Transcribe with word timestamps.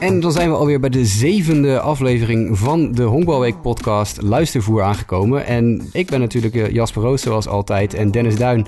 En 0.00 0.20
dan 0.20 0.32
zijn 0.32 0.50
we 0.50 0.56
alweer 0.56 0.80
bij 0.80 0.90
de 0.90 1.04
zevende 1.04 1.80
aflevering 1.80 2.58
van 2.58 2.92
de 2.92 3.02
Honkbalweek 3.02 3.60
podcast 3.60 4.22
Luistervoer 4.22 4.82
aangekomen. 4.82 5.46
En 5.46 5.88
ik 5.92 6.06
ben 6.06 6.20
natuurlijk 6.20 6.54
eh, 6.54 6.70
Jasper 6.70 7.02
Roos 7.02 7.22
zoals 7.22 7.46
altijd 7.48 7.94
en 7.94 8.10
Dennis 8.10 8.36
Duin 8.36 8.66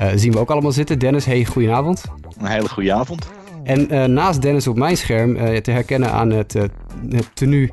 uh, 0.00 0.08
zien 0.14 0.32
we 0.32 0.38
ook 0.38 0.50
allemaal 0.50 0.72
zitten. 0.72 0.98
Dennis, 0.98 1.24
hey, 1.24 1.44
goedenavond. 1.44 2.04
Een 2.38 2.46
hele 2.46 2.68
goede 2.68 2.92
avond. 2.92 3.30
En 3.64 3.94
uh, 3.94 4.04
naast 4.04 4.42
Dennis 4.42 4.66
op 4.66 4.76
mijn 4.76 4.96
scherm, 4.96 5.62
te 5.62 5.70
herkennen 5.70 6.12
aan 6.12 6.30
het, 6.30 6.52
het 6.52 7.30
tenue 7.34 7.70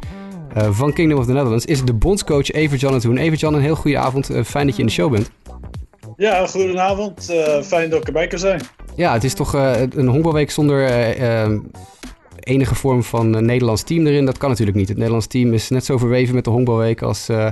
van 0.54 0.94
Kingdom 0.94 1.20
of 1.20 1.26
the 1.26 1.32
Netherlands, 1.32 1.66
is 1.66 1.86
de 1.86 1.94
bondscoach 1.94 2.52
Evert-Jan 2.52 2.94
het 2.94 3.06
Evert-Jan, 3.06 3.54
een 3.54 3.62
heel 3.62 3.76
goede 3.76 3.98
avond. 3.98 4.30
fijn 4.46 4.66
dat 4.66 4.76
je 4.76 4.82
in 4.82 4.88
de 4.88 4.94
show 4.94 5.12
bent. 5.12 5.32
Ja, 6.18 6.48
goedenavond. 6.48 7.34
fijn 7.64 7.90
dat 7.90 8.00
ik 8.00 8.08
erbij 8.08 8.28
kan 8.28 8.40
zijn. 8.40 8.62
Ja, 8.96 9.14
het 9.14 9.24
is 9.24 9.34
toch 9.34 9.54
een 9.54 10.08
honkbalweek 10.08 10.52
zonder 10.52 10.90
enige 12.50 12.76
vorm 12.76 13.04
van 13.04 13.36
uh, 13.36 13.42
Nederlands 13.42 13.84
team 13.84 14.08
erin. 14.08 14.26
Dat 14.26 14.38
kan 14.38 14.50
natuurlijk 14.50 14.78
niet. 14.78 14.88
Het 14.88 14.98
Nederlands 14.98 15.28
team 15.28 15.54
is 15.54 15.70
net 15.70 15.86
zo 15.86 15.98
verweven 15.98 16.36
met 16.36 16.44
de 16.44 16.50
honkbalweek 16.50 17.02
als, 17.02 17.30
uh, 17.30 17.48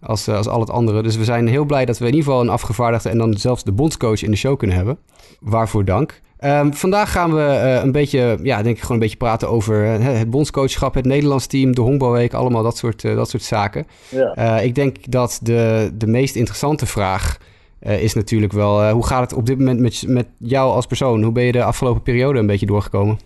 als, 0.00 0.28
uh, 0.28 0.36
als 0.36 0.48
al 0.48 0.60
het 0.60 0.70
andere. 0.70 1.02
Dus 1.02 1.16
we 1.16 1.24
zijn 1.24 1.48
heel 1.48 1.64
blij 1.64 1.84
dat 1.84 1.98
we 1.98 2.06
in 2.06 2.10
ieder 2.10 2.24
geval 2.24 2.40
een 2.40 2.48
afgevaardigde 2.48 3.08
en 3.08 3.18
dan 3.18 3.34
zelfs 3.34 3.64
de 3.64 3.72
bondscoach 3.72 4.22
in 4.22 4.30
de 4.30 4.36
show 4.36 4.58
kunnen 4.58 4.76
hebben. 4.76 4.98
Waarvoor 5.40 5.84
dank. 5.84 6.20
Um, 6.44 6.74
vandaag 6.74 7.12
gaan 7.12 7.34
we 7.34 7.80
een 7.82 7.92
beetje, 7.92 8.38
ja, 8.42 8.62
denk 8.62 8.76
ik 8.76 8.80
gewoon 8.80 8.96
een 8.96 9.02
beetje 9.02 9.16
praten 9.16 9.48
over 9.48 9.84
het 9.84 10.30
bondscoachschap, 10.30 10.94
het 10.94 11.04
Nederlands 11.04 11.46
team, 11.46 11.74
de 11.74 11.80
honkbalweek, 11.80 12.34
allemaal 12.34 12.62
dat 12.62 12.76
soort, 12.76 13.02
dat 13.02 13.30
soort 13.30 13.42
zaken. 13.42 13.86
Ja. 14.08 14.58
ik 14.58 14.74
denk 14.74 14.96
dat 15.10 15.38
de, 15.42 15.90
de 15.94 16.06
meest 16.06 16.36
interessante 16.36 16.86
vraag 16.86 17.38
is 17.78 18.14
natuurlijk 18.14 18.52
wel, 18.52 18.90
hoe 18.90 19.06
gaat 19.06 19.30
het 19.30 19.38
op 19.38 19.46
dit 19.46 19.58
moment 19.58 19.80
met, 19.80 20.04
met 20.06 20.26
jou 20.38 20.72
als 20.72 20.86
persoon? 20.86 21.22
Hoe 21.22 21.32
ben 21.32 21.44
je 21.44 21.52
de 21.52 21.64
afgelopen 21.64 22.02
periode 22.02 22.38
een 22.38 22.46
beetje 22.46 22.66
doorgekomen? 22.66 23.18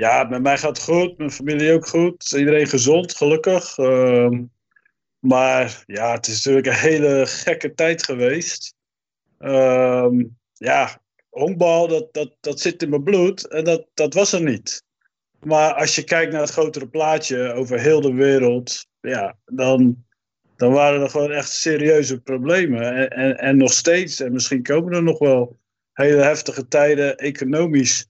Ja, 0.00 0.24
met 0.24 0.42
mij 0.42 0.58
gaat 0.58 0.76
het 0.76 0.86
goed. 0.86 1.18
Mijn 1.18 1.30
familie 1.30 1.72
ook 1.72 1.88
goed. 1.88 2.32
Iedereen 2.32 2.66
gezond, 2.66 3.16
gelukkig. 3.16 3.78
Ehm, 3.78 4.44
maar 5.18 5.82
ja, 5.86 6.12
het 6.12 6.26
is 6.26 6.34
natuurlijk 6.34 6.66
een 6.66 6.90
hele 6.90 7.26
gekke 7.26 7.74
tijd 7.74 8.02
geweest. 8.04 8.74
Ehm, 9.38 10.24
ja, 10.52 11.00
honkbal, 11.28 11.88
dat, 11.88 12.12
dat, 12.12 12.36
dat 12.40 12.60
zit 12.60 12.82
in 12.82 12.88
mijn 12.88 13.02
bloed. 13.02 13.48
En 13.48 13.64
dat, 13.64 13.86
dat 13.94 14.14
was 14.14 14.32
er 14.32 14.42
niet. 14.42 14.84
Maar 15.40 15.74
als 15.74 15.94
je 15.94 16.04
kijkt 16.04 16.32
naar 16.32 16.40
het 16.40 16.50
grotere 16.50 16.88
plaatje 16.88 17.52
over 17.52 17.80
heel 17.80 18.00
de 18.00 18.14
wereld. 18.14 18.86
Ja, 19.00 19.36
dan, 19.44 20.04
dan 20.56 20.72
waren 20.72 21.00
er 21.00 21.10
gewoon 21.10 21.32
echt 21.32 21.50
serieuze 21.50 22.20
problemen. 22.20 22.94
En, 22.94 23.10
en, 23.10 23.38
en 23.38 23.56
nog 23.56 23.72
steeds. 23.72 24.20
En 24.20 24.32
misschien 24.32 24.62
komen 24.62 24.92
er 24.92 25.02
nog 25.02 25.18
wel 25.18 25.58
hele 25.92 26.22
heftige 26.22 26.68
tijden 26.68 27.16
economisch 27.16 28.09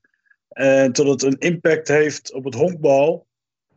en 0.60 0.92
tot 0.92 1.08
het 1.08 1.22
een 1.22 1.38
impact 1.38 1.88
heeft 1.88 2.32
op 2.32 2.44
het 2.44 2.54
honkbal. 2.54 3.26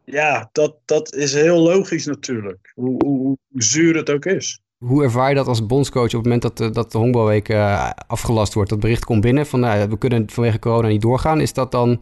Ja, 0.05 0.49
dat, 0.51 0.75
dat 0.85 1.13
is 1.13 1.33
heel 1.33 1.59
logisch 1.59 2.05
natuurlijk. 2.05 2.71
Hoe, 2.75 3.03
hoe, 3.05 3.17
hoe 3.17 3.37
zuur 3.53 3.95
het 3.95 4.09
ook 4.09 4.25
is. 4.25 4.59
Hoe 4.77 5.03
ervaar 5.03 5.29
je 5.29 5.35
dat 5.35 5.47
als 5.47 5.65
bondscoach 5.65 6.05
op 6.05 6.11
het 6.11 6.23
moment 6.23 6.41
dat, 6.41 6.57
de, 6.57 6.69
dat 6.69 6.91
de 6.91 6.97
honkbalweek 6.97 7.49
uh, 7.49 7.89
afgelast 8.07 8.53
wordt? 8.53 8.69
Dat 8.69 8.79
bericht 8.79 9.05
komt 9.05 9.21
binnen 9.21 9.45
van 9.45 9.59
nou, 9.59 9.89
we 9.89 9.97
kunnen 9.97 10.29
vanwege 10.29 10.59
corona 10.59 10.87
niet 10.87 11.01
doorgaan. 11.01 11.41
Is 11.41 11.53
dat 11.53 11.71
dan... 11.71 12.01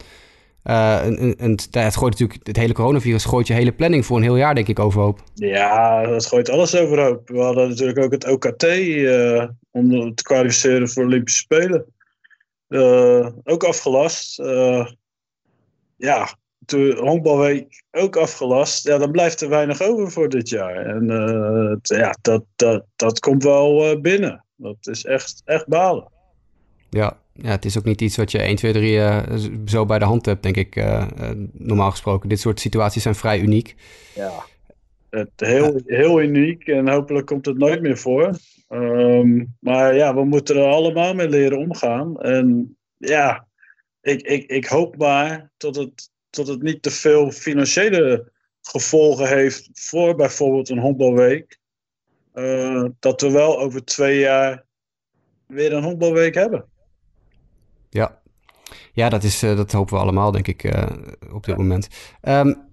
Uh, 0.63 0.99
een, 1.03 1.23
een, 1.23 1.35
een, 1.37 1.59
het 1.71 1.95
gooit 1.95 2.11
natuurlijk, 2.11 2.47
het 2.47 2.57
hele 2.57 2.73
coronavirus 2.73 3.25
gooit 3.25 3.47
je 3.47 3.53
hele 3.53 3.71
planning 3.71 4.05
voor 4.05 4.17
een 4.17 4.23
heel 4.23 4.37
jaar, 4.37 4.55
denk 4.55 4.67
ik, 4.67 4.79
overhoop. 4.79 5.19
Ja, 5.33 6.05
dat 6.07 6.25
gooit 6.25 6.49
alles 6.49 6.77
overhoop. 6.77 7.29
We 7.29 7.39
hadden 7.39 7.69
natuurlijk 7.69 7.99
ook 7.99 8.11
het 8.11 8.27
OKT 8.27 8.63
uh, 8.63 9.43
om 9.71 10.15
te 10.15 10.23
kwalificeren 10.23 10.89
voor 10.89 11.03
Olympische 11.03 11.39
Spelen. 11.39 11.85
Uh, 12.71 13.27
ook 13.43 13.63
afgelast. 13.63 14.39
Uh, 14.39 14.87
ja, 15.97 16.37
de 16.57 16.97
honkbalweek 16.99 17.83
ook 17.91 18.15
afgelast. 18.15 18.87
Ja, 18.87 18.97
dan 18.97 19.11
blijft 19.11 19.41
er 19.41 19.49
weinig 19.49 19.81
over 19.81 20.11
voor 20.11 20.29
dit 20.29 20.49
jaar. 20.49 20.75
En 20.75 21.03
uh, 21.09 21.99
ja, 21.99 22.15
dat, 22.21 22.43
dat, 22.55 22.85
dat 22.95 23.19
komt 23.19 23.43
wel 23.43 24.01
binnen. 24.01 24.45
Dat 24.55 24.77
is 24.81 25.05
echt, 25.05 25.41
echt 25.45 25.67
balen. 25.67 26.11
Ja, 26.89 27.17
ja, 27.33 27.49
het 27.49 27.65
is 27.65 27.77
ook 27.77 27.83
niet 27.83 28.01
iets 28.01 28.17
wat 28.17 28.31
je 28.31 28.39
1, 28.39 28.55
2, 28.55 28.73
3 28.73 29.01
zo 29.65 29.85
bij 29.85 29.99
de 29.99 30.05
hand 30.05 30.25
hebt, 30.25 30.43
denk 30.43 30.57
ik, 30.57 30.75
normaal 31.51 31.91
gesproken. 31.91 32.29
Dit 32.29 32.39
soort 32.39 32.59
situaties 32.59 33.03
zijn 33.03 33.15
vrij 33.15 33.39
uniek. 33.39 33.75
Ja, 34.15 34.31
het, 35.11 35.31
heel, 35.35 35.81
heel 35.85 36.21
uniek 36.21 36.67
en 36.67 36.89
hopelijk 36.89 37.25
komt 37.25 37.45
het 37.45 37.57
nooit 37.57 37.81
meer 37.81 37.97
voor. 37.97 38.37
Um, 38.69 39.55
maar 39.59 39.95
ja, 39.95 40.15
we 40.15 40.23
moeten 40.23 40.55
er 40.55 40.65
allemaal 40.65 41.13
mee 41.13 41.29
leren 41.29 41.57
omgaan. 41.57 42.19
En 42.19 42.77
ja, 42.97 43.47
ik, 44.01 44.21
ik, 44.21 44.49
ik 44.49 44.65
hoop 44.65 44.97
maar 44.97 45.51
tot 45.57 45.75
het, 45.75 46.09
tot 46.29 46.47
het 46.47 46.61
niet 46.61 46.81
te 46.81 46.91
veel 46.91 47.31
financiële 47.31 48.31
gevolgen 48.61 49.27
heeft 49.27 49.69
voor 49.73 50.15
bijvoorbeeld 50.15 50.69
een 50.69 50.79
honkbalweek. 50.79 51.59
Uh, 52.33 52.85
dat 52.99 53.21
we 53.21 53.31
wel 53.31 53.59
over 53.59 53.85
twee 53.85 54.19
jaar 54.19 54.65
weer 55.47 55.73
een 55.73 55.83
honkbalweek 55.83 56.35
hebben. 56.35 56.65
Ja, 57.89 58.21
ja 58.93 59.09
dat, 59.09 59.23
is, 59.23 59.43
uh, 59.43 59.55
dat 59.55 59.71
hopen 59.71 59.93
we 59.93 59.99
allemaal, 59.99 60.31
denk 60.31 60.47
ik, 60.47 60.63
uh, 60.63 60.83
op 61.33 61.45
dit 61.45 61.55
ja. 61.55 61.61
moment. 61.61 61.87
Um, 62.21 62.70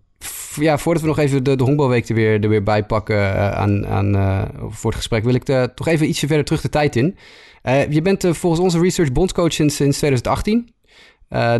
ja, 0.60 0.78
voordat 0.78 1.02
we 1.02 1.08
nog 1.08 1.18
even 1.18 1.44
de, 1.44 1.56
de 1.56 1.64
honkbalweek 1.64 2.08
er 2.08 2.14
weer, 2.14 2.42
er 2.42 2.48
weer 2.48 2.62
bij 2.62 2.84
pakken 2.84 3.16
uh, 3.16 3.50
aan, 3.50 3.86
aan, 3.86 4.14
uh, 4.16 4.42
voor 4.68 4.90
het 4.90 4.98
gesprek, 4.98 5.24
wil 5.24 5.34
ik 5.34 5.44
toch 5.74 5.86
even 5.86 6.08
ietsje 6.08 6.26
verder 6.26 6.44
terug 6.44 6.60
de 6.60 6.68
tijd 6.68 6.96
in. 6.96 7.16
Uh, 7.62 7.90
je 7.90 8.02
bent 8.02 8.26
volgens 8.30 8.60
onze 8.62 8.80
research 8.80 9.12
bondscoach 9.12 9.52
sinds, 9.52 9.76
sinds 9.76 9.98
2018. 9.98 10.74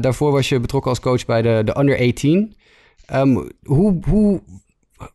daarvoor 0.01 0.33
was 0.33 0.49
je 0.49 0.61
betrokken 0.61 0.91
als 0.91 1.01
coach 1.01 1.25
bij 1.25 1.43
de, 1.43 1.63
de 1.65 1.79
Under 1.79 1.99
18. 1.99 2.39
Um, 2.39 2.55
ehm, 3.07 3.49
hoe, 3.65 3.99
hoe 4.05 4.43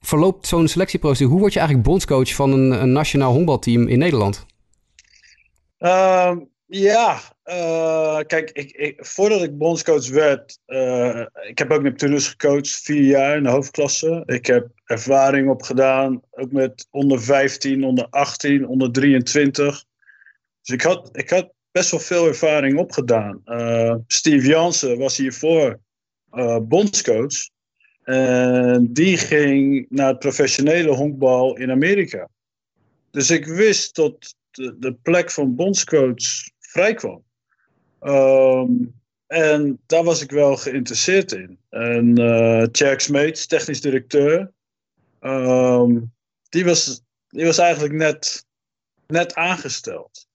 verloopt 0.01 0.47
zo'n 0.47 0.67
selectieprocedure? 0.67 1.31
Hoe 1.31 1.39
word 1.39 1.53
je 1.53 1.59
eigenlijk 1.59 1.87
bondscoach 1.87 2.35
van 2.35 2.51
een, 2.51 2.81
een 2.81 2.91
nationaal 2.91 3.31
honkbalteam 3.31 3.87
in 3.87 3.99
Nederland? 3.99 4.45
Um, 5.79 6.49
ja, 6.65 7.21
uh, 7.45 8.19
kijk, 8.19 8.49
ik, 8.51 8.71
ik, 8.71 9.05
voordat 9.05 9.43
ik 9.43 9.57
bondscoach 9.57 10.09
werd, 10.09 10.59
uh, 10.67 11.25
ik 11.47 11.57
heb 11.57 11.71
ook 11.71 11.87
Toulouse 11.87 12.29
gecoacht, 12.29 12.69
vier 12.69 13.01
jaar 13.01 13.37
in 13.37 13.43
de 13.43 13.49
hoofdklasse. 13.49 14.23
Ik 14.25 14.45
heb 14.45 14.67
ervaring 14.85 15.49
opgedaan, 15.49 16.21
ook 16.31 16.51
met 16.51 16.87
onder 16.91 17.21
15, 17.21 17.83
onder 17.83 18.07
18, 18.09 18.67
onder 18.67 18.91
23. 18.91 19.85
Dus 20.61 20.75
ik 20.75 20.81
had, 20.81 21.09
ik 21.11 21.29
had 21.29 21.51
best 21.71 21.91
wel 21.91 21.99
veel 21.99 22.27
ervaring 22.27 22.77
opgedaan. 22.77 23.41
Uh, 23.45 23.95
Steve 24.07 24.47
Jansen 24.47 24.97
was 24.97 25.17
hiervoor 25.17 25.79
bondscoach. 26.61 27.51
En 28.03 28.93
die 28.93 29.17
ging 29.17 29.85
naar 29.89 30.07
het 30.07 30.19
professionele 30.19 30.91
honkbal 30.91 31.57
in 31.57 31.71
Amerika. 31.71 32.29
Dus 33.11 33.29
ik 33.29 33.45
wist 33.45 33.95
dat 33.95 34.35
de, 34.51 34.75
de 34.79 34.93
plek 34.93 35.31
van 35.31 35.55
bondscoach 35.55 36.49
vrij 36.59 36.93
kwam. 36.93 37.23
Um, 38.05 39.01
en 39.27 39.79
daar 39.85 40.03
was 40.03 40.21
ik 40.21 40.31
wel 40.31 40.55
geïnteresseerd 40.55 41.31
in. 41.31 41.59
En 41.69 42.19
uh, 42.19 42.65
Jack 42.71 42.99
Smeets, 42.99 43.47
technisch 43.47 43.81
directeur, 43.81 44.51
um, 45.21 46.13
die, 46.49 46.65
was, 46.65 47.01
die 47.27 47.45
was 47.45 47.57
eigenlijk 47.57 47.93
net, 47.93 48.45
net 49.07 49.35
aangesteld. 49.35 50.27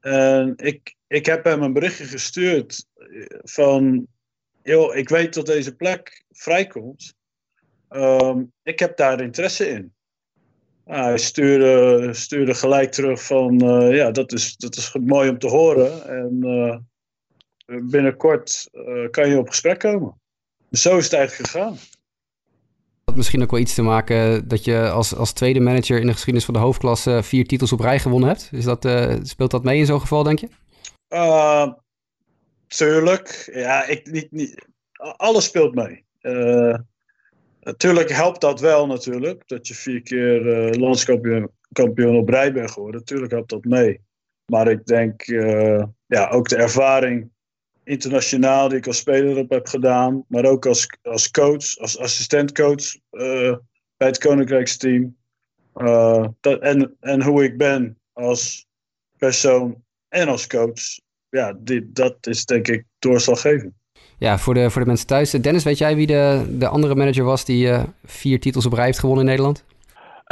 En 0.00 0.52
ik, 0.56 0.94
ik 1.06 1.26
heb 1.26 1.44
hem 1.44 1.62
een 1.62 1.72
berichtje 1.72 2.04
gestuurd 2.04 2.86
van, 3.42 4.06
joh, 4.62 4.96
ik 4.96 5.08
weet 5.08 5.34
dat 5.34 5.46
deze 5.46 5.74
plek 5.74 6.24
vrijkomt. 6.30 7.14
Um, 7.90 8.52
ik 8.62 8.78
heb 8.78 8.96
daar 8.96 9.20
interesse 9.20 9.68
in. 9.68 9.94
Nou, 10.84 11.02
hij 11.02 11.18
stuurde, 11.18 12.14
stuurde 12.14 12.54
gelijk 12.54 12.92
terug 12.92 13.24
van, 13.24 13.64
uh, 13.64 13.96
ja, 13.96 14.10
dat 14.10 14.32
is, 14.32 14.56
dat 14.56 14.76
is 14.76 14.96
mooi 15.04 15.28
om 15.28 15.38
te 15.38 15.48
horen. 15.48 16.08
En 16.08 16.42
binnenkort 17.66 18.68
uh, 18.72 19.10
kan 19.10 19.28
je 19.28 19.38
op 19.38 19.48
gesprek 19.48 19.78
komen. 19.78 20.20
Zo 20.70 20.96
is 20.96 21.04
het 21.04 21.12
eigenlijk 21.12 21.50
gegaan. 21.50 21.76
Dat 23.04 23.16
misschien 23.16 23.42
ook 23.42 23.50
wel 23.50 23.60
iets 23.60 23.74
te 23.74 23.82
maken 23.82 24.48
dat 24.48 24.64
je 24.64 24.90
als, 24.90 25.14
als 25.14 25.32
tweede 25.32 25.60
manager 25.60 26.00
in 26.00 26.06
de 26.06 26.12
geschiedenis 26.12 26.44
van 26.44 26.54
de 26.54 26.60
hoofdklasse 26.60 27.22
vier 27.22 27.46
titels 27.46 27.72
op 27.72 27.80
rij 27.80 27.98
gewonnen 27.98 28.28
hebt. 28.28 28.48
Is 28.52 28.64
dat, 28.64 28.88
speelt 29.22 29.50
dat 29.50 29.64
mee 29.64 29.78
in 29.78 29.86
zo'n 29.86 30.00
geval, 30.00 30.22
denk 30.22 30.38
je? 30.38 30.48
tuurlijk. 32.66 33.50
Ja, 33.54 33.86
ik, 33.86 34.10
niet, 34.10 34.32
niet, 34.32 34.66
alles 35.16 35.44
speelt 35.44 35.74
mee. 35.74 36.04
Natuurlijk 37.60 38.10
helpt 38.10 38.40
dat 38.40 38.60
wel 38.60 38.86
natuurlijk. 38.86 39.42
Dat 39.46 39.68
je 39.68 39.74
vier 39.74 40.02
keer 40.02 40.40
landskampioen 40.74 41.50
kampioen 41.74 42.16
op 42.16 42.28
rij 42.28 42.52
bent 42.52 42.70
geworden. 42.70 43.00
Natuurlijk 43.00 43.32
helpt 43.32 43.50
dat 43.50 43.64
mee. 43.64 44.00
Maar 44.46 44.68
ik 44.68 44.86
denk 44.86 45.26
uh, 45.26 45.82
ja, 46.06 46.28
ook 46.28 46.48
de 46.48 46.56
ervaring 46.56 47.30
internationaal 47.84 48.68
die 48.68 48.78
ik 48.78 48.86
als 48.86 48.96
speler 48.96 49.36
op 49.36 49.50
heb 49.50 49.66
gedaan. 49.66 50.24
Maar 50.28 50.44
ook 50.44 50.66
als, 50.66 50.88
als 51.02 51.30
coach, 51.30 51.78
als 51.78 51.98
assistentcoach 51.98 52.94
uh, 53.12 53.56
bij 53.96 54.08
het 54.08 54.18
Koninkrijksteam. 54.18 55.16
dat, 56.40 56.60
en, 56.60 56.96
en 57.00 57.22
hoe 57.22 57.44
ik 57.44 57.56
ben 57.56 57.98
als 58.12 58.66
persoon 59.18 59.82
en 60.08 60.28
als 60.28 60.46
coach. 60.46 61.02
Ja, 61.28 61.56
die, 61.58 61.90
dat 61.92 62.26
is 62.26 62.44
denk 62.44 62.68
ik 62.68 62.84
doorslaggevend. 62.98 63.72
Ja, 64.18 64.38
voor 64.38 64.54
de, 64.54 64.70
voor 64.70 64.80
de 64.80 64.86
mensen 64.86 65.06
thuis. 65.06 65.30
Dennis, 65.30 65.64
weet 65.64 65.78
jij 65.78 65.96
wie 65.96 66.06
de, 66.06 66.44
de 66.58 66.68
andere 66.68 66.94
manager 66.94 67.24
was 67.24 67.44
die 67.44 67.66
uh, 67.66 67.82
vier 68.04 68.40
titels 68.40 68.66
op 68.66 68.72
rij 68.72 68.84
heeft 68.84 68.98
gewonnen 68.98 69.24
in 69.24 69.30
Nederland? 69.30 69.64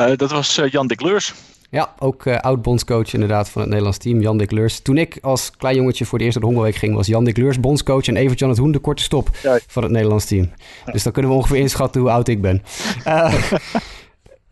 Uh, 0.01 0.17
dat 0.17 0.31
was 0.31 0.59
uh, 0.59 0.69
Jan 0.69 0.87
Dick 0.87 1.01
Leurs. 1.01 1.35
Ja, 1.73 1.95
ook 1.99 2.27
oud-bondscoach 2.27 3.13
inderdaad 3.13 3.49
van 3.49 3.61
het 3.61 3.71
Nederlands 3.71 3.99
team, 3.99 4.21
Jan 4.21 4.39
Dick 4.39 4.51
Leurs. 4.51 4.81
Toen 4.81 4.99
ik 4.99 5.19
als 5.21 5.51
klein 5.57 5.77
jongetje 5.77 6.05
voor 6.05 6.19
de 6.19 6.25
eerste 6.25 6.41
de 6.41 6.47
Hongerweek 6.47 6.75
ging, 6.75 6.95
was 6.95 7.07
Jan 7.07 7.25
Dick 7.25 7.37
Leurs 7.37 7.61
bondscoach 7.61 8.07
en 8.07 8.17
Evert-Jan 8.17 8.49
het 8.49 8.59
Hoen 8.59 8.73
de 8.73 8.79
korte 8.79 9.03
stop 9.03 9.29
ja. 9.43 9.59
van 9.67 9.83
het 9.83 9.93
Nederlands 9.93 10.25
team. 10.25 10.51
Dus 10.93 11.03
dan 11.03 11.13
kunnen 11.13 11.31
we 11.31 11.37
ongeveer 11.37 11.57
inschatten 11.57 12.01
hoe 12.01 12.11
oud 12.11 12.29
ik 12.29 12.41
ben. 12.41 12.63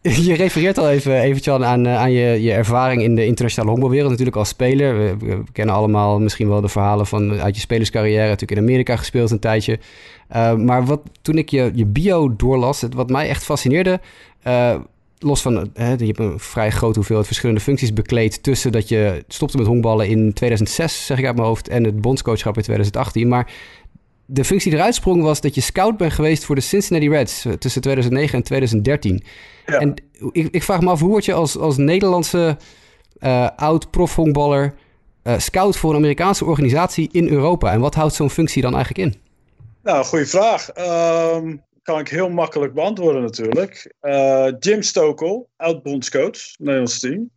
Je 0.03 0.35
refereert 0.35 0.79
al 0.79 0.91
even, 0.91 1.21
eventjes 1.21 1.55
aan, 1.55 1.87
eh, 1.87 1.97
aan 1.97 2.13
je, 2.13 2.43
je 2.43 2.53
ervaring 2.53 3.03
in 3.03 3.15
de 3.15 3.27
internationale 3.27 3.71
honkbalwereld. 3.71 4.11
Natuurlijk 4.11 4.37
als 4.37 4.49
speler. 4.49 5.19
We, 5.19 5.43
kennen 5.53 5.75
allemaal 5.75 6.21
misschien 6.21 6.49
wel 6.49 6.61
de 6.61 6.69
verhalen 6.69 7.07
van 7.07 7.41
uit 7.41 7.55
je 7.55 7.61
spelerscarrière. 7.61 8.29
Natuurlijk 8.29 8.61
in 8.61 8.67
Amerika 8.67 8.97
gespeeld 8.97 9.31
een 9.31 9.39
tijdje. 9.39 9.79
Uh, 10.37 10.55
maar 10.55 10.85
wat, 10.85 11.01
toen 11.23 11.39
ik 11.39 11.49
je, 11.49 11.71
je 11.75 11.87
bio 11.87 12.37
doorlas, 12.37 12.81
het, 12.81 12.95
wat 12.95 13.11
mij 13.11 13.29
echt 13.29 13.45
fascineerde... 13.45 14.01
Uh, 14.47 14.75
los 15.23 15.43
van, 15.43 15.71
hè, 15.75 15.93
je 15.93 16.07
hebt 16.07 16.19
een 16.19 16.39
vrij 16.39 16.71
grote 16.71 16.95
hoeveelheid 16.95 17.27
verschillende 17.27 17.61
functies 17.61 17.93
bekleed... 17.93 18.43
tussen 18.43 18.73
dat 18.73 18.89
je 18.89 19.25
stopte 19.29 19.57
met 19.57 19.67
honkballen 19.67 20.09
in 20.09 20.33
2006, 20.33 21.07
zeg 21.07 21.19
ik 21.19 21.27
uit 21.27 21.37
mijn 21.37 21.49
hoofd... 21.49 21.69
en 21.69 21.85
het 21.85 22.01
bondscoachschap 22.01 22.57
in 22.57 22.63
2018. 22.63 23.29
Maar 23.29 23.53
de 24.27 24.45
functie 24.45 24.71
die 24.71 24.79
eruit 24.79 24.95
sprong 24.95 25.23
was 25.23 25.41
dat 25.41 25.55
je 25.55 25.61
scout 25.61 25.97
bent 25.97 26.13
geweest 26.13 26.45
voor 26.45 26.55
de 26.55 26.61
Cincinnati 26.61 27.09
Reds... 27.09 27.47
tussen 27.59 27.81
2009 27.81 28.39
en 28.39 28.45
2013... 28.45 29.23
En 29.79 29.95
ik, 30.33 30.49
ik, 30.51 30.63
vraag 30.63 30.81
me 30.81 30.91
af, 30.91 31.01
hoe 31.01 31.09
word 31.09 31.25
je 31.25 31.33
als, 31.33 31.59
als 31.59 31.77
Nederlandse 31.77 32.57
uh, 33.21 33.49
oud-profhonkballer 33.57 34.75
uh, 35.23 35.39
scout 35.39 35.77
voor 35.77 35.91
een 35.91 35.97
Amerikaanse 35.97 36.45
organisatie 36.45 37.09
in 37.13 37.29
Europa? 37.29 37.73
En 37.73 37.81
wat 37.81 37.95
houdt 37.95 38.15
zo'n 38.15 38.31
functie 38.31 38.63
dan 38.63 38.75
eigenlijk 38.75 39.15
in? 39.15 39.21
Nou, 39.83 40.05
goede 40.05 40.27
vraag. 40.27 40.71
Um, 41.35 41.63
kan 41.82 42.00
ik 42.00 42.09
heel 42.09 42.31
makkelijk 42.31 42.75
beantwoorden 42.75 43.23
natuurlijk. 43.23 43.94
Uh, 44.03 44.53
Jim 44.59 44.82
Stokel, 44.82 45.50
oud-bondscoach, 45.56 46.59
Nederlands 46.59 47.00
team. 47.00 47.31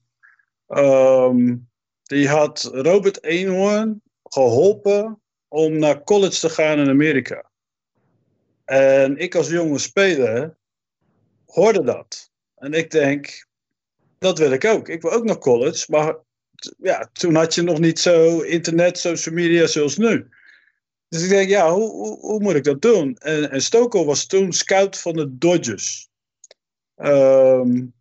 Um, 0.68 1.70
die 2.04 2.28
had 2.28 2.70
Robert 2.74 3.24
Eenhoorn 3.24 4.02
geholpen 4.24 5.22
om 5.48 5.78
naar 5.78 6.04
college 6.04 6.40
te 6.40 6.50
gaan 6.50 6.80
in 6.80 6.90
Amerika. 6.90 7.50
En 8.66 9.18
ik 9.18 9.36
als 9.36 9.50
jonge 9.50 9.80
speler 9.80 10.58
hoorde 11.46 11.84
dat. 11.84 12.32
En 12.56 12.74
ik 12.74 12.92
denk, 12.92 13.48
dat 14.18 14.38
wil 14.38 14.52
ik 14.52 14.66
ook. 14.66 14.90
Ik 14.90 15.02
wil 15.02 15.12
ook 15.12 15.24
naar 15.24 15.38
college. 15.38 15.86
Maar 15.88 16.16
ja, 16.78 17.10
toen 17.14 17.36
had 17.36 17.56
je 17.56 17.62
nog 17.62 17.80
niet 17.80 18.00
zo 18.00 18.40
internet, 18.40 18.98
social 18.98 19.36
media 19.36 19.68
zoals 19.68 19.98
nu. 19.98 20.30
Dus 21.14 21.24
ik 21.24 21.30
denk, 21.30 21.50
ja, 21.50 21.72
hoe, 21.72 22.18
hoe, 22.20 22.40
moet 22.40 22.56
ik 22.56 22.64
dat 22.64 22.82
doen? 22.82 23.16
En, 23.18 23.52
en 23.52 24.06
was 24.06 24.26
toen 24.26 24.52
scout 24.54 25.00
van 25.00 25.14
de 25.14 25.38
Dodgers. 25.38 26.10
Um, 26.96 27.94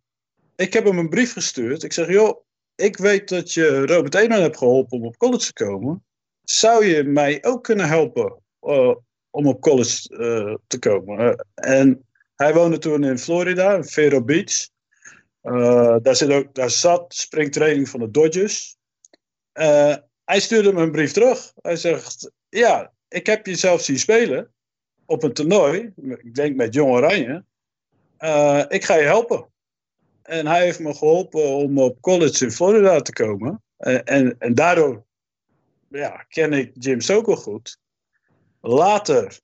ik 0.55 0.73
heb 0.73 0.85
hem 0.85 0.97
een 0.97 1.09
brief 1.09 1.33
gestuurd. 1.33 1.83
Ik 1.83 1.93
zeg, 1.93 2.07
joh, 2.07 2.43
ik 2.75 2.97
weet 2.97 3.29
dat 3.29 3.53
je 3.53 3.85
Robert 3.85 4.15
Eenhoorn 4.15 4.41
hebt 4.41 4.57
geholpen 4.57 4.97
om 4.97 5.05
op 5.05 5.17
college 5.17 5.45
te 5.45 5.53
komen. 5.53 6.05
Zou 6.43 6.85
je 6.85 7.03
mij 7.03 7.43
ook 7.43 7.63
kunnen 7.63 7.87
helpen 7.87 8.41
uh, 8.61 8.95
om 9.29 9.47
op 9.47 9.61
college 9.61 10.09
uh, 10.09 10.55
te 10.67 10.79
komen? 10.79 11.19
Uh, 11.19 11.33
en 11.53 12.07
hij 12.35 12.53
woonde 12.53 12.77
toen 12.77 13.03
in 13.03 13.19
Florida, 13.19 13.75
in 13.75 13.85
Vero 13.85 14.23
Beach. 14.23 14.69
Daar, 16.01 16.43
daar 16.53 16.69
zat 16.69 17.13
springtraining 17.13 17.89
van 17.89 17.99
de 17.99 18.11
Dodgers. 18.11 18.77
Hij 20.23 20.39
stuurde 20.39 20.73
me 20.73 20.81
een 20.81 20.91
brief 20.91 21.11
terug. 21.11 21.53
Hij 21.61 21.75
zegt: 21.75 22.31
Ja, 22.49 22.93
ik 23.13 23.25
heb 23.25 23.45
je 23.45 23.55
zelf 23.55 23.81
zien 23.81 23.99
spelen 23.99 24.53
op 25.05 25.23
een 25.23 25.33
toernooi. 25.33 25.93
Ik 26.17 26.35
denk 26.35 26.55
met 26.55 26.73
Jong 26.73 26.91
Oranje. 26.91 27.45
Uh, 28.19 28.63
ik 28.67 28.83
ga 28.83 28.95
je 28.95 29.03
helpen. 29.03 29.51
En 30.21 30.47
hij 30.47 30.63
heeft 30.63 30.79
me 30.79 30.93
geholpen 30.93 31.47
om 31.47 31.79
op 31.79 32.01
college 32.01 32.45
in 32.45 32.51
Florida 32.51 33.01
te 33.01 33.13
komen. 33.13 33.63
En, 33.77 34.03
en, 34.05 34.35
en 34.39 34.55
daardoor 34.55 35.05
ja, 35.87 36.25
ken 36.29 36.53
ik 36.53 36.71
Jim 36.73 37.01
Stokel 37.01 37.35
goed. 37.35 37.77
Later 38.61 39.39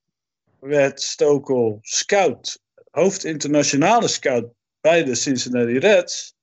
werd 0.60 1.02
Stokel 1.02 1.78
scout 1.82 2.60
hoofd 2.92 3.24
internationale 3.24 4.08
scout 4.08 4.54
bij 4.82 5.04
de 5.04 5.16
Cincinnati 5.16 5.78
Reds. 5.78 6.36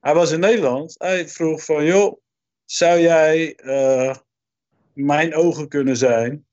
Hij 0.00 0.14
was 0.14 0.30
in 0.30 0.40
Nederland. 0.40 0.94
Hij 0.98 1.28
vroeg 1.28 1.64
van, 1.64 1.84
joh, 1.84 2.20
zou 2.64 3.00
jij 3.00 3.58
uh, 3.64 4.14
mijn 4.92 5.34
ogen 5.34 5.68
kunnen 5.68 5.96
zijn 5.96 6.46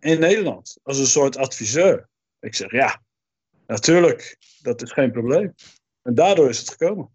in 0.00 0.20
Nederland? 0.20 0.78
Als 0.82 0.98
een 0.98 1.06
soort 1.06 1.36
adviseur. 1.36 2.08
Ik 2.40 2.54
zeg, 2.54 2.70
ja, 2.70 3.02
natuurlijk. 3.66 4.36
Dat 4.62 4.82
is 4.82 4.92
geen 4.92 5.12
probleem. 5.12 5.54
En 6.02 6.14
daardoor 6.14 6.48
is 6.48 6.58
het 6.58 6.70
gekomen. 6.70 7.10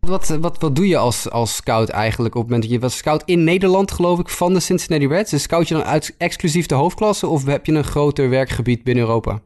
Wat, 0.00 0.28
wat, 0.28 0.58
wat 0.58 0.76
doe 0.76 0.88
je 0.88 0.96
als, 0.96 1.30
als 1.30 1.56
scout 1.56 1.88
eigenlijk 1.88 2.34
op 2.34 2.40
het 2.40 2.50
moment 2.50 2.70
dat 2.70 2.78
je 2.78 2.86
was 2.86 2.96
scout 2.96 3.22
in 3.24 3.44
Nederland, 3.44 3.90
geloof 3.90 4.18
ik, 4.18 4.28
van 4.28 4.54
de 4.54 4.60
Cincinnati 4.60 5.06
Reds? 5.06 5.30
Dus 5.30 5.42
scout 5.42 5.68
je 5.68 5.74
dan 5.74 5.84
uit 5.84 6.14
exclusief 6.18 6.66
de 6.66 6.74
hoofdklasse 6.74 7.26
of 7.26 7.44
heb 7.44 7.66
je 7.66 7.72
een 7.72 7.84
groter 7.84 8.30
werkgebied 8.30 8.84
binnen 8.84 9.04
Europa? 9.04 9.40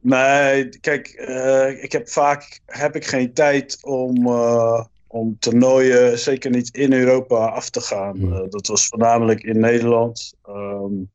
Nee, 0.00 0.68
kijk, 0.68 1.26
uh, 1.28 1.82
ik 1.82 1.92
heb 1.92 2.08
vaak 2.08 2.60
heb 2.66 2.96
ik 2.96 3.04
geen 3.06 3.32
tijd 3.32 3.78
om, 3.82 4.26
uh, 4.26 4.84
om 5.14 5.38
toernooien, 5.38 6.18
zeker 6.18 6.50
niet 6.50 6.76
in 6.76 6.92
Europa, 6.92 7.46
af 7.46 7.70
te 7.70 7.80
gaan. 7.80 8.16
Uh, 8.16 8.40
dat 8.48 8.66
was 8.66 8.86
voornamelijk 8.86 9.42
in 9.42 9.60
Nederland. 9.60 10.34
Um, 10.48 11.12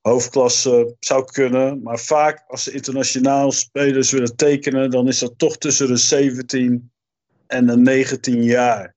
hoofdklasse 0.00 0.96
zou 0.98 1.24
kunnen, 1.24 1.82
maar 1.82 1.98
vaak 1.98 2.44
als 2.46 2.62
ze 2.62 2.72
internationaal 2.72 3.52
spelers 3.52 4.10
willen 4.10 4.36
tekenen, 4.36 4.90
dan 4.90 5.08
is 5.08 5.18
dat 5.18 5.38
toch 5.38 5.58
tussen 5.58 5.86
de 5.86 5.96
17 5.96 6.90
en 7.46 7.66
de 7.66 7.76
19 7.76 8.42
jaar. 8.42 8.94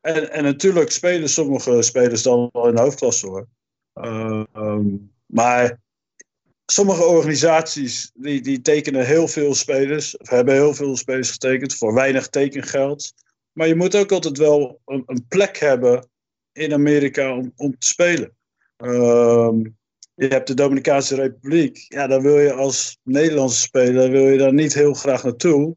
En, 0.00 0.32
en 0.32 0.44
natuurlijk 0.44 0.90
spelen 0.90 1.28
sommige 1.28 1.82
spelers 1.82 2.22
dan 2.22 2.48
wel 2.52 2.68
in 2.68 2.74
de 2.74 2.80
hoofdklasse 2.80 3.26
hoor. 3.26 3.46
Um, 4.54 5.12
maar 5.26 5.80
sommige 6.66 7.04
organisaties 7.04 8.10
die, 8.14 8.40
die 8.40 8.60
tekenen 8.60 9.06
heel 9.06 9.28
veel 9.28 9.54
spelers, 9.54 10.16
of 10.16 10.28
hebben 10.28 10.54
heel 10.54 10.74
veel 10.74 10.96
spelers 10.96 11.30
getekend 11.30 11.74
voor 11.74 11.94
weinig 11.94 12.28
tekengeld. 12.28 13.12
Maar 13.54 13.68
je 13.68 13.74
moet 13.74 13.96
ook 13.96 14.12
altijd 14.12 14.38
wel 14.38 14.80
een, 14.84 15.02
een 15.06 15.26
plek 15.28 15.58
hebben 15.58 16.08
in 16.52 16.72
Amerika 16.72 17.36
om, 17.36 17.52
om 17.56 17.78
te 17.78 17.86
spelen. 17.86 18.36
Um, 18.76 19.76
je 20.14 20.26
hebt 20.26 20.46
de 20.46 20.54
Dominicaanse 20.54 21.14
Republiek. 21.14 21.84
Ja, 21.88 22.06
daar 22.06 22.22
wil 22.22 22.38
je 22.38 22.52
als 22.52 22.98
Nederlandse 23.02 23.60
speler 23.60 24.10
wil 24.10 24.28
je 24.28 24.38
daar 24.38 24.54
niet 24.54 24.74
heel 24.74 24.94
graag 24.94 25.22
naartoe. 25.24 25.76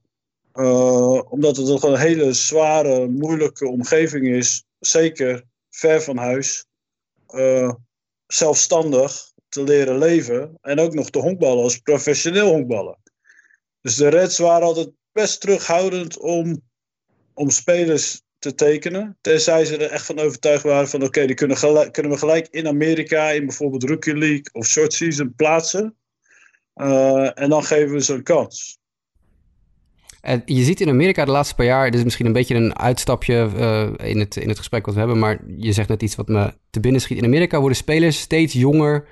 Uh, 0.54 1.32
omdat 1.32 1.58
het 1.58 1.66
toch 1.66 1.84
een 1.84 1.98
hele 1.98 2.34
zware, 2.34 3.08
moeilijke 3.08 3.68
omgeving 3.68 4.28
is. 4.28 4.63
Zeker 4.80 5.44
ver 5.70 6.02
van 6.02 6.18
huis. 6.18 6.66
Uh, 7.30 7.74
zelfstandig 8.28 9.32
te 9.50 9.63
leren 9.63 9.98
leven. 9.98 10.58
En 10.62 10.80
ook 10.80 10.94
nog 10.94 11.10
te 11.10 11.20
honkballen 11.20 11.63
als 11.63 11.78
professioneel 11.78 12.48
honkballen. 12.48 12.98
Dus 13.82 13.96
de 13.96 14.08
Reds 14.08 14.38
waren 14.38 14.68
altijd 14.68 14.92
best 15.12 15.42
terughoudend 15.42 16.20
om, 16.20 16.62
om 17.38 17.50
spelers 17.50 18.22
te 18.39 18.56
tekenen. 18.56 19.17
Tenzij 19.22 19.65
ze 19.65 19.77
er 19.77 19.91
echt 19.91 20.06
van 20.06 20.20
overtuigd 20.20 20.63
waren 20.63 20.88
van 20.88 21.03
oké, 21.03 21.25
die 21.25 21.36
kunnen, 21.36 21.58
gelijk, 21.58 21.94
kunnen 21.94 22.12
we 22.12 22.17
gelijk 22.17 22.48
in 22.51 22.67
Amerika 22.67 23.29
in 23.29 23.46
bijvoorbeeld 23.46 23.84
Rookie 23.84 24.17
League 24.17 24.46
of 24.51 24.65
Short 24.65 24.94
Season 24.94 25.34
plaatsen. 25.36 25.96
Uh, 26.75 27.39
en 27.39 27.50
dan 27.50 27.63
geven 27.63 27.94
we 27.94 28.03
ze 28.03 28.13
een 28.13 28.24
kans. 28.24 28.79
En 30.22 30.41
je 30.46 30.63
ziet 30.63 30.82
in 30.82 30.89
Amerika 30.89 31.25
de 31.25 31.32
laatste 31.32 31.56
paar 31.56 31.65
jaar, 31.65 31.86
dit 31.86 32.00
is 32.00 32.03
misschien 32.03 32.25
een 32.25 32.34
beetje 32.34 32.56
een 32.56 32.77
uitstapje 32.77 33.50
uh, 33.56 34.10
in, 34.10 34.20
het, 34.20 34.36
in 34.36 34.50
het 34.50 34.58
gesprek 34.58 34.86
wat 34.86 34.94
we 34.94 35.00
hebben, 35.00 35.20
maar 35.20 35.44
je 35.58 35.72
zegt 35.72 35.89
net 35.89 36.01
iets 36.01 36.15
wat 36.15 36.27
me 36.27 36.53
te 36.70 36.79
binnen 36.79 37.01
schiet. 37.01 37.17
In 37.17 37.25
Amerika 37.25 37.60
worden 37.60 37.77
spelers 37.77 38.20
steeds 38.20 38.53
jonger 38.53 39.08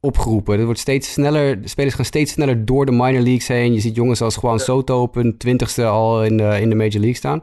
opgeroepen. 0.00 0.58
Er 0.58 0.64
wordt 0.64 0.80
steeds 0.80 1.12
sneller, 1.12 1.62
de 1.62 1.68
spelers 1.68 1.94
gaan 1.94 2.04
steeds 2.04 2.32
sneller 2.32 2.64
door 2.64 2.86
de 2.86 2.92
minor 2.92 3.22
leagues 3.22 3.48
heen. 3.48 3.72
Je 3.72 3.80
ziet 3.80 3.94
jongens 3.94 4.20
als 4.20 4.38
Juan 4.42 4.60
Soto 4.60 5.02
op 5.02 5.14
hun 5.14 5.38
twintigste 5.38 5.84
al 5.84 6.24
in 6.24 6.36
de, 6.36 6.58
in 6.60 6.68
de 6.68 6.74
Major 6.74 7.00
League 7.00 7.14
staan. 7.14 7.40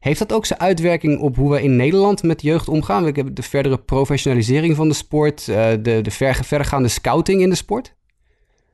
Heeft 0.00 0.18
dat 0.18 0.32
ook 0.32 0.46
zijn 0.46 0.60
uitwerking 0.60 1.20
op 1.20 1.36
hoe 1.36 1.50
we 1.50 1.62
in 1.62 1.76
Nederland 1.76 2.22
met 2.22 2.42
jeugd 2.42 2.68
omgaan? 2.68 3.04
We 3.04 3.12
hebben 3.14 3.34
de 3.34 3.42
verdere 3.42 3.78
professionalisering 3.78 4.76
van 4.76 4.88
de 4.88 4.94
sport, 4.94 5.46
uh, 5.46 5.70
de, 5.70 6.00
de 6.02 6.10
ver, 6.10 6.44
verdergaande 6.44 6.88
scouting 6.88 7.40
in 7.40 7.50
de 7.50 7.56
sport? 7.56 7.94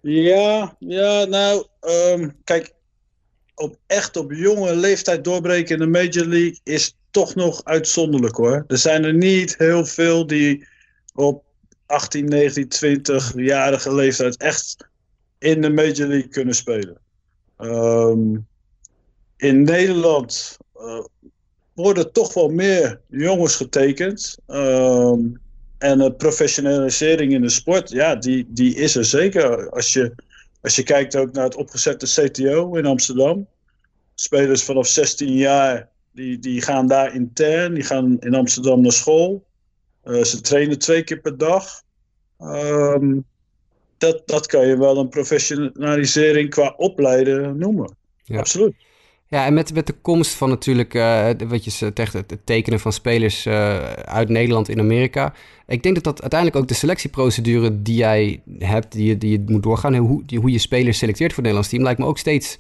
Ja, 0.01 0.77
ja 0.79 1.25
nou, 1.25 1.67
um, 1.81 2.37
kijk, 2.45 2.73
op 3.55 3.77
echt 3.87 4.17
op 4.17 4.33
jonge 4.33 4.77
leeftijd 4.77 5.25
doorbreken 5.25 5.75
in 5.75 5.81
de 5.81 5.99
Major 5.99 6.27
League 6.27 6.61
is 6.63 6.97
toch 7.11 7.35
nog 7.35 7.65
uitzonderlijk 7.65 8.37
hoor. 8.37 8.65
Er 8.67 8.79
zijn 8.79 9.05
er 9.05 9.15
niet 9.15 9.55
heel 9.59 9.85
veel 9.85 10.27
die 10.27 10.67
op 11.15 11.43
18, 11.87 12.25
19, 12.25 12.69
20-jarige 13.03 13.95
leeftijd 13.95 14.37
echt 14.37 14.77
in 15.39 15.61
de 15.61 15.71
Major 15.71 16.07
League 16.07 16.29
kunnen 16.29 16.55
spelen. 16.55 16.99
Um, 17.59 18.47
in 19.37 19.63
Nederland 19.63 20.57
uh, 20.77 21.05
worden 21.75 22.13
toch 22.13 22.35
wel 22.35 22.49
meer 22.49 23.01
jongens 23.09 23.57
getekend. 23.57 24.39
Um, 24.47 25.43
En 25.79 26.01
uh, 26.01 26.11
professionalisering 26.17 27.33
in 27.33 27.41
de 27.41 27.49
sport, 27.49 27.91
ja, 27.91 28.17
die, 28.17 28.47
die 28.49 28.75
is 28.75 28.97
er 28.97 29.05
zeker. 29.05 29.71
Als 29.71 29.93
je, 29.93 30.15
als 30.61 30.77
je 30.77 30.83
kijkt 30.83 31.17
ook 31.17 31.33
naar 31.33 31.45
het 31.45 31.57
opgezette 31.57 32.07
CTO 32.07 32.75
in 32.75 32.87
Amsterdam. 32.87 33.47
Spelers 34.15 34.63
vanaf 34.63 34.87
16 34.87 35.33
jaar, 35.33 35.89
die, 36.13 36.39
die 36.39 36.63
gaan 36.63 36.87
daar 36.87 37.15
intern. 37.15 37.75
Die 37.75 37.83
gaan 37.83 38.19
in 38.21 38.35
Amsterdam 38.35 38.81
naar 38.81 38.93
school. 38.93 39.45
Uh, 40.07 40.23
ze 40.23 40.41
trainen 40.41 40.79
twee 40.79 41.03
keer 41.03 41.21
per 41.21 41.39
dag. 41.39 41.83
Um, 42.41 43.25
dat, 43.99 44.23
dat 44.27 44.47
kan 44.47 44.67
je 44.67 44.79
wel 44.79 44.99
een 44.99 45.09
professionalisering 45.09 46.51
qua 46.51 46.75
opleiden 46.77 47.59
noemen. 47.59 47.97
Ja. 48.25 48.39
Absoluut. 48.39 48.75
Ja, 49.29 49.47
en 49.47 49.55
met, 49.55 49.75
met 49.75 49.87
de 49.87 49.93
komst 49.93 50.35
van 50.35 50.49
natuurlijk, 50.49 50.95
uh, 50.95 51.29
wat 51.49 51.65
je 51.65 51.71
zegt, 51.71 52.13
het 52.13 52.39
tekenen 52.45 52.81
van 52.81 52.93
spelers 52.93 53.47
uh, 53.47 53.93
uit 53.93 54.29
Nederland 54.29 54.69
in 54.69 54.79
Amerika. 54.79 55.35
Ik 55.67 55.83
denk 55.83 55.95
dat 55.95 56.05
dat 56.05 56.21
uiteindelijk 56.21 56.61
ook 56.61 56.69
de 56.69 56.75
selectieprocedure 56.75 57.83
die 57.83 57.97
jij 57.97 58.43
hebt, 58.59 58.93
die 58.93 59.09
je, 59.09 59.19
die 59.19 59.31
je 59.31 59.43
moet 59.47 59.63
doorgaan, 59.63 59.95
hoe, 59.97 60.25
die, 60.25 60.39
hoe 60.39 60.51
je 60.51 60.59
spelers 60.59 60.99
selecteert 60.99 61.33
voor 61.33 61.43
het 61.43 61.53
Nederlands 61.53 61.69
team, 61.69 61.83
lijkt 61.83 62.01
me 62.01 62.07
ook 62.07 62.19
steeds 62.19 62.59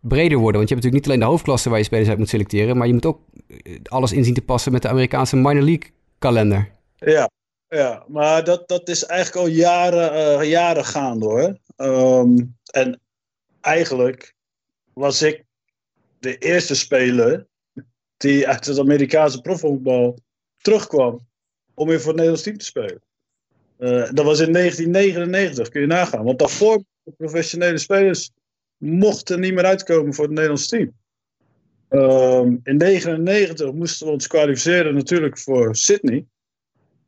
breder 0.00 0.38
worden. 0.38 0.56
Want 0.56 0.68
je 0.68 0.74
hebt 0.74 0.84
natuurlijk 0.84 0.94
niet 0.94 1.06
alleen 1.06 1.20
de 1.20 1.24
hoofdklasse 1.24 1.68
waar 1.68 1.78
je 1.78 1.84
spelers 1.84 2.08
uit 2.08 2.18
moet 2.18 2.28
selecteren, 2.28 2.76
maar 2.76 2.86
je 2.86 2.92
moet 2.92 3.06
ook 3.06 3.20
eh, 3.46 3.74
alles 3.84 4.12
inzien 4.12 4.34
te 4.34 4.42
passen 4.42 4.72
met 4.72 4.82
de 4.82 4.88
Amerikaanse 4.88 5.36
minor 5.36 5.62
league 5.62 5.90
kalender. 6.18 6.70
Ja, 7.04 7.30
ja 7.68 8.04
maar 8.08 8.44
dat, 8.44 8.68
dat 8.68 8.88
is 8.88 9.04
eigenlijk 9.04 9.46
al 9.46 9.52
jaren, 9.52 10.40
uh, 10.40 10.50
jaren 10.50 10.84
gaande 10.84 11.26
hoor. 11.26 11.58
Um, 11.76 12.56
en 12.70 13.00
eigenlijk 13.60 14.34
was 14.92 15.22
ik 15.22 15.44
de 16.18 16.38
eerste 16.38 16.74
speler 16.74 17.46
die 18.16 18.48
uit 18.48 18.66
het 18.66 18.78
Amerikaanse 18.78 19.40
profvoetbal 19.40 20.18
terugkwam 20.56 21.26
om 21.74 21.88
weer 21.88 22.00
voor 22.00 22.12
het 22.12 22.16
Nederlands 22.16 22.42
team 22.42 22.58
te 22.58 22.64
spelen. 22.64 23.02
Uh, 23.78 24.10
dat 24.12 24.24
was 24.24 24.40
in 24.40 24.52
1999, 24.52 25.68
kun 25.68 25.80
je 25.80 25.86
nagaan. 25.86 26.24
Want 26.24 26.38
daarvoor 26.38 26.82
de 27.02 27.12
professionele 27.12 27.78
spelers 27.78 28.30
mochten 28.76 29.40
niet 29.40 29.54
meer 29.54 29.64
uitkomen 29.64 30.14
voor 30.14 30.24
het 30.24 30.32
Nederlands 30.32 30.66
team. 30.66 30.92
Um, 31.90 32.60
in 32.64 32.78
1999 32.78 33.72
moesten 33.72 34.06
we 34.06 34.12
ons 34.12 34.26
kwalificeren 34.26 34.94
natuurlijk 34.94 35.38
voor 35.38 35.76
Sydney. 35.76 36.26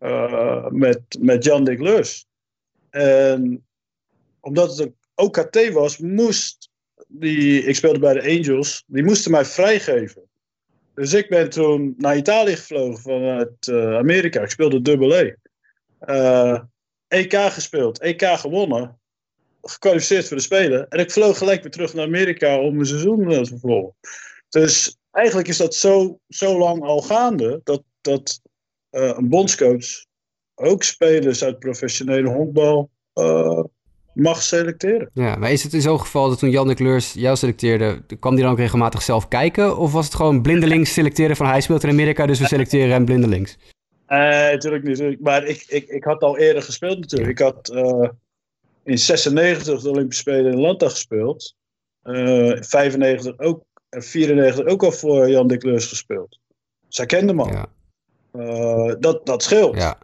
Uh, 0.01 0.67
met, 0.69 1.01
met 1.21 1.45
Jan 1.45 1.65
Dick. 1.65 2.15
En 2.91 3.67
omdat 4.41 4.71
het 4.71 4.79
een 4.79 4.95
OKT 5.15 5.73
was, 5.73 5.99
moest 5.99 6.71
die, 7.09 7.63
ik 7.63 7.77
speelde 7.77 7.99
bij 7.99 8.13
de 8.13 8.23
Angels, 8.23 8.85
die 8.87 9.05
moesten 9.05 9.31
mij 9.31 9.45
vrijgeven. 9.45 10.23
Dus 10.95 11.13
ik 11.13 11.29
ben 11.29 11.51
toen 11.51 11.95
naar 11.97 12.17
Italië 12.17 12.57
gevlogen 12.57 13.03
vanuit 13.03 13.67
uh, 13.67 13.97
Amerika. 13.97 14.43
Ik 14.43 14.51
speelde 14.51 14.83
dubbel 14.83 15.15
E. 15.15 15.35
Uh, 16.07 16.61
EK 17.09 17.35
gespeeld, 17.35 18.01
EK 18.01 18.23
gewonnen, 18.23 18.99
gekwalificeerd 19.63 20.29
voor 20.29 20.37
de 20.37 20.43
Spelen. 20.43 20.89
En 20.89 20.99
ik 20.99 21.11
vloog 21.11 21.39
gelijk 21.39 21.63
weer 21.63 21.71
terug 21.71 21.95
naar 21.95 22.07
Amerika 22.07 22.61
om 22.61 22.75
mijn 22.75 22.87
seizoen 22.87 23.45
te 23.45 23.59
volgen. 23.59 23.95
Dus 24.49 24.97
eigenlijk 25.11 25.49
is 25.49 25.57
dat 25.57 25.75
zo, 25.75 26.19
zo 26.29 26.59
lang 26.59 26.83
al 26.83 27.03
gaande 27.03 27.61
dat, 27.65 27.83
dat 28.01 28.41
een 28.97 29.29
bondscoach 29.29 30.05
ook 30.55 30.83
spelers 30.83 31.45
uit 31.45 31.59
professionele 31.59 32.29
honkbal 32.29 32.91
mag 34.17 34.43
selecteren. 34.43 35.11
Ja, 35.15 35.37
maar 35.37 35.53
is 35.53 35.63
het 35.63 35.73
in 35.73 35.81
zo'n 35.81 36.01
geval 36.01 36.29
dat 36.29 36.39
toen 36.39 36.51
Jan 36.51 36.69
de 36.69 36.75
Kleurs 36.75 37.13
jou 37.13 37.37
selecteerde, 37.37 38.03
kwam 38.21 38.35
die 38.35 38.43
dan 38.43 38.53
ook 38.53 38.59
regelmatig 38.59 39.03
zelf 39.03 39.29
kijken? 39.29 39.79
Of 39.79 39.93
was 39.93 40.05
het 40.05 40.15
gewoon 40.15 40.43
blindelings 40.43 40.93
selecteren 40.93 41.37
van 41.37 41.47
hij 41.47 41.61
speelt 41.61 41.83
in 41.83 41.91
Amerika, 41.91 42.27
dus 42.27 42.39
we 42.39 42.47
selecteren 42.47 42.91
hem 42.91 43.05
blindelings? 43.05 43.57
Nee, 44.09 44.53
natuurlijk 44.53 44.85
niet. 44.85 45.21
Maar 45.21 45.45
ik, 45.45 45.65
ik, 45.69 45.89
ik 45.89 46.05
had 46.05 46.23
al 46.23 46.39
eerder 46.39 46.63
gespeeld 46.63 46.99
natuurlijk. 46.99 47.31
Ik 47.31 47.39
had 47.39 47.71
uh, 47.75 48.09
in 48.85 48.99
96 48.99 49.81
de 49.81 49.91
Olympische 49.91 50.23
Spelen 50.23 50.53
in 50.53 50.55
Atlanta 50.55 50.89
gespeeld. 50.89 51.55
Uh, 52.05 52.57
95 52.61 53.39
ook, 53.39 53.65
en 53.89 54.03
94 54.03 54.67
ook 54.67 54.85
al 54.85 54.93
voor 54.93 55.31
Jan 55.31 55.47
de 55.47 55.57
Kleurs 55.57 55.87
gespeeld. 55.87 56.39
Zij 56.89 57.07
kende 57.07 57.35
me 57.35 57.45
Ja. 57.45 57.67
Uh, 58.37 58.95
dat, 58.99 59.27
dat 59.27 59.43
scheelt. 59.43 59.77
Ja. 59.77 59.99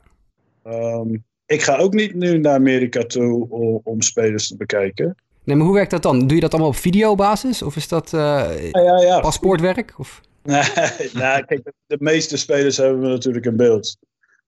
Um, 0.66 1.24
ik 1.46 1.62
ga 1.62 1.76
ook 1.76 1.94
niet 1.94 2.14
nu 2.14 2.38
naar 2.38 2.54
Amerika 2.54 3.02
toe 3.02 3.50
om, 3.50 3.80
om, 3.84 4.02
spelers 4.02 4.48
te 4.48 4.56
bekijken. 4.56 5.16
Nee, 5.44 5.56
maar 5.56 5.66
hoe 5.66 5.74
werkt 5.74 5.90
dat 5.90 6.02
dan? 6.02 6.26
Doe 6.26 6.34
je 6.34 6.40
dat 6.40 6.52
allemaal 6.52 6.70
op 6.70 6.76
videobasis? 6.76 7.62
Of 7.62 7.76
is 7.76 7.88
dat 7.88 8.12
uh, 8.12 8.20
ja, 8.70 8.80
ja, 8.80 9.00
ja. 9.00 9.20
paspoortwerk? 9.20 9.94
Of? 9.98 10.20
Nee, 10.42 10.62
nou, 11.12 11.44
kijk, 11.44 11.72
de, 11.86 11.96
meeste 12.00 12.36
spelers 12.36 12.76
hebben 12.76 13.00
we 13.00 13.08
natuurlijk 13.08 13.46
in 13.46 13.56
beeld. 13.56 13.96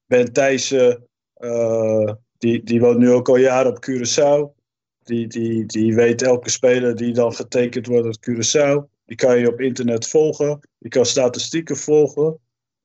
Ben 0.06 0.32
Thijssen, 0.32 1.06
uh, 1.38 2.12
die, 2.38 2.62
die 2.64 2.80
woont 2.80 2.98
nu 2.98 3.10
ook 3.10 3.28
al 3.28 3.36
jaren 3.36 3.70
op 3.70 3.86
Curaçao. 3.90 4.62
Die, 5.02 5.26
die, 5.26 5.66
die 5.66 5.94
weet 5.94 6.22
elke 6.22 6.50
speler 6.50 6.96
die 6.96 7.12
dan 7.12 7.34
getekend 7.34 7.86
wordt 7.86 8.06
op 8.06 8.30
Curaçao. 8.30 8.92
Die 9.06 9.16
kan 9.16 9.38
je 9.38 9.48
op 9.52 9.60
internet 9.60 10.08
volgen. 10.08 10.60
Je 10.78 10.88
kan 10.88 11.06
statistieken 11.06 11.76
volgen. 11.76 12.38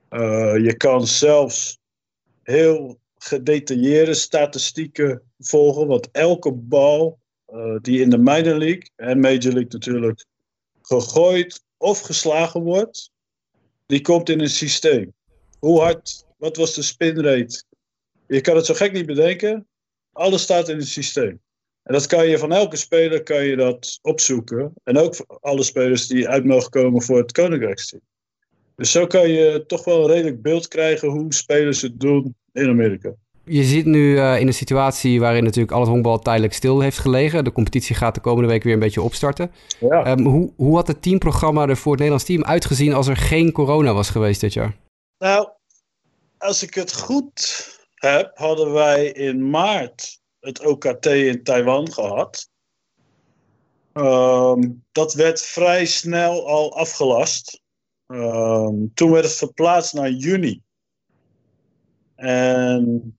Uh, 0.10 0.58
je 0.58 0.78
kan 0.78 1.08
zelfs 1.08 1.80
heel 2.44 3.00
gedetailleerde 3.18 4.14
statistieken 4.14 5.22
volgen. 5.40 5.88
Want 5.88 6.12
elke 6.12 6.52
bal 6.52 7.20
uh, 7.54 7.76
die 7.82 8.02
in 8.02 8.10
de 8.10 8.18
minor 8.18 8.58
league 8.58 8.90
en 8.96 9.20
major 9.20 9.54
league 9.54 9.68
natuurlijk 9.70 10.26
gegooid 10.82 11.64
of 11.78 12.00
geslagen 12.00 12.62
wordt, 12.62 13.12
die 13.86 14.02
komt 14.02 14.30
in 14.30 14.40
een 14.40 14.50
systeem. 14.50 15.14
Hoe 15.60 15.80
hard, 15.80 16.26
wat 16.38 16.58
was 16.58 16.74
de 16.74 16.82
spinrate? 16.82 17.64
Je 18.28 18.42
kan 18.42 18.56
het 18.56 18.66
zo 18.66 18.74
gek 18.74 18.94
niet 18.94 19.06
bedenken. 19.06 19.68
Alles 20.12 20.42
staat 20.42 20.70
in 20.70 20.78
het 20.78 20.88
systeem. 20.88 21.42
En 21.84 21.94
dat 21.94 22.06
kan 22.06 22.28
je 22.28 22.38
van 22.38 22.52
elke 22.52 22.76
speler 22.76 23.24
kan 23.24 23.46
je 23.46 23.56
dat 23.56 24.00
opzoeken. 24.02 24.74
En 24.84 24.98
ook 24.98 25.16
alle 25.42 25.64
spelers 25.64 26.08
die 26.08 26.28
uit 26.28 26.46
mogen 26.46 26.70
komen 26.70 27.02
voor 27.02 27.18
het 27.18 27.32
Koninkrijksteam. 27.32 28.02
Dus 28.80 28.92
zo 28.92 29.08
kan 29.08 29.30
je 29.30 29.64
toch 29.68 29.84
wel 29.84 30.02
een 30.02 30.12
redelijk 30.12 30.42
beeld 30.42 30.68
krijgen 30.68 31.10
hoe 31.10 31.34
spelers 31.34 31.82
het 31.82 32.00
doen 32.00 32.36
in 32.54 32.70
Amerika. 32.70 33.14
Je 33.44 33.64
zit 33.64 33.86
nu 33.86 34.14
uh, 34.14 34.40
in 34.40 34.48
een 34.48 34.54
situatie 34.54 35.20
waarin 35.20 35.44
natuurlijk 35.44 35.72
al 35.72 35.80
het 35.80 35.90
honkbal 35.90 36.20
tijdelijk 36.20 36.54
stil 36.54 36.80
heeft 36.80 36.98
gelegen. 36.98 37.44
De 37.44 37.52
competitie 37.52 37.96
gaat 37.96 38.16
de 38.16 38.22
komende 38.22 38.50
week 38.50 38.64
weer 38.64 38.74
een 38.74 38.80
beetje 38.80 39.02
opstarten. 39.02 39.52
Ja. 39.80 40.12
Um, 40.12 40.26
hoe, 40.26 40.54
hoe 40.56 40.76
had 40.76 40.88
het 40.88 41.02
teamprogramma 41.02 41.68
er 41.68 41.78
voor 41.78 41.92
het 41.92 42.02
Nederlands 42.02 42.26
team 42.26 42.44
uitgezien 42.44 42.94
als 42.94 43.08
er 43.08 43.18
geen 43.18 43.52
corona 43.52 43.94
was 43.94 44.10
geweest 44.10 44.42
dit 44.42 44.54
jaar? 44.54 44.76
Nou, 45.18 45.50
als 46.38 46.64
ik 46.64 46.74
het 46.74 46.94
goed 46.94 47.68
heb, 47.96 48.32
hadden 48.38 48.74
wij 48.74 49.06
in 49.06 49.50
maart 49.50 50.20
het 50.40 50.66
OKT 50.66 51.06
in 51.06 51.44
Taiwan 51.44 51.94
gehad. 51.94 52.50
Um, 53.94 54.84
dat 54.92 55.14
werd 55.14 55.42
vrij 55.42 55.86
snel 55.86 56.48
al 56.48 56.78
afgelast. 56.78 57.62
Um, 58.12 58.94
toen 58.94 59.12
werd 59.12 59.26
het 59.26 59.36
verplaatst 59.36 59.94
naar 59.94 60.10
juni. 60.10 60.62
En 62.16 63.18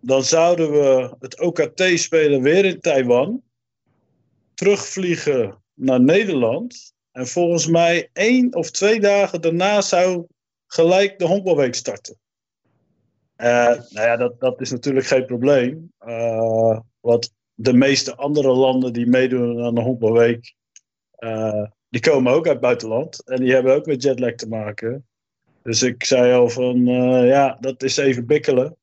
dan 0.00 0.24
zouden 0.24 0.70
we 0.70 1.16
het 1.18 1.40
OKT 1.40 1.82
spelen 1.94 2.42
weer 2.42 2.64
in 2.64 2.80
Taiwan. 2.80 3.42
Terugvliegen 4.54 5.62
naar 5.74 6.00
Nederland. 6.00 6.94
En 7.12 7.26
volgens 7.26 7.66
mij 7.66 8.10
één 8.12 8.54
of 8.54 8.70
twee 8.70 9.00
dagen 9.00 9.40
daarna 9.40 9.80
zou 9.80 10.26
gelijk 10.66 11.18
de 11.18 11.24
honkbalweek 11.26 11.74
starten. 11.74 12.18
Uh, 13.36 13.46
nou 13.66 14.06
ja, 14.06 14.16
dat, 14.16 14.40
dat 14.40 14.60
is 14.60 14.70
natuurlijk 14.70 15.06
geen 15.06 15.26
probleem. 15.26 15.92
Uh, 16.06 16.78
want 17.00 17.34
de 17.54 17.72
meeste 17.72 18.16
andere 18.16 18.52
landen 18.52 18.92
die 18.92 19.06
meedoen 19.06 19.64
aan 19.64 19.74
de 19.74 19.80
honkbalweek, 19.80 20.54
uh, 21.18 21.66
die 21.94 22.02
komen 22.02 22.32
ook 22.32 22.44
uit 22.44 22.52
het 22.52 22.60
buitenland. 22.60 23.24
En 23.24 23.40
die 23.40 23.52
hebben 23.52 23.74
ook 23.74 23.86
met 23.86 24.02
jetlag 24.02 24.34
te 24.34 24.48
maken. 24.48 25.06
Dus 25.62 25.82
ik 25.82 26.04
zei 26.04 26.32
al 26.32 26.48
van, 26.48 26.84
ja, 27.26 27.56
dat 27.60 27.82
is 27.82 27.96
even 27.96 28.26
bikkelen. 28.26 28.76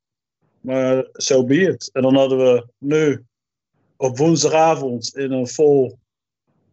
Maar 0.62 0.96
zo 0.96 1.10
so 1.13 1.46
be 1.46 1.56
it. 1.56 1.89
En 1.94 2.01
dan 2.01 2.15
hadden 2.15 2.38
we 2.38 2.68
nu 2.77 3.24
op 3.98 4.18
woensdagavond 4.18 5.15
in 5.15 5.32
een 5.32 5.48
vol 5.48 6.00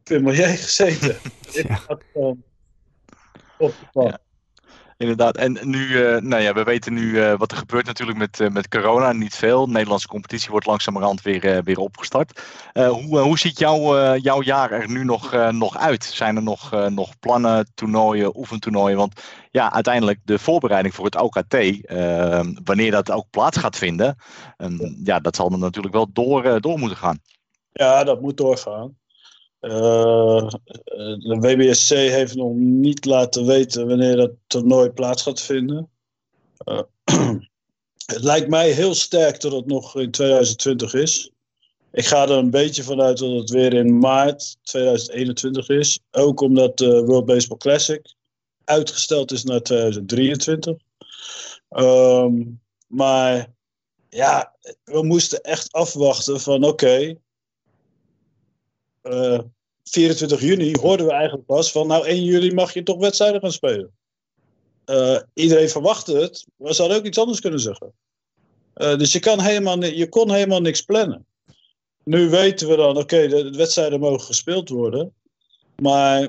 Pimelier 0.03 0.47
gezeten. 0.47 1.17
ja. 1.69 1.81
op 3.59 3.75
de 3.93 4.19
inderdaad. 4.99 5.37
En 5.37 5.59
nu, 5.63 5.87
uh, 5.87 6.17
nou 6.17 6.43
ja, 6.43 6.53
we 6.53 6.63
weten 6.63 6.95
nu 6.95 7.11
uh, 7.11 7.35
wat 7.35 7.51
er 7.51 7.57
gebeurt 7.57 7.87
natuurlijk 7.87 8.19
met, 8.19 8.41
uh, 8.41 8.49
met 8.49 8.69
corona. 8.69 9.13
Niet 9.13 9.35
veel. 9.35 9.67
De 9.67 9.73
Nederlandse 9.73 10.09
competitie 10.09 10.51
wordt 10.51 10.67
langzamerhand 10.67 11.23
weer, 11.23 11.63
weer 11.63 11.79
opgestart. 11.79 12.43
hoe, 12.73 13.19
hoe 13.19 13.39
ziet 13.39 13.59
jouw, 13.59 14.17
jouw 14.17 14.43
jaar 14.43 14.71
er 14.71 14.91
nu 14.91 15.05
nog, 15.05 15.51
nog 15.51 15.77
uit? 15.77 16.05
Zijn 16.05 16.37
er 16.37 16.43
nog, 16.43 16.89
nog 16.89 17.19
plannen, 17.19 17.71
toernooien, 17.75 18.39
oefentoernooien? 18.39 18.97
Want 18.97 19.21
ja, 19.51 19.73
uiteindelijk 19.73 20.21
de 20.25 20.39
voorbereiding 20.39 20.95
voor 20.95 21.05
het 21.05 21.17
OKT, 21.17 21.57
wanneer 22.65 22.91
dat 22.91 23.11
ook 23.11 23.31
plaats 23.31 23.59
gaat 23.59 23.77
vinden, 23.77 24.17
ja, 25.05 25.21
dat 25.21 25.37
zal 25.37 25.53
er 25.53 25.59
natuurlijk 25.59 25.95
wel 25.95 26.09
door, 26.13 26.61
door 26.61 26.79
moeten 26.79 26.99
gaan. 26.99 27.19
Ja, 27.73 28.05
dat 28.05 28.21
moet 28.21 28.37
doorgaan. 28.37 28.97
Uh, 29.61 30.49
de 31.19 31.37
WBSC 31.41 31.89
heeft 31.89 32.35
nog 32.35 32.53
niet 32.55 33.05
laten 33.05 33.47
weten 33.47 33.89
wanneer 33.89 34.17
dat 34.17 34.31
toernooi 34.47 34.91
plaats 34.91 35.23
gaat 35.23 35.41
vinden. 35.41 35.91
Uh, 36.65 36.83
Het 38.13 38.23
lijkt 38.23 38.49
mij 38.49 38.71
heel 38.71 38.95
sterk 38.95 39.41
dat 39.41 39.53
het 39.53 39.67
nog 39.67 39.97
in 39.97 40.11
2020 40.11 40.95
is. 40.95 41.31
Ik 41.93 42.07
ga 42.07 42.23
er 42.23 42.31
een 42.31 42.51
beetje 42.51 42.83
vanuit 42.83 43.19
dat 43.19 43.31
het 43.31 43.51
weer 43.51 43.75
in 43.75 43.99
maart 43.99 44.57
2021 44.63 45.69
is. 45.69 46.01
Ook 46.11 46.41
omdat 46.41 46.79
de 46.79 47.05
World 47.05 47.27
Baseball 47.27 47.59
Classic 47.59 48.15
uitgesteld 48.65 49.33
is 49.33 49.45
naar 49.45 49.63
2023. 49.63 50.77
Ehm, 51.69 52.43
maar 52.87 53.53
ja, 54.09 54.57
we 54.85 55.03
moesten 55.03 55.41
echt 55.41 55.73
afwachten 55.73 56.41
van 56.41 56.65
oké. 56.65 57.17
24 59.83 60.41
eh, 60.41 60.49
juni 60.49 60.75
hoorden 60.81 61.07
we 61.07 61.13
eigenlijk 61.13 61.47
pas 61.47 61.73
van 61.73 61.87
nou 61.87 62.07
1 62.07 62.25
juli 62.25 62.55
mag 62.55 62.75
je 62.75 62.83
toch 62.83 62.99
wedstrijden 62.99 63.41
gaan 63.41 63.53
spelen. 63.53 63.97
Uh, 64.87 65.19
iedereen 65.35 65.69
verwachtte 65.69 66.17
het, 66.17 66.47
maar 66.57 66.75
ze 66.75 66.81
hadden 66.81 66.99
ook 66.99 67.07
iets 67.07 67.19
anders 67.19 67.41
kunnen 67.41 67.61
zeggen. 67.61 67.93
Uh, 68.75 68.97
dus 68.97 69.13
je, 69.13 69.19
kan 69.19 69.41
helemaal, 69.41 69.85
je 69.85 70.09
kon 70.09 70.31
helemaal 70.31 70.61
niks 70.61 70.83
plannen. 70.83 71.27
Nu 72.05 72.29
weten 72.29 72.69
we 72.69 72.77
dan, 72.77 72.97
oké, 72.97 73.29
de, 73.29 73.51
de, 73.51 73.57
wedstrijden 73.57 74.01
mogen 74.01 74.21
gespeeld 74.27 74.69
worden. 74.69 75.15
Maar 75.77 76.29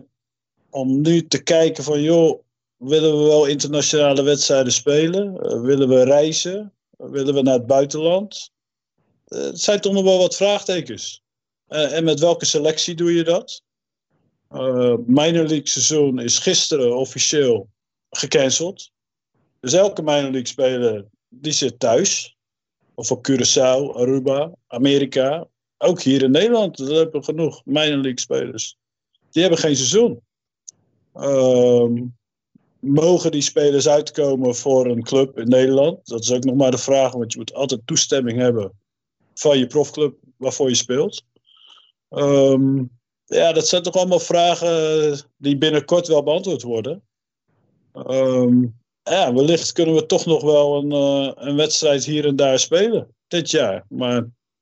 om 0.70 1.02
nu 1.02 1.28
te 1.28 1.44
kijken 1.44 1.84
van, 1.84 2.02
joh, 2.02 2.40
willen 2.78 3.18
we 3.18 3.24
wel 3.24 3.46
internationale 3.46 4.24
wedstrijden 4.24 4.74
spelen? 4.74 5.34
Willen 5.62 5.90
we 5.90 6.04
reizen? 6.04 6.74
willen 6.98 7.34
we 7.34 7.42
naar 7.42 7.54
het 7.54 7.68
buitenland? 7.68 8.52
het 9.26 9.62
zijn 9.62 9.82
toch 9.82 9.94
nog 9.94 10.04
wel 10.04 10.18
wat 10.18 10.36
vraagtekens. 10.36 11.24
En 11.70 12.04
met 12.04 12.20
welke 12.20 12.46
selectie 12.46 12.96
doe 12.96 13.14
je 13.14 13.24
dat? 13.24 13.64
minor 15.06 15.46
league 15.46 15.68
seizoen 15.68 16.20
is 16.20 16.38
gisteren 16.38 16.98
officieel 16.98 17.70
gecanceld. 18.10 18.92
Dus 19.60 19.74
elke 19.74 20.02
minor 20.02 20.32
league 20.32 20.48
speler 20.48 21.06
die 21.30 21.52
zit 21.52 21.80
thuis. 21.80 22.38
Of 22.96 23.12
op 23.12 23.30
Curaçao, 23.30 23.96
Aruba, 23.96 24.52
Amerika. 24.68 25.48
Ook 25.78 26.02
hier 26.02 26.24
in 26.24 26.32
Nederland 26.32 26.80
er 26.80 26.94
hebben 26.94 27.24
genoeg 27.24 27.62
minor 27.66 27.98
league 27.98 28.20
spelers. 28.20 28.78
Die 29.30 29.42
hebben 29.42 29.60
geen 29.60 29.76
seizoen. 29.76 30.22
Ehm, 31.14 32.06
mogen 32.80 33.32
die 33.32 33.42
spelers 33.42 33.88
uitkomen 33.88 34.56
voor 34.56 34.86
een 34.86 35.04
club 35.04 35.38
in 35.38 35.48
Nederland? 35.48 36.08
Dat 36.08 36.22
is 36.22 36.32
ook 36.32 36.44
nog 36.44 36.56
maar 36.56 36.72
de 36.72 36.78
vraag, 36.78 37.12
want 37.12 37.32
je 37.32 37.38
moet 37.38 37.54
altijd 37.54 37.82
toestemming 37.86 38.38
hebben 38.38 38.72
van 39.34 39.58
je 39.58 39.68
profclub 39.68 40.18
waarvoor 40.38 40.70
je 40.70 40.76
speelt. 40.76 41.24
Ehm, 42.10 42.84
ja, 43.26 43.52
dat 43.54 43.68
zijn 43.68 43.84
toch 43.84 43.96
allemaal 43.96 44.20
vragen 44.20 45.18
die 45.38 45.58
binnenkort 45.58 46.08
wel 46.08 46.24
beantwoord 46.24 46.62
worden. 46.62 47.04
Um, 47.94 48.80
ja, 49.04 49.34
wellicht 49.34 49.72
kunnen 49.72 49.96
we 49.96 50.06
toch 50.06 50.26
nog 50.26 50.42
wel 50.42 50.78
een, 50.78 50.92
uh, 50.94 51.32
een 51.36 51.56
wedstrijd 51.56 52.06
hier 52.06 52.26
en 52.26 52.36
daar 52.36 52.60
spelen 52.60 53.16
dit 53.28 53.52
jaar. 53.52 53.86
Maar 53.90 54.16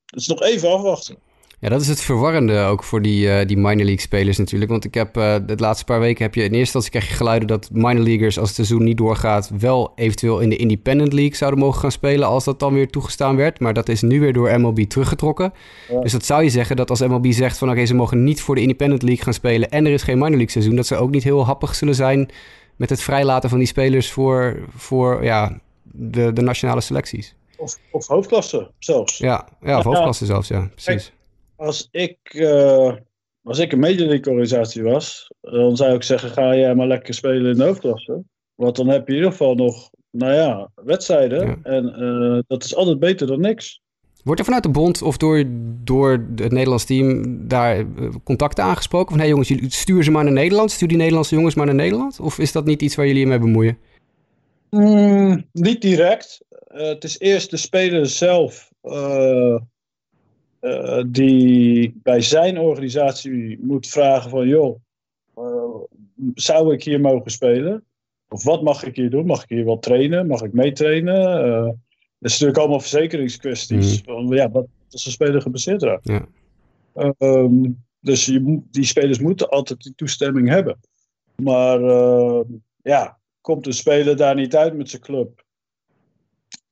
het 0.04 0.20
is 0.20 0.26
nog 0.26 0.42
even 0.42 0.72
afwachten. 0.72 1.16
Ja, 1.60 1.68
dat 1.68 1.80
is 1.80 1.88
het 1.88 2.00
verwarrende 2.00 2.60
ook 2.60 2.84
voor 2.84 3.02
die, 3.02 3.26
uh, 3.26 3.46
die 3.46 3.56
minor 3.56 3.84
league 3.84 4.00
spelers 4.00 4.38
natuurlijk. 4.38 4.70
Want 4.70 4.84
ik 4.84 4.94
heb 4.94 5.16
uh, 5.16 5.36
de 5.46 5.56
laatste 5.56 5.84
paar 5.84 6.00
weken 6.00 6.24
heb 6.24 6.34
je 6.34 6.40
in 6.40 6.46
eerste 6.46 6.58
instantie 6.58 6.90
krijg 6.90 7.08
je 7.08 7.14
geluiden 7.14 7.48
dat 7.48 7.68
minor 7.72 8.02
leaguers 8.02 8.38
als 8.38 8.46
het 8.48 8.56
seizoen 8.56 8.84
niet 8.84 8.96
doorgaat 8.96 9.50
wel 9.58 9.92
eventueel 9.94 10.40
in 10.40 10.48
de 10.48 10.56
independent 10.56 11.12
league 11.12 11.36
zouden 11.36 11.60
mogen 11.60 11.80
gaan 11.80 11.92
spelen 11.92 12.28
als 12.28 12.44
dat 12.44 12.60
dan 12.60 12.74
weer 12.74 12.90
toegestaan 12.90 13.36
werd. 13.36 13.60
Maar 13.60 13.74
dat 13.74 13.88
is 13.88 14.02
nu 14.02 14.20
weer 14.20 14.32
door 14.32 14.60
MLB 14.60 14.78
teruggetrokken. 14.78 15.52
Ja. 15.88 16.00
Dus 16.00 16.12
dat 16.12 16.24
zou 16.24 16.42
je 16.42 16.50
zeggen 16.50 16.76
dat 16.76 16.90
als 16.90 17.00
MLB 17.00 17.32
zegt 17.32 17.58
van 17.58 17.68
oké 17.68 17.76
okay, 17.76 17.88
ze 17.88 17.94
mogen 17.94 18.24
niet 18.24 18.40
voor 18.40 18.54
de 18.54 18.60
independent 18.60 19.02
league 19.02 19.24
gaan 19.24 19.34
spelen 19.34 19.70
en 19.70 19.86
er 19.86 19.92
is 19.92 20.02
geen 20.02 20.18
minor 20.18 20.30
league 20.30 20.50
seizoen, 20.50 20.76
dat 20.76 20.86
ze 20.86 20.96
ook 20.96 21.10
niet 21.10 21.24
heel 21.24 21.44
happig 21.44 21.74
zullen 21.74 21.94
zijn 21.94 22.30
met 22.76 22.90
het 22.90 23.00
vrijlaten 23.00 23.48
van 23.48 23.58
die 23.58 23.68
spelers 23.68 24.10
voor, 24.10 24.58
voor 24.76 25.24
ja, 25.24 25.60
de, 25.82 26.32
de 26.32 26.42
nationale 26.42 26.80
selecties. 26.80 27.34
Of, 27.56 27.78
of 27.90 28.06
hoofdklasse 28.06 28.70
zelfs. 28.78 29.18
Ja, 29.18 29.48
ja 29.60 29.78
of 29.78 29.84
hoofdklasse 29.84 30.26
zelfs, 30.26 30.48
ja, 30.48 30.70
precies. 30.74 31.12
Als 31.58 31.88
ik, 31.90 32.18
uh, 32.34 32.94
als 33.42 33.58
ik 33.58 33.72
een 33.72 33.78
Major 33.78 34.08
organisatie 34.08 34.82
was, 34.82 35.30
dan 35.40 35.76
zou 35.76 35.94
ik 35.94 36.02
zeggen, 36.02 36.30
ga 36.30 36.56
jij 36.56 36.74
maar 36.74 36.86
lekker 36.86 37.14
spelen 37.14 37.50
in 37.50 37.58
de 37.58 37.64
hoofdklasse. 37.64 38.22
Want 38.54 38.76
dan 38.76 38.88
heb 38.88 39.06
je 39.06 39.12
in 39.12 39.16
ieder 39.18 39.30
geval 39.30 39.54
nog, 39.54 39.90
nou 40.10 40.32
ja, 40.32 40.70
wedstrijden. 40.74 41.60
En 41.62 42.02
uh, 42.02 42.38
dat 42.46 42.64
is 42.64 42.74
altijd 42.74 42.98
beter 42.98 43.26
dan 43.26 43.40
niks. 43.40 43.80
Wordt 44.24 44.40
er 44.40 44.46
vanuit 44.46 44.64
de 44.64 44.70
bond 44.70 45.02
of 45.02 45.16
door, 45.16 45.44
door 45.84 46.10
het 46.36 46.52
Nederlands 46.52 46.84
team 46.84 47.24
daar 47.48 47.78
eh, 47.78 47.84
contacten 48.24 48.64
aangesproken? 48.64 49.08
Van 49.08 49.16
hé 49.16 49.22
hey 49.22 49.30
jongens, 49.30 49.48
jullie 49.48 49.70
stuur 49.70 50.04
ze 50.04 50.10
maar 50.10 50.24
naar 50.24 50.32
Nederland. 50.32 50.70
Stuur 50.70 50.88
die 50.88 50.96
Nederlandse 50.96 51.34
jongens 51.34 51.54
maar 51.54 51.66
naar 51.66 51.74
Nederland? 51.74 52.20
Of 52.20 52.38
is 52.38 52.52
dat 52.52 52.64
niet 52.64 52.82
iets 52.82 52.94
waar 52.94 53.06
jullie 53.06 53.20
je 53.20 53.26
mee 53.26 53.38
bemoeien? 53.38 53.78
Mm, 54.70 55.46
niet 55.52 55.82
direct. 55.82 56.44
Uh, 56.68 56.80
het 56.80 57.04
is 57.04 57.18
eerst 57.18 57.50
de 57.50 57.56
speler 57.56 58.06
zelf 58.06 58.70
uh, 58.82 59.56
uh, 60.60 61.02
die 61.06 62.00
bij 62.02 62.20
zijn 62.20 62.58
organisatie 62.58 63.58
moet 63.60 63.86
vragen 63.86 64.30
van 64.30 64.48
joh, 64.48 64.80
zou 66.34 66.72
ik 66.72 66.84
hier 66.84 67.00
mogen 67.00 67.30
spelen? 67.30 67.84
Of 68.28 68.44
wat 68.44 68.62
mag 68.62 68.84
ik 68.84 68.96
hier 68.96 69.10
doen? 69.10 69.26
Mag 69.26 69.42
ik 69.42 69.48
hier 69.48 69.64
wel 69.64 69.78
trainen? 69.78 70.26
Mag 70.26 70.42
ik 70.42 70.52
meetrainen? 70.52 71.24
Dat 72.18 72.30
is 72.30 72.32
natuurlijk 72.32 72.58
allemaal 72.58 72.80
verzekeringskwesties. 72.80 74.02
Mm. 74.04 74.34
ja, 74.34 74.50
wat 74.50 74.66
is 74.90 75.06
een 75.06 75.12
speler 75.12 75.42
gebaseerd 75.42 75.82
raakt. 75.82 76.08
Ja. 76.08 76.26
Um, 77.18 77.84
dus 78.00 78.26
je, 78.26 78.60
die 78.70 78.84
spelers 78.84 79.18
moeten 79.18 79.48
altijd 79.48 79.80
die 79.82 79.94
toestemming 79.94 80.48
hebben. 80.48 80.80
Maar 81.42 81.80
uh, 81.80 82.40
ja, 82.82 83.18
komt 83.40 83.66
een 83.66 83.72
speler 83.72 84.16
daar 84.16 84.34
niet 84.34 84.56
uit 84.56 84.76
met 84.76 84.90
zijn 84.90 85.02
club. 85.02 85.44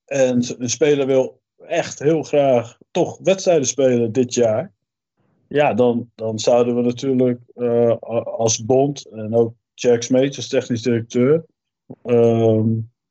En 0.05 0.44
een 0.59 0.70
speler 0.70 1.07
wil 1.07 1.40
echt 1.67 1.99
heel 1.99 2.23
graag 2.23 2.79
toch 2.91 3.19
wedstrijden 3.23 3.67
spelen 3.67 4.13
dit 4.13 4.35
jaar. 4.35 4.73
Ja, 5.49 5.75
dan, 5.75 6.11
dan 6.15 6.39
zouden 6.39 6.77
we 6.77 6.83
natuurlijk 6.83 7.41
uh, 7.55 7.97
als 8.25 8.65
bond 8.65 9.07
en 9.07 9.35
ook 9.35 9.55
Jack 9.75 10.03
Smeets 10.03 10.37
als 10.37 10.49
technisch 10.49 10.83
directeur. 10.83 11.45
Uh, 12.05 12.63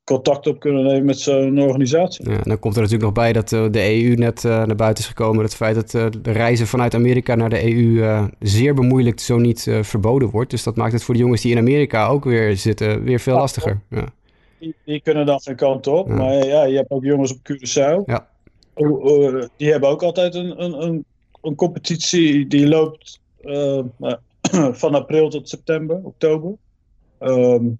contact 0.04 0.46
op 0.46 0.60
kunnen 0.60 0.84
nemen 0.84 1.04
met 1.04 1.18
zo'n 1.18 1.58
organisatie. 1.58 2.30
Ja, 2.30 2.42
dan 2.42 2.58
komt 2.58 2.74
er 2.74 2.82
natuurlijk 2.82 3.08
nog 3.08 3.24
bij 3.24 3.32
dat 3.32 3.52
uh, 3.52 3.66
de 3.70 4.02
EU 4.02 4.14
net 4.14 4.44
uh, 4.44 4.64
naar 4.64 4.76
buiten 4.76 5.02
is 5.02 5.08
gekomen. 5.08 5.44
Het 5.44 5.54
feit 5.54 5.74
dat 5.74 5.94
uh, 5.94 6.06
de 6.22 6.30
reizen 6.30 6.66
vanuit 6.66 6.94
Amerika 6.94 7.34
naar 7.34 7.48
de 7.48 7.74
EU 7.74 8.28
zeer 8.40 8.74
bemoeilijkt, 8.74 9.20
zo 9.20 9.36
niet 9.36 9.70
verboden 9.80 10.30
wordt. 10.30 10.50
Dus 10.50 10.62
dat 10.62 10.76
maakt 10.76 10.92
het 10.92 11.02
voor 11.02 11.14
de 11.14 11.20
jongens 11.20 11.42
die 11.42 11.52
in 11.52 11.58
Amerika 11.58 12.06
ook 12.06 12.24
weer 12.24 12.56
zitten, 12.56 13.02
weer 13.02 13.20
veel 13.20 13.36
lastiger. 13.36 13.80
Ja. 13.90 14.04
Die, 14.58 14.74
die, 14.84 15.00
kunnen 15.00 15.26
dan 15.26 15.40
geen 15.40 15.56
kant 15.56 15.86
op. 15.86 16.08
Ja. 16.08 16.14
Maar 16.14 16.46
ja, 16.46 16.64
je 16.64 16.76
hebt 16.76 16.90
ook 16.90 17.04
jongens 17.04 17.32
op 17.32 17.38
Curaçao. 17.38 18.04
Ja. 18.06 18.28
Die 19.56 19.70
hebben 19.70 19.88
ook 19.88 20.02
altijd 20.02 20.34
een, 20.34 20.62
een, 20.62 20.82
een, 20.82 21.04
een 21.42 21.54
competitie 21.54 22.46
die 22.46 22.68
loopt 22.68 23.20
van 24.82 24.94
april 24.94 25.28
tot 25.28 25.48
september, 25.48 26.00
oktober. 26.02 26.52
Um, 27.20 27.78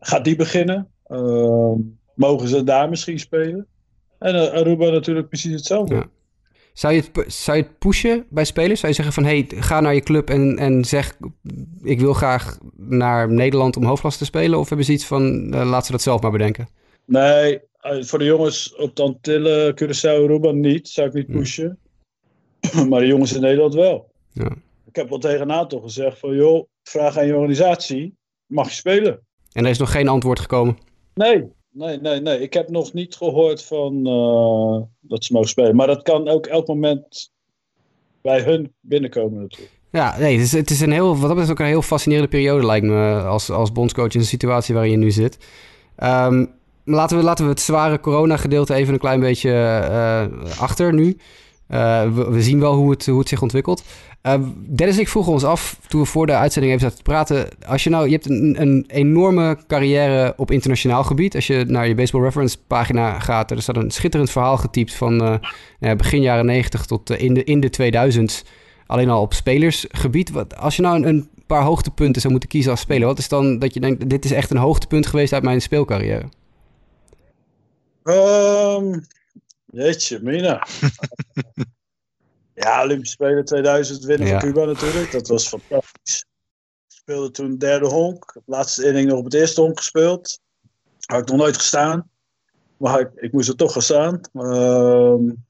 gaat 0.00 0.24
die 0.24 0.36
beginnen? 0.36 0.88
Uh, 1.08 1.72
mogen 2.14 2.48
ze 2.48 2.64
daar 2.64 2.88
misschien 2.88 3.18
spelen? 3.18 3.66
En 4.18 4.34
uh, 4.34 4.52
Aruba 4.52 4.90
natuurlijk 4.90 5.28
precies 5.28 5.52
hetzelfde. 5.52 5.94
Ja. 5.94 6.06
Zou 6.72 6.94
je, 6.94 7.02
het, 7.12 7.32
zou 7.32 7.56
je 7.56 7.62
het 7.62 7.78
pushen 7.78 8.26
bij 8.30 8.44
spelers? 8.44 8.80
Zou 8.80 8.92
je 8.92 9.02
zeggen 9.02 9.14
van, 9.14 9.24
hey, 9.24 9.46
ga 9.48 9.80
naar 9.80 9.94
je 9.94 10.00
club 10.00 10.30
en, 10.30 10.58
en 10.58 10.84
zeg... 10.84 11.16
ik 11.82 12.00
wil 12.00 12.12
graag 12.12 12.58
naar 12.76 13.32
Nederland 13.32 13.76
om 13.76 13.84
hoofdklasse 13.84 14.18
te 14.18 14.24
spelen? 14.24 14.58
Of 14.58 14.68
hebben 14.68 14.86
ze 14.86 14.92
iets 14.92 15.06
van, 15.06 15.54
uh, 15.54 15.68
laat 15.70 15.86
ze 15.86 15.92
dat 15.92 16.02
zelf 16.02 16.20
maar 16.20 16.30
bedenken? 16.30 16.68
Nee, 17.04 17.58
eh, 17.58 17.60
voor 17.84 18.18
de 18.18 18.24
jongens 18.24 18.74
op 18.74 19.00
Antillen, 19.00 19.74
Curaçao, 19.82 20.24
Aruba 20.24 20.50
niet. 20.50 20.88
Zou 20.88 21.08
ik 21.08 21.14
niet 21.14 21.26
pushen. 21.26 21.78
maar 22.88 23.00
de 23.00 23.06
jongens 23.06 23.32
in 23.32 23.40
Nederland 23.40 23.74
wel. 23.74 24.12
Ja. 24.32 24.50
Ik 24.86 24.96
heb 24.96 25.08
wel 25.08 25.18
tegen 25.18 25.40
een 25.40 25.52
aantal 25.52 25.80
gezegd 25.80 26.18
van, 26.18 26.34
joh, 26.34 26.66
vraag 26.82 27.18
aan 27.18 27.26
je 27.26 27.34
organisatie, 27.34 28.16
mag 28.46 28.68
je 28.68 28.74
spelen? 28.74 29.20
En 29.52 29.64
er 29.64 29.70
is 29.70 29.78
nog 29.78 29.90
geen 29.90 30.08
antwoord 30.08 30.40
gekomen? 30.40 30.78
Nee, 31.14 31.44
nee, 31.70 31.98
nee, 31.98 32.20
nee. 32.20 32.40
Ik 32.40 32.52
heb 32.52 32.68
nog 32.68 32.92
niet 32.92 33.16
gehoord 33.16 33.64
van 33.64 34.08
uh, 34.08 34.82
dat 35.00 35.24
ze 35.24 35.32
mogen 35.32 35.48
spelen. 35.48 35.76
Maar 35.76 35.86
dat 35.86 36.02
kan 36.02 36.28
ook 36.28 36.46
elk 36.46 36.66
moment 36.66 37.32
bij 38.22 38.42
hun 38.42 38.72
binnenkomen 38.80 39.40
natuurlijk. 39.40 39.72
Ja, 39.90 40.18
nee, 40.18 40.32
het 40.32 40.44
is, 40.44 40.52
het 40.52 40.70
is 40.70 40.80
een 40.80 40.92
heel, 40.92 41.08
wat 41.08 41.20
dat 41.20 41.28
betreft 41.28 41.50
ook 41.50 41.58
een 41.58 41.66
heel 41.66 41.82
fascinerende 41.82 42.30
periode 42.30 42.66
lijkt 42.66 42.86
me 42.86 43.22
als, 43.22 43.50
als 43.50 43.72
bondscoach 43.72 44.14
in 44.14 44.20
de 44.20 44.26
situatie 44.26 44.74
waarin 44.74 44.92
je 44.92 44.96
nu 44.96 45.10
zit. 45.10 45.38
Um, 46.02 46.54
laten, 46.84 47.16
we, 47.16 47.22
laten 47.22 47.44
we 47.44 47.50
het 47.50 47.60
zware 47.60 48.00
corona-gedeelte 48.00 48.74
even 48.74 48.92
een 48.92 49.00
klein 49.00 49.20
beetje 49.20 49.50
uh, 49.50 50.60
achter 50.60 50.94
nu. 50.94 51.16
Uh, 51.68 52.02
we, 52.14 52.30
we, 52.30 52.42
zien 52.42 52.60
wel 52.60 52.74
hoe 52.74 52.90
het, 52.90 53.06
hoe 53.06 53.18
het 53.18 53.28
zich 53.28 53.42
ontwikkelt. 53.42 53.84
Uh, 54.22 54.34
Dennis 54.66 54.94
en 54.94 55.00
ik 55.00 55.08
vroegen 55.08 55.32
ons 55.32 55.44
af, 55.44 55.78
toen 55.88 56.00
we 56.00 56.06
voor 56.06 56.26
de 56.26 56.34
uitzending 56.34 56.72
even 56.72 56.84
zaten 56.84 57.04
te 57.04 57.10
praten... 57.10 57.48
als 57.66 57.84
je 57.84 57.90
nou, 57.90 58.04
je 58.06 58.12
hebt 58.12 58.30
een, 58.30 58.56
een 58.60 58.84
enorme 58.86 59.58
carrière 59.66 60.34
op 60.36 60.50
internationaal 60.50 61.04
gebied. 61.04 61.34
Als 61.34 61.46
je 61.46 61.64
naar 61.68 61.88
je 61.88 61.94
Baseball 61.94 62.22
Reference 62.22 62.58
pagina 62.66 63.20
gaat... 63.20 63.50
er 63.50 63.62
staat 63.62 63.76
een 63.76 63.90
schitterend 63.90 64.30
verhaal 64.30 64.56
getypt 64.56 64.94
van 64.94 65.40
uh, 65.80 65.94
begin 65.96 66.20
jaren 66.20 66.46
90 66.46 66.86
tot 66.86 67.10
in, 67.10 67.34
de, 67.34 67.44
in 67.44 67.60
de 67.60 67.70
2000's. 68.22 68.42
Alleen 68.86 69.10
al 69.10 69.20
op 69.20 69.34
spelersgebied. 69.34 70.30
Wat, 70.30 70.56
als 70.56 70.76
je 70.76 70.82
nou 70.82 70.96
een, 70.96 71.06
een, 71.06 71.28
paar 71.46 71.62
hoogtepunten 71.62 72.20
zou 72.20 72.32
moeten 72.32 72.50
kiezen 72.50 72.70
als 72.70 72.80
speler... 72.80 73.06
wat 73.06 73.18
is 73.18 73.28
dan 73.28 73.58
dat 73.58 73.74
je 73.74 73.80
denkt, 73.80 74.10
dit 74.10 74.24
is 74.24 74.32
echt 74.32 74.50
een 74.50 74.56
hoogtepunt 74.56 75.06
geweest 75.06 75.32
uit 75.32 75.42
mijn 75.42 75.60
speelcarrière? 75.60 76.24
Um, 78.04 79.06
jeetje, 79.64 80.20
Mina. 80.22 80.66
ja, 82.54 82.82
Olympische 82.82 83.14
Spelen 83.14 83.44
2000 83.44 84.04
winnen 84.04 84.28
van 84.28 84.38
Cuba 84.38 84.64
natuurlijk. 84.64 85.12
Dat 85.12 85.28
was 85.28 85.48
fantastisch. 85.48 86.26
Ik 86.88 86.96
speelde 86.96 87.30
toen 87.30 87.58
derde 87.58 87.86
honk. 87.86 88.36
Laatste 88.46 88.86
inning 88.86 89.08
nog 89.08 89.18
op 89.18 89.24
het 89.24 89.34
eerste 89.34 89.60
honk 89.60 89.78
gespeeld. 89.78 90.40
Had 91.00 91.20
ik 91.20 91.28
nog 91.28 91.36
nooit 91.36 91.56
gestaan. 91.56 92.10
Maar 92.76 93.00
ik, 93.00 93.10
ik 93.14 93.32
moest 93.32 93.48
er 93.48 93.56
toch 93.56 93.72
gaan 93.72 93.82
staan. 93.82 94.20
Um, 94.32 95.44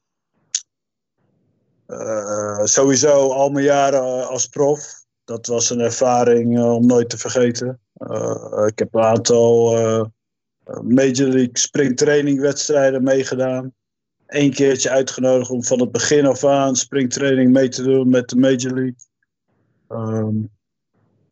uh, 1.87 2.65
sowieso 2.65 3.33
al 3.33 3.51
mijn 3.51 3.65
jaren 3.65 4.29
als 4.29 4.47
prof. 4.47 5.05
Dat 5.25 5.47
was 5.47 5.71
een 5.71 5.81
ervaring 5.81 6.59
uh, 6.59 6.75
om 6.75 6.87
nooit 6.87 7.11
te 7.11 7.19
vergeten. 7.19 7.81
Uh, 7.97 8.65
ik 8.67 8.79
heb 8.79 8.95
een 8.95 9.03
aantal 9.03 9.77
Major 10.83 11.29
League 11.29 11.59
springtraining 11.59 12.41
wedstrijden 12.41 13.03
meegedaan. 13.03 13.73
Eén 14.27 14.53
keertje 14.53 14.91
uitgenodigd 14.91 15.51
om 15.51 15.65
van 15.65 15.81
het 15.81 15.93
begin 15.93 16.27
af 16.27 16.45
aan 16.45 16.77
springtraining 16.77 17.53
mee 17.53 17.69
te 17.69 17.83
doen 17.83 18.09
met 18.09 18.29
de 18.29 18.37
Major 18.37 18.73
League. 18.73 18.97
Um, 19.89 20.51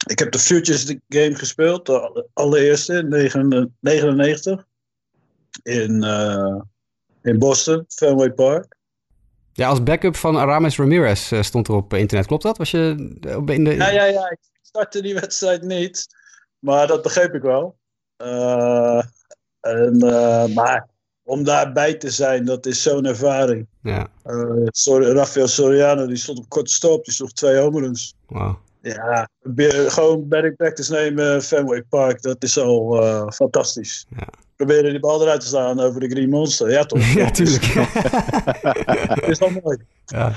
ik 0.07 0.19
heb 0.19 0.33
de 0.33 0.39
Futures 0.39 0.95
Game 1.09 1.35
gespeeld, 1.35 1.87
de 1.87 2.27
allereerste 2.33 2.93
in 2.93 3.11
1999 3.11 4.67
in, 5.63 6.05
uh, 6.05 6.61
in 7.23 7.39
Boston, 7.39 7.85
Fenway 7.89 8.33
Park. 8.33 8.77
Ja, 9.53 9.69
als 9.69 9.83
backup 9.83 10.17
van 10.17 10.37
Aramis 10.37 10.77
Ramirez 10.77 11.33
uh, 11.33 11.43
stond 11.43 11.69
er 11.69 11.75
op 11.75 11.95
internet. 11.95 12.27
Klopt 12.27 12.43
dat? 12.43 12.59
Was 12.59 12.71
je 12.71 12.95
in 13.47 13.65
de... 13.65 13.75
Ja, 13.75 13.91
ja, 13.91 14.05
ja. 14.05 14.31
Ik 14.31 14.39
startte 14.63 15.03
die 15.03 15.15
wedstrijd 15.15 15.63
niet. 15.63 16.07
Maar 16.59 16.87
dat 16.87 17.03
begreep 17.03 17.35
ik 17.35 17.43
wel. 17.43 17.79
Uh, 18.19 19.03
en, 19.63 19.97
maar 20.55 20.89
om 21.25 21.45
daarbij 21.45 21.95
te 21.95 22.11
zijn, 22.11 22.45
dat 22.45 22.67
is 22.67 22.83
zo'n 22.83 23.07
ervaring. 23.07 23.67
Ja. 23.83 24.09
sorry, 24.67 25.13
Rafael 25.13 25.49
Soriano, 25.49 26.07
die 26.07 26.17
stond 26.17 26.39
op 26.39 26.49
korte 26.49 26.73
stop. 26.73 27.05
Die 27.05 27.15
sloeg 27.15 27.33
twee 27.33 27.57
homeruns. 27.57 28.15
Wow. 28.27 28.55
Ja, 28.83 29.29
gewoon 29.89 30.29
batting 30.29 30.57
practice 30.57 30.93
nemen, 30.93 31.43
Fenway 31.43 31.83
Park, 31.83 32.23
dat 32.23 32.43
is 32.43 32.59
al 32.59 33.03
uh, 33.03 33.29
fantastisch. 33.29 34.07
Ja. 34.17 34.29
Proberen 34.57 34.91
die 34.91 35.01
bal 35.01 35.23
eruit 35.23 35.41
te 35.41 35.47
slaan 35.47 35.81
over 35.81 36.01
de 36.01 36.09
Green 36.09 36.29
Monster. 36.29 36.71
Ja, 36.71 36.85
toch? 36.85 37.13
ja, 37.23 37.31
tuurlijk. 37.31 37.75
dat 39.21 39.29
is 39.29 39.41
al 39.41 39.51
mooi. 39.63 39.79
Ja. 40.05 40.33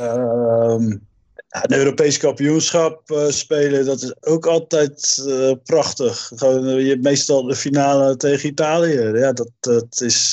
Um, 0.00 1.07
een 1.48 1.76
Europees 1.76 2.18
kampioenschap 2.18 3.10
uh, 3.10 3.28
spelen, 3.28 3.84
dat 3.84 4.02
is 4.02 4.22
ook 4.22 4.46
altijd 4.46 5.24
uh, 5.26 5.52
prachtig. 5.64 6.30
Gewoon, 6.34 6.82
je 6.82 6.88
hebt 6.88 7.02
meestal 7.02 7.42
de 7.42 7.56
finale 7.56 8.16
tegen 8.16 8.48
Italië. 8.48 9.00
Ja, 9.00 9.32
dat, 9.32 9.50
dat 9.60 10.00
is. 10.00 10.32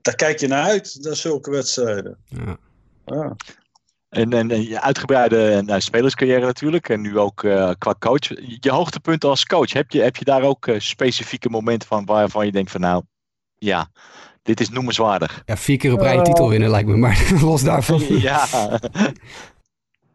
daar 0.00 0.14
kijk 0.14 0.40
je 0.40 0.46
naar 0.46 0.64
uit, 0.64 0.98
naar 1.00 1.16
zulke 1.16 1.50
wedstrijden. 1.50 2.16
Ja. 2.28 2.58
ja. 3.06 3.36
En, 4.12 4.32
en, 4.32 4.50
en 4.50 4.62
je 4.68 4.80
uitgebreide 4.80 5.62
nou, 5.64 5.80
spelerscarrière 5.80 6.46
natuurlijk. 6.46 6.88
En 6.88 7.00
nu 7.00 7.18
ook 7.18 7.42
uh, 7.42 7.70
qua 7.78 7.94
coach. 7.98 8.28
Je 8.60 8.70
hoogtepunten 8.70 9.28
als 9.28 9.46
coach. 9.46 9.72
Heb 9.72 9.90
je, 9.90 10.00
heb 10.00 10.16
je 10.16 10.24
daar 10.24 10.42
ook 10.42 10.66
uh, 10.66 10.80
specifieke 10.80 11.48
momenten 11.48 11.88
van 11.88 12.04
waarvan 12.04 12.46
je 12.46 12.52
denkt 12.52 12.70
van 12.70 12.80
nou, 12.80 13.02
ja, 13.58 13.90
dit 14.42 14.60
is 14.60 14.68
noemenswaardig. 14.68 15.42
Ja, 15.46 15.56
vier 15.56 15.76
keer 15.76 15.92
op 15.92 16.00
rij 16.00 16.16
een 16.16 16.24
titel 16.24 16.48
winnen 16.48 16.70
lijkt 16.70 16.88
me. 16.88 16.96
Maar 16.96 17.30
los 17.42 17.62
daarvan. 17.62 18.02
ja. 18.08 18.46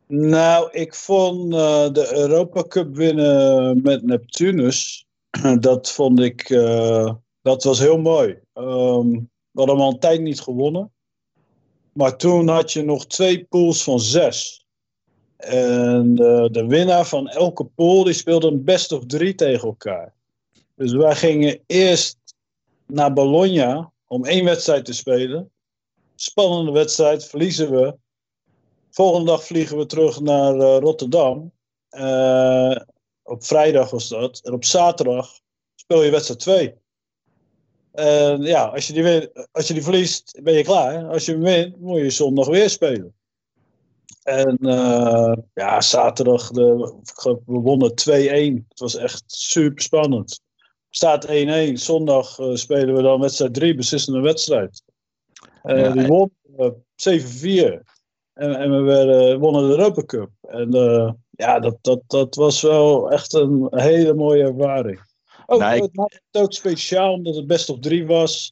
nou, 0.08 0.72
ik 0.72 0.96
vond 0.96 1.54
uh, 1.54 1.92
de 1.92 2.10
Europa 2.14 2.64
Cup 2.64 2.96
winnen 2.96 3.82
met 3.82 4.04
Neptunus. 4.04 5.06
dat 5.60 5.92
vond 5.92 6.20
ik, 6.20 6.48
dat 7.42 7.64
was 7.64 7.80
heel 7.80 7.98
mooi. 7.98 8.40
Um, 8.54 9.30
we 9.58 9.64
hadden 9.64 9.86
al 9.86 9.92
een 9.92 10.00
tijd 10.00 10.22
niet 10.22 10.42
gewonnen. 10.42 10.92
Maar 11.94 12.18
toen 12.18 12.48
had 12.48 12.72
je 12.72 12.84
nog 12.84 13.06
twee 13.06 13.46
pools 13.46 13.84
van 13.84 14.00
zes. 14.00 14.66
En 15.38 16.16
de, 16.16 16.50
de 16.52 16.66
winnaar 16.66 17.06
van 17.06 17.28
elke 17.28 17.64
pool 17.64 18.04
die 18.04 18.14
speelde 18.14 18.48
een 18.48 18.64
best 18.64 18.92
of 18.92 19.06
drie 19.06 19.36
tegen 19.36 19.68
elkaar. 19.68 20.14
Dus 20.76 20.94
wij 20.94 21.16
gingen 21.16 21.60
eerst 21.66 22.18
naar 22.86 23.14
Bologna 23.14 23.92
om 24.08 24.26
één 24.26 24.46
wedstrijd 24.46 24.86
te 24.86 24.94
spelen. 24.94 25.52
Spannende 26.16 26.72
wedstrijd, 26.72 27.26
verliezen 27.26 27.72
we. 27.72 27.96
Volgende 28.92 29.26
dag 29.26 29.44
vliegen 29.44 29.78
we 29.78 29.86
terug 29.86 30.20
naar 30.20 30.56
uh, 30.56 30.78
Rotterdam. 30.78 31.52
Uh, 31.92 32.76
op 33.24 33.44
vrijdag 33.44 33.90
was 33.90 34.08
dat. 34.08 34.40
En 34.44 34.54
op 34.54 34.66
zaterdag 34.66 35.40
speel 35.76 36.04
je 36.04 36.12
wedstrijd 36.12 36.40
2. 36.40 36.76
En 37.92 38.42
ja, 38.42 38.66
als 38.66 38.88
je, 38.88 38.94
die 38.94 39.04
win, 39.04 39.30
als 39.52 39.68
je 39.68 39.74
die 39.74 39.84
verliest, 39.84 40.40
ben 40.44 40.54
je 40.54 40.64
klaar. 40.64 41.08
Als 41.08 41.26
je 41.26 41.38
wint, 41.38 41.80
moet 41.80 41.98
je 41.98 42.10
zondag 42.10 42.48
weer 42.48 42.70
spelen. 42.70 43.16
En 44.24 44.58
uh, 44.60 45.34
ja, 45.54 45.82
zaterdag, 45.82 46.52
de, 46.52 46.94
we 47.46 47.60
wonnen 47.60 47.92
2-1. 47.92 47.94
Het 48.70 48.80
was 48.80 48.96
echt 48.96 49.24
super 49.26 49.84
spannend. 49.84 50.42
Staat 50.90 51.28
1-1. 51.28 51.30
Zondag 51.74 52.40
uh, 52.40 52.56
spelen 52.56 52.96
we 52.96 53.02
dan 53.02 53.20
wedstrijd 53.20 53.54
3, 53.54 53.76
beslissende 53.76 54.20
wedstrijd. 54.20 54.84
Uh, 55.64 55.80
ja, 55.80 55.92
die 55.92 56.08
won 56.08 56.32
7-4. 56.56 57.97
En, 58.38 58.56
en, 58.56 58.72
we 58.72 58.82
werden, 58.82 59.40
wonnen 59.40 59.62
de 59.62 59.70
Europa 59.70 60.06
Cup. 60.06 60.30
En 60.42 60.72
ja, 61.32 61.60
dat, 61.60 61.78
dat, 61.82 62.02
dat 62.08 62.36
was 62.36 62.62
wel 62.62 63.12
echt 63.12 63.34
een 63.34 63.68
hele 63.70 64.14
mooie 64.14 64.44
ervaring. 64.44 65.00
Oh, 65.46 65.60
nou, 65.60 65.90
het 66.32 66.42
ook 66.42 66.54
speciaal 66.54 67.14
omdat 67.14 67.36
het 67.36 67.48
best 67.48 67.70
op 67.70 67.82
drie 67.82 68.06
was. 68.06 68.52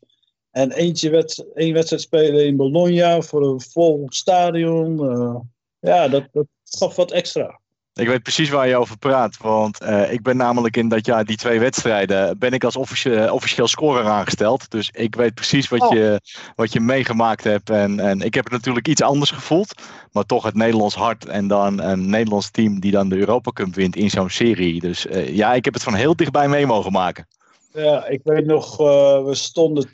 En 0.51 0.71
eentje 0.71 1.09
wed 1.09 1.45
één 1.53 1.73
wedstrijd 1.73 2.01
spelen 2.01 2.45
in 2.45 2.55
Bologna 2.55 3.21
voor 3.21 3.43
een 3.43 3.61
vol 3.61 4.05
stadion. 4.09 5.03
Uh, 5.03 5.35
ja, 5.79 6.07
dat, 6.07 6.27
dat 6.31 6.47
gaf 6.63 6.95
wat 6.95 7.11
extra. 7.11 7.59
Ik 7.95 8.07
weet 8.07 8.23
precies 8.23 8.49
waar 8.49 8.67
je 8.67 8.75
over 8.75 8.97
praat. 8.97 9.37
Want 9.37 9.81
uh, 9.81 10.11
ik 10.11 10.21
ben 10.21 10.37
namelijk 10.37 10.77
in 10.77 10.87
dat 10.87 11.05
jaar 11.05 11.25
die 11.25 11.37
twee 11.37 11.59
wedstrijden. 11.59 12.37
ben 12.37 12.53
ik 12.53 12.63
als 12.63 12.75
officie 12.75 13.33
officieel 13.33 13.67
scorer 13.67 14.05
aangesteld. 14.05 14.71
Dus 14.71 14.89
ik 14.93 15.15
weet 15.15 15.33
precies 15.33 15.69
wat, 15.69 15.81
oh. 15.81 15.93
je, 15.93 16.21
wat 16.55 16.73
je 16.73 16.79
meegemaakt 16.79 17.43
hebt. 17.43 17.69
En, 17.69 17.99
en 17.99 18.21
ik 18.21 18.33
heb 18.33 18.43
het 18.43 18.53
natuurlijk 18.53 18.87
iets 18.87 19.01
anders 19.01 19.31
gevoeld. 19.31 19.81
Maar 20.11 20.23
toch 20.23 20.43
het 20.43 20.55
Nederlands 20.55 20.95
hart. 20.95 21.25
En 21.25 21.47
dan 21.47 21.81
een 21.81 22.09
Nederlands 22.09 22.51
team 22.51 22.79
die 22.79 22.91
dan 22.91 23.09
de 23.09 23.17
Europa 23.17 23.51
Cup 23.51 23.75
wint 23.75 23.95
in 23.95 24.09
zo'n 24.09 24.29
serie. 24.29 24.79
Dus 24.79 25.05
uh, 25.05 25.35
ja, 25.35 25.53
ik 25.53 25.65
heb 25.65 25.73
het 25.73 25.83
van 25.83 25.95
heel 25.95 26.15
dichtbij 26.15 26.47
mee 26.47 26.65
mogen 26.65 26.91
maken. 26.91 27.27
Ja, 27.73 28.07
ik 28.07 28.21
weet 28.23 28.45
nog, 28.45 28.79
uh, 28.79 29.23
we 29.25 29.35
stonden 29.35 29.87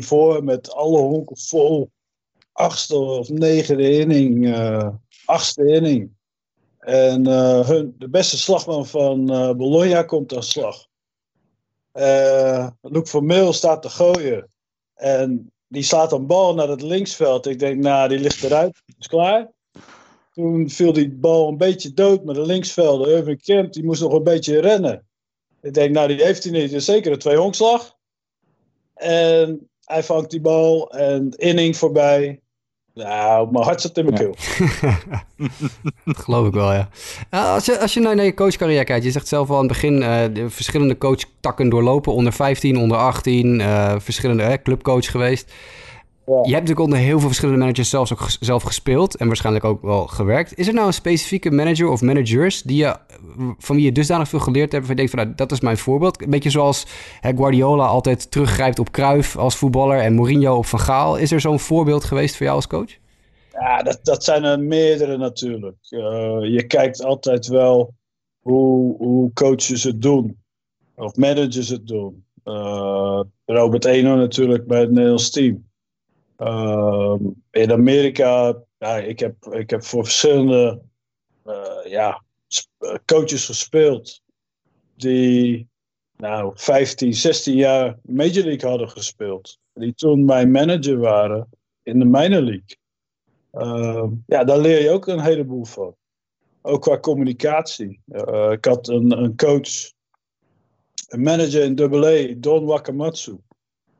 2-1 0.00 0.04
voor 0.04 0.44
met 0.44 0.72
alle 0.72 0.98
honken 0.98 1.38
vol. 1.38 1.90
Achtste 2.52 2.96
of 2.96 3.28
negende 3.28 3.98
inning. 3.98 4.56
achtste 5.24 5.66
inning. 5.66 6.20
En 6.82 7.28
uh, 7.28 7.68
hun, 7.68 7.94
de 7.98 8.08
beste 8.08 8.38
slagman 8.38 8.86
van 8.86 9.32
uh, 9.32 9.50
Bologna 9.52 10.02
komt 10.02 10.36
aan 10.36 10.42
slag. 10.42 10.86
Uh, 11.94 12.68
Luc 12.80 13.10
van 13.10 13.26
Meel 13.26 13.52
staat 13.52 13.82
te 13.82 13.88
gooien. 13.88 14.50
En 14.94 15.52
die 15.68 15.82
slaat 15.82 16.12
een 16.12 16.26
bal 16.26 16.54
naar 16.54 16.68
het 16.68 16.82
linksveld. 16.82 17.46
Ik 17.46 17.58
denk, 17.58 17.82
nou, 17.82 18.08
die 18.08 18.18
ligt 18.18 18.42
eruit. 18.42 18.82
Is 18.98 19.06
klaar. 19.06 19.50
Toen 20.32 20.70
viel 20.70 20.92
die 20.92 21.10
bal 21.10 21.48
een 21.48 21.56
beetje 21.56 21.92
dood 21.92 22.24
met 22.24 22.34
de 22.34 22.46
linksvelder. 22.46 23.16
Irving 23.16 23.42
Kemp, 23.42 23.72
die 23.72 23.84
moest 23.84 24.00
nog 24.00 24.12
een 24.12 24.22
beetje 24.22 24.60
rennen. 24.60 25.06
Ik 25.60 25.74
denk, 25.74 25.94
nou, 25.94 26.08
die 26.08 26.24
heeft 26.24 26.44
hij 26.44 26.52
niet. 26.52 26.70
Dus 26.70 26.84
zeker 26.84 27.12
een 27.12 27.18
twee 27.18 27.36
honkslag. 27.36 27.96
En 28.94 29.70
hij 29.84 30.02
vangt 30.02 30.30
die 30.30 30.40
bal 30.40 30.90
en 30.90 31.30
inning 31.30 31.76
voorbij. 31.76 32.41
Nou, 32.94 33.48
mijn 33.52 33.64
hart 33.64 33.80
zit 33.80 33.96
in 33.98 34.04
mijn 34.04 34.16
keel. 34.16 34.34
dat 36.04 36.16
geloof 36.24 36.46
ik 36.46 36.52
wel, 36.52 36.72
ja. 36.72 36.88
als, 37.30 37.64
je, 37.64 37.78
als 37.78 37.94
je 37.94 38.00
naar 38.00 38.24
je 38.24 38.34
coachcarrière 38.34 38.84
kijkt, 38.84 39.04
je 39.04 39.10
zegt 39.10 39.28
zelf 39.28 39.50
al 39.50 39.54
aan 39.54 39.62
het 39.62 39.72
begin 39.72 39.96
uh, 40.02 40.22
de 40.32 40.50
verschillende 40.50 40.98
coachtakken 40.98 41.68
doorlopen. 41.68 42.12
Onder 42.12 42.32
15, 42.32 42.76
onder 42.76 42.96
18, 42.96 43.60
uh, 43.60 43.94
verschillende 43.98 44.60
clubcoach 44.62 45.10
geweest. 45.10 45.52
Je 46.24 46.32
hebt 46.32 46.50
natuurlijk 46.50 46.80
onder 46.80 46.98
heel 46.98 47.18
veel 47.18 47.26
verschillende 47.26 47.60
managers 47.60 47.90
zelfs 47.90 48.12
ook 48.12 48.26
zelf 48.40 48.62
gespeeld 48.62 49.16
en 49.16 49.26
waarschijnlijk 49.26 49.64
ook 49.64 49.82
wel 49.82 50.06
gewerkt. 50.06 50.58
Is 50.58 50.68
er 50.68 50.74
nou 50.74 50.86
een 50.86 50.92
specifieke 50.92 51.50
manager 51.50 51.88
of 51.88 52.00
managers 52.00 52.62
die 52.62 52.76
je, 52.76 52.96
van 53.58 53.76
wie 53.76 53.84
je 53.84 53.92
dusdanig 53.92 54.28
veel 54.28 54.38
geleerd 54.38 54.72
hebt, 54.72 54.86
waar 54.86 54.96
je 54.96 54.96
denkt 54.96 55.12
van 55.12 55.24
nou, 55.24 55.34
dat 55.36 55.52
is 55.52 55.60
mijn 55.60 55.76
voorbeeld? 55.76 56.22
Een 56.22 56.30
beetje 56.30 56.50
zoals 56.50 56.86
hè, 57.20 57.36
Guardiola 57.36 57.86
altijd 57.86 58.30
teruggrijpt 58.30 58.78
op 58.78 58.90
Cruyff 58.90 59.36
als 59.36 59.56
voetballer 59.56 59.98
en 59.98 60.14
Mourinho 60.14 60.56
op 60.56 60.66
Van 60.66 60.80
Gaal. 60.80 61.16
Is 61.16 61.32
er 61.32 61.40
zo'n 61.40 61.60
voorbeeld 61.60 62.04
geweest 62.04 62.36
voor 62.36 62.44
jou 62.44 62.56
als 62.56 62.66
coach? 62.66 62.96
Ja, 63.52 63.82
dat, 63.82 63.98
dat 64.02 64.24
zijn 64.24 64.44
er 64.44 64.60
meerdere 64.60 65.16
natuurlijk. 65.16 65.76
Uh, 65.90 66.00
je 66.42 66.64
kijkt 66.66 67.04
altijd 67.04 67.46
wel 67.46 67.94
hoe, 68.40 68.96
hoe 68.96 69.32
coaches 69.32 69.82
het 69.82 70.02
doen. 70.02 70.40
Of 70.94 71.16
managers 71.16 71.68
het 71.68 71.86
doen. 71.86 72.24
Uh, 72.44 73.20
Robert 73.44 73.84
Eno 73.84 74.16
natuurlijk 74.16 74.66
bij 74.66 74.80
het 74.80 74.90
Nederlands 74.90 75.30
team. 75.30 75.70
Uh, 76.42 77.16
in 77.50 77.72
Amerika, 77.72 78.62
ja, 78.78 78.96
ik, 78.96 79.18
heb, 79.18 79.44
ik 79.44 79.70
heb 79.70 79.84
voor 79.84 80.04
verschillende 80.04 80.82
uh, 81.46 81.84
ja, 81.84 82.22
coaches 83.04 83.46
gespeeld 83.46 84.22
die 84.94 85.68
nou, 86.16 86.52
15, 86.54 87.14
16 87.14 87.54
jaar 87.54 87.98
Major 88.02 88.44
League 88.44 88.70
hadden 88.70 88.90
gespeeld. 88.90 89.58
Die 89.74 89.94
toen 89.94 90.24
mijn 90.24 90.50
manager 90.50 90.98
waren 90.98 91.48
in 91.82 91.98
de 91.98 92.04
minor 92.04 92.42
league. 92.42 92.76
Uh, 93.52 94.04
ja, 94.26 94.44
daar 94.44 94.58
leer 94.58 94.82
je 94.82 94.90
ook 94.90 95.06
een 95.06 95.20
heleboel 95.20 95.64
van. 95.64 95.96
Ook 96.62 96.82
qua 96.82 96.98
communicatie. 96.98 98.00
Uh, 98.06 98.50
ik 98.50 98.64
had 98.64 98.88
een, 98.88 99.18
een 99.22 99.36
coach, 99.36 99.92
een 101.08 101.22
manager 101.22 101.62
in 101.62 101.80
AA, 101.80 102.34
Don 102.36 102.64
Wakamatsu. 102.64 103.38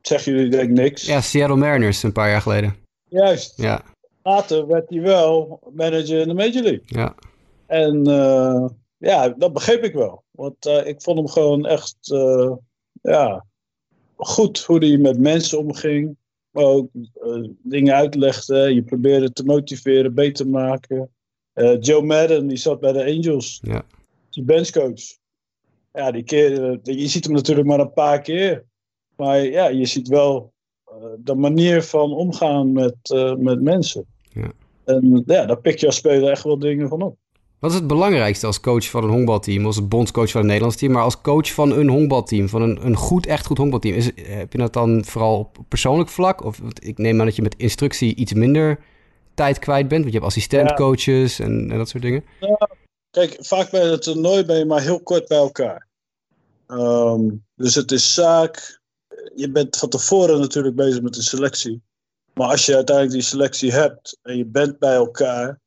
Zeggen 0.03 0.33
jullie 0.33 0.51
denk 0.51 0.71
ik 0.71 0.77
niks? 0.77 1.07
Ja, 1.07 1.21
Seattle 1.21 1.57
Mariners 1.57 2.03
een 2.03 2.13
paar 2.13 2.29
jaar 2.29 2.41
geleden. 2.41 2.77
Juist. 3.09 3.53
Ja. 3.57 3.83
Later 4.23 4.67
werd 4.67 4.91
hij 4.91 5.01
wel 5.01 5.61
manager 5.75 6.21
in 6.21 6.29
de 6.29 6.35
Major 6.35 6.63
League. 6.63 6.83
Ja. 6.85 7.15
En 7.67 8.09
uh, 8.09 8.67
ja, 8.97 9.29
dat 9.29 9.53
begreep 9.53 9.83
ik 9.83 9.93
wel. 9.93 10.25
Want 10.31 10.67
uh, 10.67 10.87
ik 10.87 11.03
vond 11.03 11.19
hem 11.19 11.29
gewoon 11.29 11.67
echt 11.67 11.97
uh, 12.13 12.53
ja, 13.03 13.45
goed 14.17 14.59
hoe 14.59 14.79
hij 14.79 14.97
met 14.97 15.19
mensen 15.19 15.59
omging. 15.59 16.17
Maar 16.51 16.65
ook 16.65 16.89
dingen 17.63 17.95
uitlegde. 17.95 18.75
Je 18.75 18.83
probeerde 18.83 19.33
te 19.33 19.45
motiveren, 19.45 20.15
beter 20.15 20.45
te 20.45 20.51
maken. 20.51 21.11
Joe 21.81 22.03
Madden, 22.03 22.47
die 22.47 22.57
zat 22.57 22.81
bij 22.81 22.93
de 22.93 23.05
Angels. 23.05 23.59
Ja. 23.63 23.83
Die 24.31 24.45
benchcoach. 24.45 25.03
Ja, 25.93 26.11
die 26.11 26.23
keer, 26.23 26.79
je 26.83 27.09
ziet 27.09 27.25
hem 27.25 27.33
natuurlijk 27.33 27.67
maar 27.67 27.81
een 27.81 27.93
paar 27.93 28.21
keer. 28.21 28.65
Maar 29.17 29.45
ja, 29.45 29.69
je 29.69 29.87
ziet 29.87 30.09
wel 30.09 30.53
de 31.19 31.35
manier 31.35 31.83
van 31.83 32.13
omgaan 32.13 32.73
met, 32.73 32.97
met 33.39 33.63
mensen. 33.63 34.07
Ja. 34.33 34.53
En 34.85 35.23
ja, 35.27 35.47
daar 35.47 35.61
pik 35.61 35.79
je 35.79 35.87
als 35.87 35.97
speler 35.97 36.31
echt 36.31 36.45
wel 36.45 36.59
dingen 36.59 36.89
van 36.89 37.03
op. 37.03 37.17
Wat 37.63 37.71
is 37.71 37.77
het 37.77 37.87
belangrijkste 37.87 38.47
als 38.47 38.61
coach 38.61 38.91
van 38.91 39.05
een 39.05 39.11
honkbalteam, 39.11 39.67
als 39.67 39.89
bondscoach 39.89 40.31
van 40.31 40.41
een 40.41 40.47
Nederlands 40.47 40.77
team, 40.77 40.93
maar 40.93 41.03
als 41.03 41.21
coach 41.21 41.53
van 41.53 41.73
een 41.73 41.89
honkbalteam, 41.89 42.49
van 42.49 42.63
een, 42.63 42.87
een 42.87 42.97
goed, 42.97 43.27
echt 43.27 43.47
goed 43.47 43.59
honkbalteam? 43.59 43.95
Is, 43.95 44.11
heb 44.23 44.53
je 44.53 44.59
dat 44.59 44.73
dan 44.73 45.05
vooral 45.05 45.39
op 45.39 45.59
persoonlijk 45.69 46.09
vlak? 46.09 46.45
Of 46.45 46.61
ik 46.79 46.99
neem 46.99 47.21
aan 47.21 47.27
dat 47.27 47.37
je 47.37 47.43
met 47.43 47.57
instructie 47.57 48.15
iets 48.15 48.33
minder 48.33 48.81
tijd 49.35 49.59
kwijt 49.59 49.89
bent, 49.89 50.01
want 50.01 50.13
je 50.13 50.19
hebt 50.19 50.31
assistentcoaches 50.31 51.37
ja. 51.37 51.45
en, 51.45 51.71
en, 51.71 51.79
dat 51.79 51.89
soort 51.89 52.03
dingen. 52.03 52.25
Ja, 52.41 52.69
kijk, 53.11 53.37
vaak 53.41 53.71
bij 53.71 53.81
het 53.81 54.03
toernooi 54.03 54.45
ben 54.45 54.59
je 54.59 54.65
maar 54.65 54.83
heel 54.83 55.03
kort 55.03 55.29
bij 55.29 55.39
elkaar. 55.39 55.87
Um, 56.69 57.45
dus 57.55 57.75
het 57.75 57.93
is 57.93 58.15
zaak, 58.15 58.81
je 59.35 59.51
bent 59.51 59.77
van 59.77 59.89
tevoren 59.89 60.41
natuurlijk 60.41 60.75
bezig 60.75 61.03
met 61.03 61.15
de 61.15 61.23
selectie. 61.23 61.83
Maar 62.35 62.49
als 62.49 62.67
je 62.67 62.75
uiteindelijk 62.75 63.17
die 63.17 63.27
selectie 63.27 63.73
hebt 63.73 64.19
en 64.23 64.37
je 64.37 64.47
bent 64.47 64.79
bij 64.79 64.95
elkaar, 64.95 65.61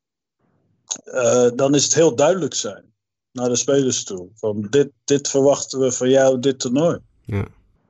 uh, 1.05 1.49
dan 1.55 1.75
is 1.75 1.83
het 1.83 1.93
heel 1.93 2.15
duidelijk 2.15 2.53
zijn 2.53 2.93
naar 3.31 3.49
de 3.49 3.55
spelers 3.55 4.03
toe. 4.03 4.29
Van 4.35 4.67
dit, 4.69 4.91
dit 5.03 5.29
verwachten 5.29 5.79
we 5.79 5.91
van 5.91 6.09
jou, 6.09 6.39
dit 6.39 6.59
toernooi. 6.59 6.99
Ja. 7.21 7.47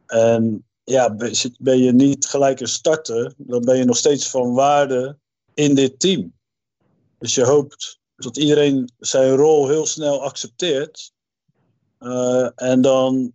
En 0.08 0.65
ja, 0.84 1.15
ben 1.60 1.78
je 1.78 1.93
niet 1.93 2.25
gelijk 2.25 2.60
een 2.60 2.67
starter, 2.67 3.34
dan 3.38 3.62
ben 3.62 3.78
je 3.78 3.86
nog 3.86 3.97
steeds 3.97 4.30
van 4.30 4.54
waarde 4.54 5.17
in 5.54 5.75
dit 5.75 5.99
team. 5.99 6.34
Dus 7.17 7.36
je 7.36 7.43
hoopt 7.43 7.99
dat 8.15 8.38
iedereen 8.38 8.91
zijn 8.97 9.36
rol 9.36 9.67
heel 9.67 9.86
snel 9.86 10.23
accepteert 10.23 11.13
uh, 11.99 12.49
en 12.56 12.82
dan 12.82 13.34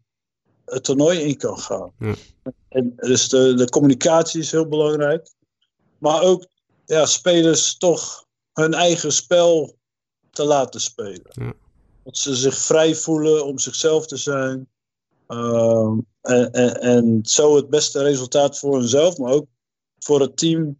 het 0.70 0.84
toernooi 0.84 1.20
in 1.20 1.36
kan 1.36 1.58
gaan. 1.58 1.92
Ja. 1.98 2.14
En 2.68 2.92
dus 2.96 3.28
de, 3.28 3.54
de 3.54 3.68
communicatie 3.68 4.40
is 4.40 4.50
heel 4.50 4.68
belangrijk. 4.68 5.30
Maar 5.98 6.22
ook 6.22 6.46
ja, 6.86 7.06
spelers 7.06 7.76
toch 7.76 8.26
hun 8.52 8.74
eigen 8.74 9.12
spel 9.12 9.76
te 10.30 10.44
laten 10.44 10.80
spelen. 10.80 11.30
Ja. 11.30 11.52
Dat 12.04 12.18
ze 12.18 12.36
zich 12.36 12.58
vrij 12.58 12.94
voelen 12.94 13.46
om 13.46 13.58
zichzelf 13.58 14.06
te 14.06 14.16
zijn. 14.16 14.68
Uh, 15.28 15.92
en, 16.20 16.52
en, 16.52 16.80
en, 16.80 17.20
zo 17.22 17.56
het 17.56 17.70
beste 17.70 18.02
resultaat 18.02 18.58
voor 18.58 18.78
hunzelf, 18.78 19.18
maar 19.18 19.32
ook 19.32 19.46
voor 19.98 20.20
het 20.20 20.36
team 20.36 20.78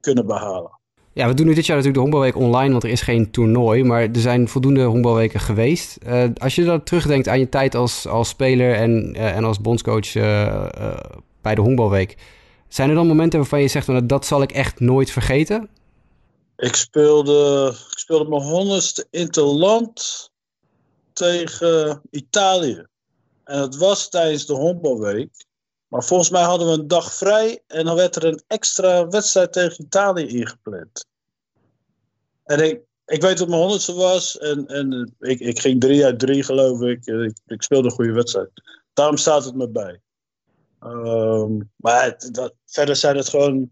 kunnen 0.00 0.26
behalen. 0.26 0.77
Ja, 1.18 1.28
we 1.28 1.34
doen 1.34 1.46
nu 1.46 1.54
dit 1.54 1.66
jaar 1.66 1.76
natuurlijk 1.76 2.04
de 2.04 2.10
honkbalweek 2.10 2.36
online, 2.36 2.70
want 2.70 2.84
er 2.84 2.90
is 2.90 3.02
geen 3.02 3.30
toernooi. 3.30 3.84
Maar 3.84 4.02
er 4.02 4.20
zijn 4.20 4.48
voldoende 4.48 4.82
honkbalweken 4.82 5.40
geweest. 5.40 5.98
Uh, 6.06 6.24
als 6.36 6.54
je 6.54 6.64
dan 6.64 6.82
terugdenkt 6.82 7.28
aan 7.28 7.38
je 7.38 7.48
tijd 7.48 7.74
als, 7.74 8.06
als 8.06 8.28
speler 8.28 8.74
en, 8.74 9.14
uh, 9.16 9.36
en 9.36 9.44
als 9.44 9.60
bondscoach 9.60 10.14
uh, 10.14 10.66
bij 11.42 11.54
de 11.54 11.60
honkbalweek. 11.60 12.16
Zijn 12.68 12.88
er 12.88 12.94
dan 12.94 13.06
momenten 13.06 13.38
waarvan 13.38 13.60
je 13.60 13.68
zegt, 13.68 13.86
nou, 13.86 14.06
dat 14.06 14.26
zal 14.26 14.42
ik 14.42 14.52
echt 14.52 14.80
nooit 14.80 15.10
vergeten? 15.10 15.68
Ik 16.56 16.74
speelde, 16.74 17.68
ik 17.90 17.98
speelde 17.98 18.28
mijn 18.28 18.42
honderdste 18.42 19.06
interland 19.10 20.30
tegen 21.12 22.00
Italië. 22.10 22.86
En 23.44 23.60
het 23.60 23.76
was 23.76 24.08
tijdens 24.08 24.46
de 24.46 24.54
honkbalweek. 24.54 25.30
Maar 25.88 26.04
volgens 26.04 26.30
mij 26.30 26.42
hadden 26.42 26.68
we 26.68 26.72
een 26.72 26.88
dag 26.88 27.12
vrij 27.12 27.62
en 27.66 27.84
dan 27.84 27.96
werd 27.96 28.16
er 28.16 28.24
een 28.24 28.42
extra 28.46 29.08
wedstrijd 29.08 29.52
tegen 29.52 29.84
Italië 29.84 30.26
ingepland. 30.26 31.06
En 32.48 32.64
ik, 32.64 32.80
ik 33.06 33.22
weet 33.22 33.38
wat 33.38 33.48
mijn 33.48 33.60
honderdste 33.60 33.92
was 33.92 34.38
en, 34.38 34.66
en 34.66 35.14
ik, 35.18 35.40
ik 35.40 35.60
ging 35.60 35.80
drie 35.80 36.04
uit 36.04 36.18
drie 36.18 36.42
geloof 36.42 36.80
ik. 36.80 37.06
ik. 37.06 37.38
Ik 37.46 37.62
speelde 37.62 37.88
een 37.88 37.94
goede 37.94 38.12
wedstrijd. 38.12 38.50
Daarom 38.92 39.16
staat 39.16 39.44
het 39.44 39.54
me 39.54 39.68
bij. 39.68 40.00
Um, 40.80 41.70
maar 41.76 42.04
het, 42.04 42.28
dat, 42.32 42.54
verder 42.64 42.96
zijn 42.96 43.16
het 43.16 43.28
gewoon 43.28 43.70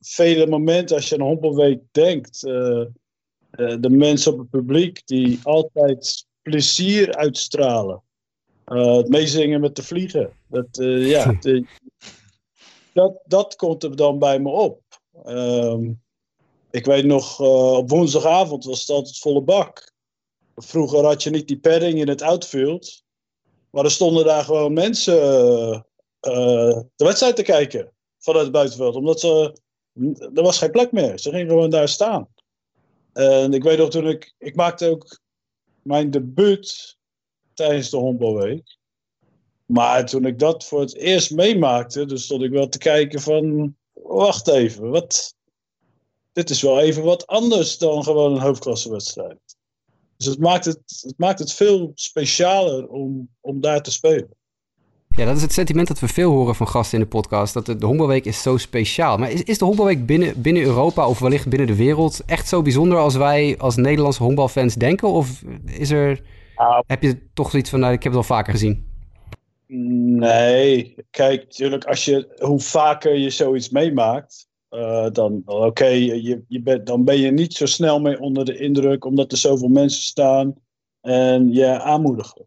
vele 0.00 0.46
momenten 0.46 0.96
als 0.96 1.08
je 1.08 1.14
aan 1.14 1.26
Hompelweek 1.26 1.82
denkt. 1.90 2.44
Uh, 2.44 2.84
uh, 3.52 3.76
de 3.80 3.90
mensen 3.90 4.32
op 4.32 4.38
het 4.38 4.50
publiek 4.50 5.06
die 5.06 5.40
altijd 5.42 6.26
plezier 6.42 7.14
uitstralen. 7.14 8.02
Uh, 8.66 8.96
het 8.96 9.08
meezingen 9.08 9.60
met 9.60 9.76
de 9.76 9.82
vliegen. 9.82 10.32
Dat, 10.46 10.68
ja, 11.00 11.32
de, 11.40 11.66
dat, 12.92 13.20
dat 13.24 13.56
komt 13.56 13.82
er 13.82 13.96
dan 13.96 14.18
bij 14.18 14.40
me 14.40 14.48
op. 14.48 14.82
Um, 15.26 16.00
ik 16.70 16.84
weet 16.84 17.04
nog, 17.04 17.40
op 17.76 17.90
woensdagavond 17.90 18.64
was 18.64 18.80
het 18.80 18.90
altijd 18.90 19.18
volle 19.18 19.42
bak. 19.42 19.92
Vroeger 20.56 21.04
had 21.04 21.22
je 21.22 21.30
niet 21.30 21.48
die 21.48 21.58
padding 21.58 21.98
in 21.98 22.08
het 22.08 22.22
outfield. 22.22 23.02
Maar 23.70 23.84
er 23.84 23.90
stonden 23.90 24.24
daar 24.24 24.44
gewoon 24.44 24.72
mensen 24.72 25.14
de 26.20 26.90
wedstrijd 26.96 27.36
te 27.36 27.42
kijken 27.42 27.92
vanuit 28.18 28.44
het 28.44 28.52
buitenveld. 28.52 28.94
Omdat 28.94 29.20
ze, 29.20 29.56
er 30.34 30.42
was 30.42 30.58
geen 30.58 30.70
plek 30.70 30.92
meer. 30.92 31.18
Ze 31.18 31.30
gingen 31.30 31.48
gewoon 31.48 31.70
daar 31.70 31.88
staan. 31.88 32.28
En 33.12 33.52
ik 33.52 33.62
weet 33.62 33.78
nog 33.78 33.90
toen 33.90 34.08
ik, 34.08 34.34
ik 34.38 34.54
maakte 34.54 34.88
ook 34.88 35.20
mijn 35.82 36.10
debuut 36.10 36.98
tijdens 37.54 37.90
de 37.90 37.96
honkbalweek. 37.96 38.78
Maar 39.66 40.06
toen 40.06 40.26
ik 40.26 40.38
dat 40.38 40.64
voor 40.64 40.80
het 40.80 40.94
eerst 40.94 41.30
meemaakte, 41.30 42.04
dus 42.04 42.24
stond 42.24 42.42
ik 42.42 42.50
wel 42.50 42.68
te 42.68 42.78
kijken 42.78 43.20
van, 43.20 43.76
wacht 43.92 44.48
even, 44.48 44.90
wat, 44.90 45.34
dit 46.40 46.50
is 46.50 46.62
wel 46.62 46.80
even 46.80 47.02
wat 47.02 47.26
anders 47.26 47.78
dan 47.78 48.04
gewoon 48.04 48.34
een 48.34 48.40
hoofdklassewedstrijd. 48.40 49.38
Dus 50.16 50.26
het 50.26 50.38
maakt 50.38 50.64
het, 50.64 50.80
het 51.00 51.14
maakt 51.18 51.38
het 51.38 51.52
veel 51.52 51.92
specialer 51.94 52.88
om, 52.88 53.28
om 53.40 53.60
daar 53.60 53.82
te 53.82 53.92
spelen. 53.92 54.28
Ja, 55.08 55.24
dat 55.24 55.36
is 55.36 55.42
het 55.42 55.52
sentiment 55.52 55.88
dat 55.88 55.98
we 55.98 56.08
veel 56.08 56.30
horen 56.30 56.54
van 56.54 56.68
gasten 56.68 56.98
in 56.98 57.04
de 57.04 57.10
podcast. 57.10 57.54
Dat 57.54 57.66
de, 57.66 57.76
de 57.76 57.86
Honkbalweek 57.86 58.24
is 58.24 58.42
zo 58.42 58.56
speciaal. 58.56 59.16
Maar 59.16 59.30
is, 59.30 59.42
is 59.42 59.58
de 59.58 59.64
Honkbalweek 59.64 60.06
binnen, 60.06 60.42
binnen 60.42 60.62
Europa 60.62 61.08
of 61.08 61.18
wellicht 61.18 61.48
binnen 61.48 61.68
de 61.68 61.76
wereld 61.76 62.22
echt 62.26 62.48
zo 62.48 62.62
bijzonder 62.62 62.98
als 62.98 63.16
wij 63.16 63.54
als 63.58 63.76
Nederlandse 63.76 64.22
honkbalfans 64.22 64.74
denken? 64.74 65.08
Of 65.08 65.42
is 65.64 65.90
er, 65.90 66.20
nou, 66.56 66.84
heb 66.86 67.02
je 67.02 67.30
toch 67.34 67.50
zoiets 67.50 67.70
van, 67.70 67.80
nou, 67.80 67.92
ik 67.92 68.02
heb 68.02 68.12
het 68.12 68.20
al 68.20 68.36
vaker 68.36 68.52
gezien? 68.52 68.88
Nee, 69.66 70.94
kijk, 71.10 71.42
natuurlijk, 71.42 71.84
als 71.84 72.04
je, 72.04 72.34
hoe 72.38 72.60
vaker 72.60 73.18
je 73.18 73.30
zoiets 73.30 73.68
meemaakt, 73.68 74.48
uh, 74.70 75.10
dan, 75.10 75.42
oké, 75.44 75.86
je, 75.86 76.42
je 76.48 76.60
bent, 76.60 76.86
dan 76.86 77.04
ben 77.04 77.18
je 77.18 77.30
niet 77.30 77.54
zo 77.54 77.66
snel 77.66 78.00
mee 78.00 78.20
onder 78.20 78.44
de 78.44 78.58
indruk, 78.58 79.04
omdat 79.04 79.32
er 79.32 79.38
zoveel 79.38 79.68
mensen 79.68 80.02
staan 80.02 80.54
en 81.00 81.52
je 81.52 81.80
aanmoedigen. 81.80 82.46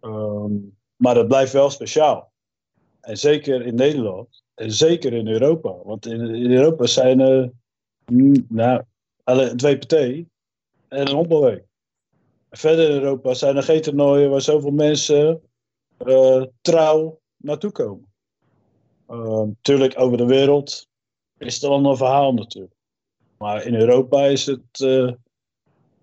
Um, 0.00 0.76
maar 0.96 1.14
dat 1.14 1.28
blijft 1.28 1.52
wel 1.52 1.70
speciaal. 1.70 2.32
En 3.00 3.18
zeker 3.18 3.66
in 3.66 3.74
Nederland. 3.74 4.42
En 4.54 4.72
zeker 4.72 5.12
in 5.12 5.28
Europa. 5.28 5.76
Want 5.84 6.06
in, 6.06 6.50
Europa 6.50 6.86
zijn 6.86 7.20
er 7.20 7.52
mm, 8.06 8.46
nou, 8.48 8.82
een 9.24 9.56
WPT 9.56 9.92
en 9.92 10.26
een 10.88 11.14
honkbalweek. 11.14 11.64
Verder 12.50 12.88
in 12.88 12.94
Europa 12.94 13.34
zijn 13.34 13.56
er 13.56 13.62
geen 13.62 13.82
toernooien 13.82 14.30
waar 14.30 14.40
zoveel 14.40 14.70
mensen 14.70 15.40
uh, 16.06 16.44
trouw 16.60 17.20
naartoe 17.36 17.70
komen. 17.70 18.12
Uh, 19.10 19.42
tuurlijk, 19.60 20.00
over 20.00 20.16
de 20.16 20.26
wereld 20.26 20.88
is 21.46 21.60
het 21.60 21.70
een 21.70 21.96
verhaal 21.96 22.32
natuurlijk. 22.32 22.74
Maar 23.38 23.66
in 23.66 23.74
Europa 23.74 24.24
is 24.24 24.46
het, 24.46 24.80
uh, 24.80 25.12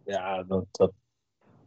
ja, 0.05 0.43
dat, 0.43 0.65
dat, 0.71 0.91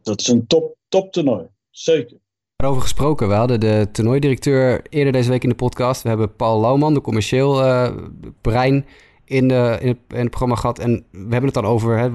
dat 0.02 0.20
is 0.20 0.28
een 0.28 0.46
top, 0.46 0.76
top 0.88 1.12
toernooi. 1.12 1.46
Zeker. 1.70 2.16
Daarover 2.56 2.82
gesproken, 2.82 3.28
we 3.28 3.34
hadden 3.34 3.60
de 3.60 3.88
toernooidirecteur 3.92 4.82
eerder 4.88 5.12
deze 5.12 5.30
week 5.30 5.42
in 5.42 5.48
de 5.48 5.54
podcast. 5.54 6.02
We 6.02 6.08
hebben 6.08 6.36
Paul 6.36 6.60
Lauwman, 6.60 6.94
de 6.94 7.00
commercieel 7.00 7.64
uh, 7.64 7.96
brein 8.40 8.86
in, 9.24 9.48
de, 9.48 9.78
in, 9.80 9.88
het, 9.88 9.98
in 10.08 10.18
het 10.18 10.28
programma 10.28 10.54
gehad. 10.54 10.78
En 10.78 11.04
we 11.10 11.18
hebben 11.18 11.44
het 11.44 11.54
dan 11.54 11.64
over 11.64 11.98
hè, 11.98 12.10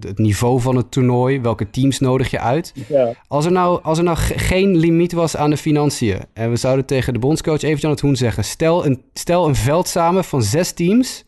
het 0.00 0.18
niveau 0.18 0.60
van 0.60 0.76
het 0.76 0.90
toernooi. 0.90 1.40
Welke 1.40 1.70
teams 1.70 1.98
nodig 1.98 2.30
je 2.30 2.40
uit? 2.40 2.72
Ja. 2.88 3.14
Als, 3.28 3.44
er 3.44 3.52
nou, 3.52 3.82
als 3.82 3.98
er 3.98 4.04
nou 4.04 4.16
geen 4.16 4.76
limiet 4.76 5.12
was 5.12 5.36
aan 5.36 5.50
de 5.50 5.56
financiën. 5.56 6.20
En 6.32 6.50
we 6.50 6.56
zouden 6.56 6.84
tegen 6.84 7.12
de 7.12 7.18
bondscoach 7.18 7.62
even 7.62 7.80
Jan 7.80 7.90
het 7.90 8.00
Hoen 8.00 8.16
zeggen. 8.16 8.44
Stel 8.44 8.86
een, 8.86 9.02
stel 9.12 9.48
een 9.48 9.54
veld 9.54 9.88
samen 9.88 10.24
van 10.24 10.42
zes 10.42 10.72
teams. 10.72 11.24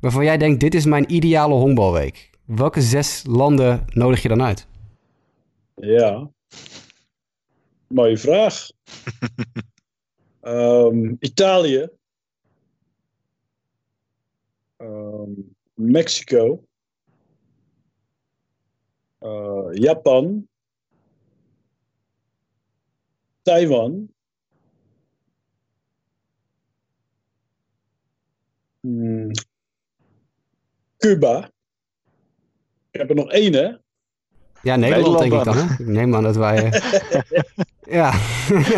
Waarvan 0.00 0.24
jij 0.24 0.36
denkt, 0.36 0.60
dit 0.60 0.74
is 0.74 0.84
mijn 0.84 1.12
ideale 1.12 1.54
honkbalweek. 1.54 2.30
Welke 2.44 2.80
zes 2.80 3.24
landen 3.28 3.84
nodig 3.88 4.22
je 4.22 4.28
dan 4.28 4.42
uit? 4.42 4.66
Ja, 5.74 6.30
mooie 7.88 8.16
vraag. 8.18 8.70
um, 10.42 11.16
Italië. 11.20 11.88
Um, 14.80 15.54
Mexico. 15.76 16.62
Uh, 19.22 19.70
Japan. 19.74 20.48
Taiwan. 23.42 24.08
Hmm. 28.80 29.30
Cuba. 30.96 31.50
Ik 32.90 33.00
heb 33.00 33.08
er 33.08 33.14
nog 33.14 33.30
één, 33.30 33.52
hè? 33.52 33.76
Ja, 34.62 34.76
Nederland, 34.76 35.18
denk 35.18 35.32
ik 35.32 35.44
dan. 35.44 35.56
Hè? 35.56 35.72
Ik 35.72 35.86
neem 35.86 36.14
aan 36.14 36.22
dat 36.22 36.36
wij... 36.36 36.68
Eh, 37.80 37.96
ja. 37.96 38.12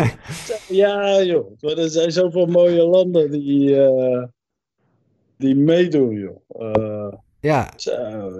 ja, 0.83 1.21
joh. 1.21 1.63
Er 1.63 1.89
zijn 1.89 2.11
zoveel 2.11 2.45
mooie 2.45 2.83
landen 2.83 3.31
die, 3.31 3.69
uh, 3.69 4.23
die 5.43 5.55
meedoen, 5.55 6.15
joh. 6.15 6.77
Uh, 6.77 7.13
ja. 7.39 7.73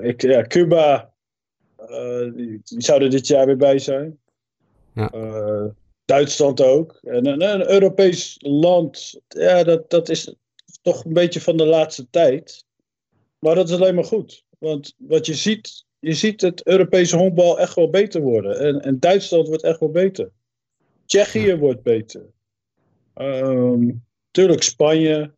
ik, 0.01 0.21
ja, 0.21 0.47
Cuba, 0.47 1.13
die, 2.35 2.61
die, 2.63 2.81
zouden 2.81 3.09
dit 3.09 3.27
jaar 3.27 3.45
weer 3.45 3.57
bij 3.57 3.79
zijn. 3.79 4.19
Ja. 4.93 5.11
Duitsland 6.05 6.61
ook. 6.61 6.99
En 7.01 7.25
een, 7.25 7.41
een 7.41 7.71
Europees 7.71 8.35
land, 8.39 9.21
ja, 9.27 9.63
dat, 9.63 9.89
dat 9.89 10.09
is 10.09 10.35
toch 10.81 11.05
een 11.05 11.13
beetje 11.13 11.41
van 11.41 11.57
de 11.57 11.65
laatste 11.65 12.09
tijd. 12.09 12.65
Maar 13.39 13.55
dat 13.55 13.69
is 13.69 13.75
alleen 13.75 13.95
maar 13.95 14.03
goed. 14.03 14.43
Want 14.59 14.93
wat 14.97 15.25
je 15.25 15.33
ziet 15.33 15.85
je 16.03 16.13
ziet 16.13 16.41
het 16.41 16.65
Europese 16.65 17.17
honkbal 17.17 17.59
echt 17.59 17.75
wel 17.75 17.89
beter 17.89 18.21
worden. 18.21 18.59
En, 18.59 18.81
en 18.81 18.99
Duitsland 18.99 19.47
wordt 19.47 19.63
echt 19.63 19.79
wel 19.79 19.89
beter. 19.91 20.31
Tsjechië 21.05 21.55
wordt 21.55 21.83
beter. 21.83 22.25
Um, 23.15 24.05
tuurlijk, 24.31 24.61
Spanje 24.63 25.33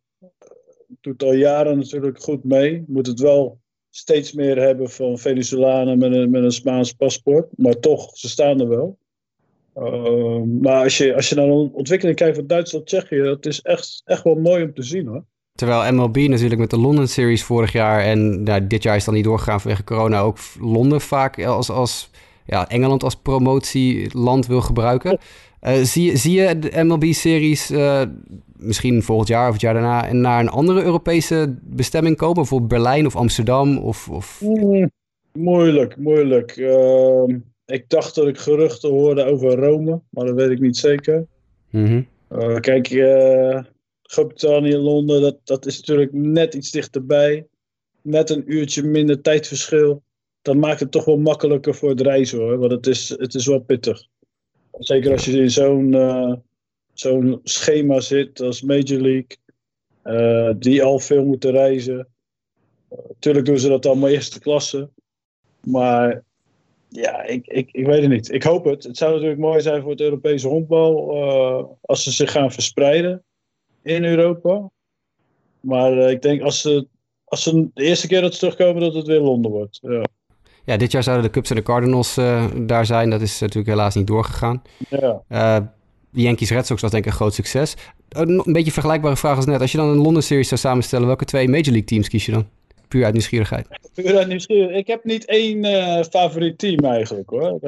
doet 1.00 1.22
al 1.22 1.32
jaren 1.32 1.78
natuurlijk 1.78 2.22
goed 2.22 2.44
mee. 2.44 2.84
Moet 2.86 3.06
het 3.06 3.20
wel 3.20 3.60
steeds 3.90 4.32
meer 4.32 4.56
hebben 4.56 4.90
van 4.90 5.18
Venezolanen 5.18 5.98
met 5.98 6.12
een, 6.12 6.30
met 6.30 6.42
een 6.42 6.52
Spaans 6.52 6.92
paspoort. 6.92 7.46
Maar 7.56 7.78
toch, 7.78 8.16
ze 8.16 8.28
staan 8.28 8.60
er 8.60 8.68
wel. 8.68 8.98
Um, 9.78 10.58
maar 10.60 10.82
als 10.82 10.98
je, 10.98 11.14
als 11.14 11.28
je 11.28 11.34
naar 11.34 11.46
de 11.46 11.70
ontwikkeling 11.72 12.16
kijkt 12.16 12.36
van 12.36 12.46
Duitsland-Tsjechië, 12.46 13.22
dat 13.22 13.46
is 13.46 13.60
echt, 13.60 14.02
echt 14.04 14.22
wel 14.22 14.34
mooi 14.34 14.64
om 14.64 14.74
te 14.74 14.82
zien 14.82 15.06
hoor. 15.06 15.24
Terwijl 15.54 15.92
MLB 15.92 16.16
natuurlijk 16.16 16.60
met 16.60 16.70
de 16.70 16.78
London 16.78 17.06
Series 17.06 17.44
vorig 17.44 17.72
jaar 17.72 18.00
en 18.04 18.42
nou, 18.42 18.66
dit 18.66 18.82
jaar 18.82 18.96
is 18.96 19.04
dan 19.04 19.14
niet 19.14 19.24
doorgegaan 19.24 19.60
vanwege 19.60 19.84
corona, 19.84 20.20
ook 20.20 20.38
Londen 20.60 21.00
vaak 21.00 21.44
als, 21.44 21.70
als 21.70 22.10
ja, 22.46 22.68
Engeland 22.68 23.02
als 23.02 23.14
promotieland 23.14 24.46
wil 24.46 24.60
gebruiken. 24.60 25.18
Uh, 25.62 25.82
zie, 25.82 26.16
zie 26.16 26.40
je 26.40 26.58
de 26.58 26.84
MLB-series 26.84 27.70
uh, 27.70 28.02
misschien 28.56 29.02
volgend 29.02 29.28
jaar 29.28 29.46
of 29.46 29.52
het 29.52 29.62
jaar 29.62 29.74
daarna 29.74 30.12
naar 30.12 30.40
een 30.40 30.48
andere 30.48 30.82
Europese 30.82 31.54
bestemming 31.62 32.16
komen? 32.16 32.34
Bijvoorbeeld 32.34 32.70
Berlijn 32.70 33.06
of 33.06 33.16
Amsterdam? 33.16 33.78
Of, 33.78 34.08
of... 34.08 34.40
Mm, 34.40 34.90
moeilijk, 35.32 35.96
moeilijk. 35.96 36.56
Uh, 36.56 37.24
ik 37.66 37.88
dacht 37.88 38.14
dat 38.14 38.26
ik 38.26 38.38
geruchten 38.38 38.90
hoorde 38.90 39.24
over 39.24 39.54
Rome, 39.54 40.00
maar 40.10 40.24
dat 40.24 40.34
weet 40.34 40.50
ik 40.50 40.60
niet 40.60 40.76
zeker. 40.76 41.26
Mm 41.70 41.86
-hmm. 41.86 42.60
kijk, 42.60 42.88
Groot-Brittannië, 44.02 44.76
Londen, 44.76 45.20
dat, 45.20 45.38
dat 45.44 45.66
is 45.66 45.78
natuurlijk 45.78 46.12
net 46.12 46.54
iets 46.54 46.70
dichterbij. 46.70 47.46
Net 48.02 48.30
een 48.30 48.52
uurtje 48.52 48.82
minder 48.82 49.20
tijdverschil. 49.20 50.02
Dat 50.42 50.56
maakt 50.56 50.80
het 50.80 50.90
toch 50.90 51.04
wel 51.04 51.18
makkelijker 51.18 51.74
voor 51.74 51.88
het 51.88 52.00
reizen 52.00 52.38
hoor. 52.38 52.58
Want 52.58 52.72
het 52.72 52.86
is, 52.86 53.08
het 53.08 53.34
is 53.34 53.46
wel 53.46 53.60
pittig. 53.60 54.06
Zeker 54.78 55.12
als 55.12 55.24
je 55.24 55.40
in 55.40 55.50
zo'n 55.50 55.92
uh, 55.92 56.32
zo'n 56.92 57.40
schema 57.42 58.00
zit 58.00 58.40
als 58.40 58.62
Major 58.62 59.00
League. 59.00 59.36
Uh, 60.04 60.50
die 60.58 60.82
al 60.82 60.98
veel 60.98 61.24
moeten 61.24 61.50
reizen. 61.50 62.08
Tuurlijk 63.18 63.46
doen 63.46 63.58
ze 63.58 63.68
dat 63.68 63.86
allemaal 63.86 64.08
eerste 64.08 64.40
klasse. 64.40 64.88
Maar 65.60 66.24
ja, 66.88 67.22
ik, 67.22 67.46
ik, 67.46 67.68
ik 67.72 67.86
weet 67.86 68.00
het 68.02 68.10
niet. 68.10 68.32
Ik 68.32 68.42
hoop 68.42 68.64
het. 68.64 68.84
Het 68.84 68.96
zou 68.96 69.12
natuurlijk 69.12 69.40
mooi 69.40 69.60
zijn 69.60 69.82
voor 69.82 69.90
het 69.90 70.00
Europese 70.00 70.48
honkbal. 70.48 71.78
als 71.80 72.02
ze 72.02 72.10
zich 72.10 72.30
gaan 72.30 72.52
verspreiden 72.52 73.24
in 73.82 74.04
Europa. 74.04 74.70
Maar 75.60 76.10
ik 76.10 76.22
denk 76.22 76.42
als 76.42 76.60
ze, 76.60 76.86
als 77.24 77.42
ze 77.42 77.68
de 77.74 77.82
eerste 77.82 78.06
keer 78.06 78.20
dat 78.20 78.32
ze 78.32 78.38
terugkomen, 78.38 78.80
dat 78.80 78.94
het 78.94 79.06
weer 79.06 79.20
Londen 79.20 79.50
wordt. 79.50 79.78
Ja. 79.82 80.04
Ja, 80.66 80.76
dit 80.76 80.92
jaar 80.92 81.02
zouden 81.02 81.24
de 81.24 81.30
Cubs 81.30 81.50
en 81.50 81.56
de 81.56 81.62
Cardinals 81.62 82.18
uh, 82.18 82.44
daar 82.56 82.86
zijn. 82.86 83.10
Dat 83.10 83.20
is 83.20 83.40
natuurlijk 83.40 83.68
helaas 83.68 83.94
niet 83.94 84.06
doorgegaan. 84.06 84.62
Ja. 84.88 85.22
Uh, 85.28 85.66
de 86.10 86.20
Yankees 86.20 86.50
Red 86.50 86.66
Sox 86.66 86.80
was 86.82 86.90
denk 86.90 87.04
ik 87.04 87.10
een 87.10 87.16
groot 87.16 87.34
succes. 87.34 87.74
Een, 88.08 88.42
een 88.44 88.52
beetje 88.52 88.72
vergelijkbare 88.72 89.16
vraag 89.16 89.36
als 89.36 89.46
net. 89.46 89.60
Als 89.60 89.72
je 89.72 89.78
dan 89.78 89.88
een 89.88 90.02
Londen 90.02 90.22
Series 90.22 90.48
zou 90.48 90.60
samenstellen, 90.60 91.06
welke 91.06 91.24
twee 91.24 91.48
Major 91.48 91.64
League 91.64 91.84
teams 91.84 92.08
kies 92.08 92.26
je 92.26 92.32
dan? 92.32 92.46
Puur 92.88 93.04
uit 93.04 93.12
nieuwsgierigheid. 93.12 93.66
Puur 93.94 94.16
uit 94.16 94.28
nieuwsgierigheid. 94.28 94.78
Ik 94.78 94.86
heb 94.86 95.04
niet 95.04 95.24
één 95.24 95.64
uh, 95.64 96.02
favoriet 96.02 96.58
team 96.58 96.84
eigenlijk 96.84 97.30
hoor 97.30 97.58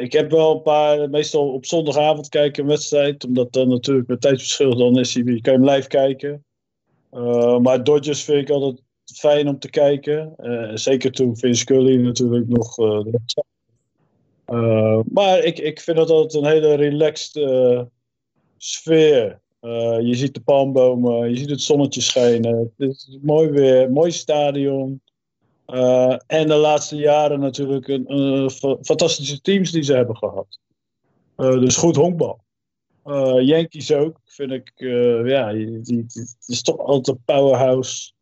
ik 0.00 0.12
heb 0.12 0.30
wel 0.30 0.54
een 0.54 0.62
paar, 0.62 1.10
meestal 1.10 1.52
op 1.52 1.66
zondagavond 1.66 2.28
kijken 2.28 2.62
een 2.62 2.68
wedstrijd. 2.68 3.24
Omdat 3.24 3.52
dan 3.52 3.68
natuurlijk 3.68 4.08
met 4.08 4.20
tijdsverschil, 4.20 4.76
dan 4.76 4.98
is 4.98 5.14
hij, 5.14 5.22
kan 5.24 5.52
je 5.52 5.58
hem 5.58 5.68
live 5.68 5.88
kijken. 5.88 6.44
Maar 7.62 7.84
Dodgers 7.84 8.24
vind 8.24 8.40
ik 8.40 8.50
altijd 8.50 8.82
fijn 9.18 9.48
om 9.48 9.58
te 9.58 9.70
kijken. 9.70 10.34
Uh, 10.38 10.70
zeker 10.74 11.12
toen 11.12 11.36
Vince 11.36 11.60
Scully 11.60 11.96
natuurlijk 11.96 12.48
nog. 12.48 12.78
Uh, 12.78 13.00
maar 15.12 15.38
ik, 15.38 15.58
ik 15.58 15.80
vind 15.80 15.96
dat 15.96 16.10
altijd 16.10 16.44
een 16.44 16.50
hele 16.50 16.74
relaxed 16.74 17.48
sfeer. 18.56 19.40
je 20.00 20.14
ziet 20.14 20.34
de 20.34 20.40
palmbomen, 20.40 21.30
je 21.30 21.36
ziet 21.36 21.50
het 21.50 21.60
zonnetje 21.60 22.00
schijnen. 22.00 22.72
Het 22.76 22.88
is 22.88 23.18
mooi 23.22 23.48
weer, 23.48 23.90
mooi 23.90 24.10
stadion. 24.10 25.00
En 26.26 26.46
de 26.46 26.56
laatste 26.56 26.96
jaren 26.96 27.40
natuurlijk 27.40 27.88
een, 27.88 28.50
fantastische 28.82 29.40
teams 29.40 29.70
die 29.70 29.82
ze 29.82 29.94
hebben 29.94 30.16
gehad. 30.16 30.58
Dus 31.36 31.76
goed 31.76 31.96
honkbal. 31.96 32.40
Yankees 33.40 33.92
ook, 33.92 34.20
vind 34.24 34.50
ik. 34.50 34.72
ja, 35.26 35.54
het 35.54 36.36
is 36.46 36.62
toch 36.62 36.78
altijd 36.78 37.24
powerhouse. 37.24 38.12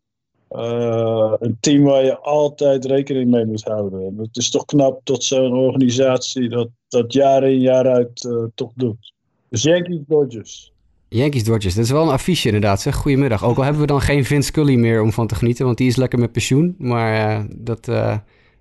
Een 0.49 1.57
team 1.61 1.83
waar 1.83 2.05
je 2.05 2.19
altijd 2.19 2.85
rekening 2.85 3.31
mee 3.31 3.45
moet 3.45 3.65
houden. 3.65 4.15
Het 4.19 4.37
is 4.37 4.51
toch 4.51 4.65
knap 4.65 5.01
dat 5.05 5.25
zo'n 5.25 5.53
organisatie 5.53 6.49
dat, 6.49 6.69
dat 6.89 7.13
jaar 7.13 7.43
in 7.43 7.61
jaar 7.61 7.87
uit 7.87 8.29
toch 8.55 8.73
doet. 8.75 9.13
Dus 9.49 9.63
Yankees 9.63 10.01
Dodgers. 10.07 10.73
Yankees 11.09 11.45
Dodgers, 11.45 11.75
dat 11.75 11.85
is 11.85 11.91
wel 11.91 12.03
een 12.03 12.09
affiche 12.09 12.47
inderdaad. 12.47 12.81
Zeg. 12.81 12.95
Goedemiddag. 12.95 13.45
Ook 13.45 13.57
al 13.57 13.63
hebben 13.63 13.81
we 13.81 13.87
dan 13.87 14.01
geen 14.01 14.25
Vince 14.25 14.49
Scully 14.49 14.75
meer 14.75 15.03
om 15.03 15.13
van 15.13 15.27
te 15.27 15.35
genieten, 15.35 15.65
want 15.65 15.77
die 15.79 15.89
is 15.89 15.97
lekker 15.97 16.19
met 16.19 16.33
pensioen. 16.33 16.75
Maar 16.79 17.39
uh, 17.39 17.45
dat, 17.57 17.89
uh, 17.89 17.95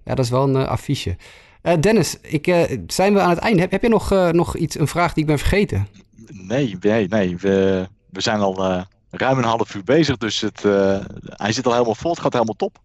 ja, 0.03 0.15
dat 0.15 0.25
is 0.25 0.29
wel 0.29 0.43
een 0.43 0.55
uh, 0.55 0.67
affiche. 0.67 1.15
Dennis, 1.79 2.19
ik, 2.21 2.67
zijn 2.87 3.13
we 3.13 3.19
aan 3.19 3.29
het 3.29 3.39
einde? 3.39 3.59
Heb, 3.59 3.71
heb 3.71 3.81
je 3.81 3.89
nog, 3.89 4.31
nog 4.31 4.55
iets, 4.55 4.79
een 4.79 4.87
vraag 4.87 5.13
die 5.13 5.23
ik 5.23 5.29
ben 5.29 5.39
vergeten? 5.39 5.87
Nee, 6.31 6.77
nee, 6.79 7.07
nee. 7.07 7.37
We, 7.37 7.87
we 8.09 8.21
zijn 8.21 8.39
al 8.39 8.85
ruim 9.11 9.37
een 9.37 9.43
half 9.43 9.75
uur 9.75 9.83
bezig, 9.83 10.17
dus 10.17 10.41
het, 10.41 10.63
hij 11.25 11.51
zit 11.51 11.65
al 11.65 11.71
helemaal 11.71 11.95
vol. 11.95 12.11
Het 12.11 12.19
gaat 12.19 12.33
helemaal 12.33 12.55
top. 12.55 12.79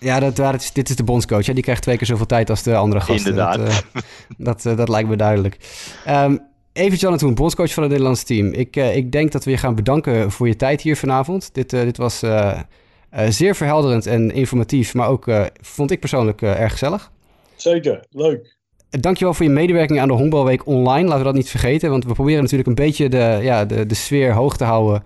Ja, 0.00 0.20
dat, 0.30 0.70
dit 0.72 0.88
is 0.88 0.96
de 0.96 1.04
bondscoach. 1.04 1.46
Hè? 1.46 1.52
Die 1.52 1.62
krijgt 1.62 1.82
twee 1.82 1.96
keer 1.96 2.06
zoveel 2.06 2.26
tijd 2.26 2.50
als 2.50 2.62
de 2.62 2.76
andere 2.76 3.00
gasten. 3.00 3.30
Inderdaad. 3.30 3.84
Dat, 4.36 4.62
dat, 4.62 4.76
dat 4.76 4.88
lijkt 4.88 5.08
me 5.08 5.16
duidelijk. 5.16 5.56
Um, 6.08 6.48
Even 6.72 6.98
Jonathan, 6.98 7.34
bondscoach 7.34 7.72
van 7.72 7.82
het 7.82 7.92
Nederlandse 7.92 8.24
team. 8.24 8.52
Ik, 8.52 8.76
uh, 8.76 8.96
ik 8.96 9.12
denk 9.12 9.32
dat 9.32 9.44
we 9.44 9.50
je 9.50 9.56
gaan 9.56 9.74
bedanken 9.74 10.30
voor 10.30 10.48
je 10.48 10.56
tijd 10.56 10.80
hier 10.80 10.96
vanavond. 10.96 11.54
Dit, 11.54 11.72
uh, 11.72 11.80
dit 11.80 11.96
was 11.96 12.22
uh, 12.22 12.60
zeer 13.28 13.54
verhelderend 13.54 14.06
en 14.06 14.30
informatief, 14.30 14.94
maar 14.94 15.08
ook 15.08 15.26
vond 15.60 15.90
ik 15.90 16.00
persoonlijk 16.00 16.42
erg 16.42 16.72
gezellig. 16.72 17.10
Zeker, 17.56 18.04
leuk. 18.10 18.56
Dankjewel 18.90 19.34
voor 19.34 19.46
je 19.46 19.52
medewerking 19.52 20.00
aan 20.00 20.08
de 20.08 20.14
Honkbalweek 20.14 20.66
online. 20.66 21.04
Laten 21.04 21.18
we 21.18 21.24
dat 21.24 21.34
niet 21.34 21.50
vergeten, 21.50 21.90
want 21.90 22.04
we 22.04 22.12
proberen 22.12 22.42
natuurlijk 22.42 22.68
een 22.68 22.74
beetje 22.74 23.08
de, 23.08 23.38
ja, 23.42 23.64
de, 23.64 23.86
de 23.86 23.94
sfeer 23.94 24.32
hoog 24.32 24.56
te 24.56 24.64
houden 24.64 25.02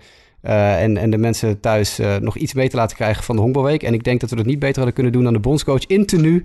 uh, 0.46 0.82
en, 0.82 0.96
en 0.96 1.10
de 1.10 1.18
mensen 1.18 1.60
thuis 1.60 2.00
uh, 2.00 2.16
nog 2.16 2.36
iets 2.36 2.54
mee 2.54 2.68
te 2.68 2.76
laten 2.76 2.96
krijgen 2.96 3.24
van 3.24 3.36
de 3.36 3.42
Honkbalweek. 3.42 3.82
En 3.82 3.94
ik 3.94 4.04
denk 4.04 4.20
dat 4.20 4.30
we 4.30 4.36
het 4.36 4.46
niet 4.46 4.58
beter 4.58 4.76
hadden 4.76 4.94
kunnen 4.94 5.12
doen 5.12 5.24
dan 5.24 5.32
de 5.32 5.38
bondscoach 5.38 5.86
in 5.86 6.06
tenue 6.06 6.42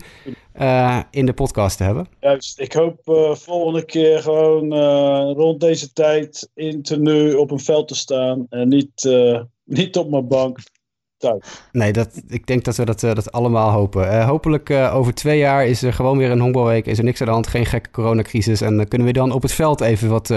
uh, 0.62 1.00
in 1.12 1.26
de 1.26 1.34
podcast 1.34 1.78
te 1.78 1.84
hebben. 1.84 2.08
Juist, 2.20 2.60
ik 2.60 2.74
hoop 2.74 3.00
volgende 3.38 3.86
keer 3.86 4.20
gewoon 4.20 4.74
rond 5.34 5.60
deze 5.60 5.94
tijd 5.94 6.50
in 6.54 6.82
tenue 6.82 7.40
op 7.40 7.52
een 7.52 7.60
veld 7.60 7.88
te 7.88 7.96
staan 7.96 8.46
en 8.50 8.68
niet, 8.68 9.10
niet 9.64 9.98
op 9.98 10.10
mijn 10.10 10.28
bank. 10.28 10.60
tijd. 11.18 11.62
Nee, 11.72 11.94
dat, 11.94 12.22
ik 12.28 12.48
denk 12.48 12.66
dat 12.66 12.76
we 12.76 12.86
dat, 12.86 13.00
dat 13.00 13.32
allemaal 13.32 13.72
hopen. 13.72 14.26
hopelijk 14.26 14.70
over 14.70 15.14
twee 15.14 15.38
jaar 15.38 15.66
is 15.66 15.82
er 15.82 15.94
gewoon 15.94 16.18
weer 16.18 16.32
een 16.32 16.40
honkbalweek. 16.40 16.86
Is 16.86 16.98
er 16.98 17.04
niks 17.04 17.20
aan 17.20 17.28
de 17.28 17.34
hand, 17.34 17.48
geen 17.48 17.66
gekke 17.66 17.92
coronacrisis. 17.92 18.62
En 18.62 18.88
kunnen 18.88 19.08
we 19.08 19.14
dan 19.14 19.32
op 19.32 19.42
het 19.42 19.54
veld 19.54 19.82
even 19.82 20.10
wat 20.10 20.32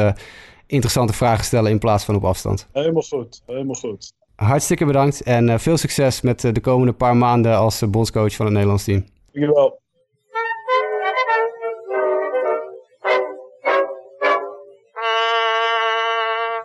interessante 0.73 1.12
vragen 1.12 1.45
stellen 1.45 1.70
in 1.70 1.79
plaats 1.79 2.05
van 2.05 2.14
op 2.14 2.25
afstand. 2.25 2.68
Helemaal 2.73 3.03
goed, 3.03 3.43
helemaal 3.47 3.75
goed. 3.75 4.12
Hartstikke 4.35 4.85
bedankt 4.85 5.23
en 5.23 5.61
veel 5.61 5.77
succes 5.77 6.20
met 6.20 6.41
de 6.41 6.61
komende 6.61 6.93
paar 6.93 7.16
maanden 7.16 7.57
als 7.57 7.91
bondscoach 7.91 8.35
van 8.35 8.45
het 8.45 8.55
Nederlands 8.55 8.85
team. 8.85 9.05
Dankjewel. 9.33 9.81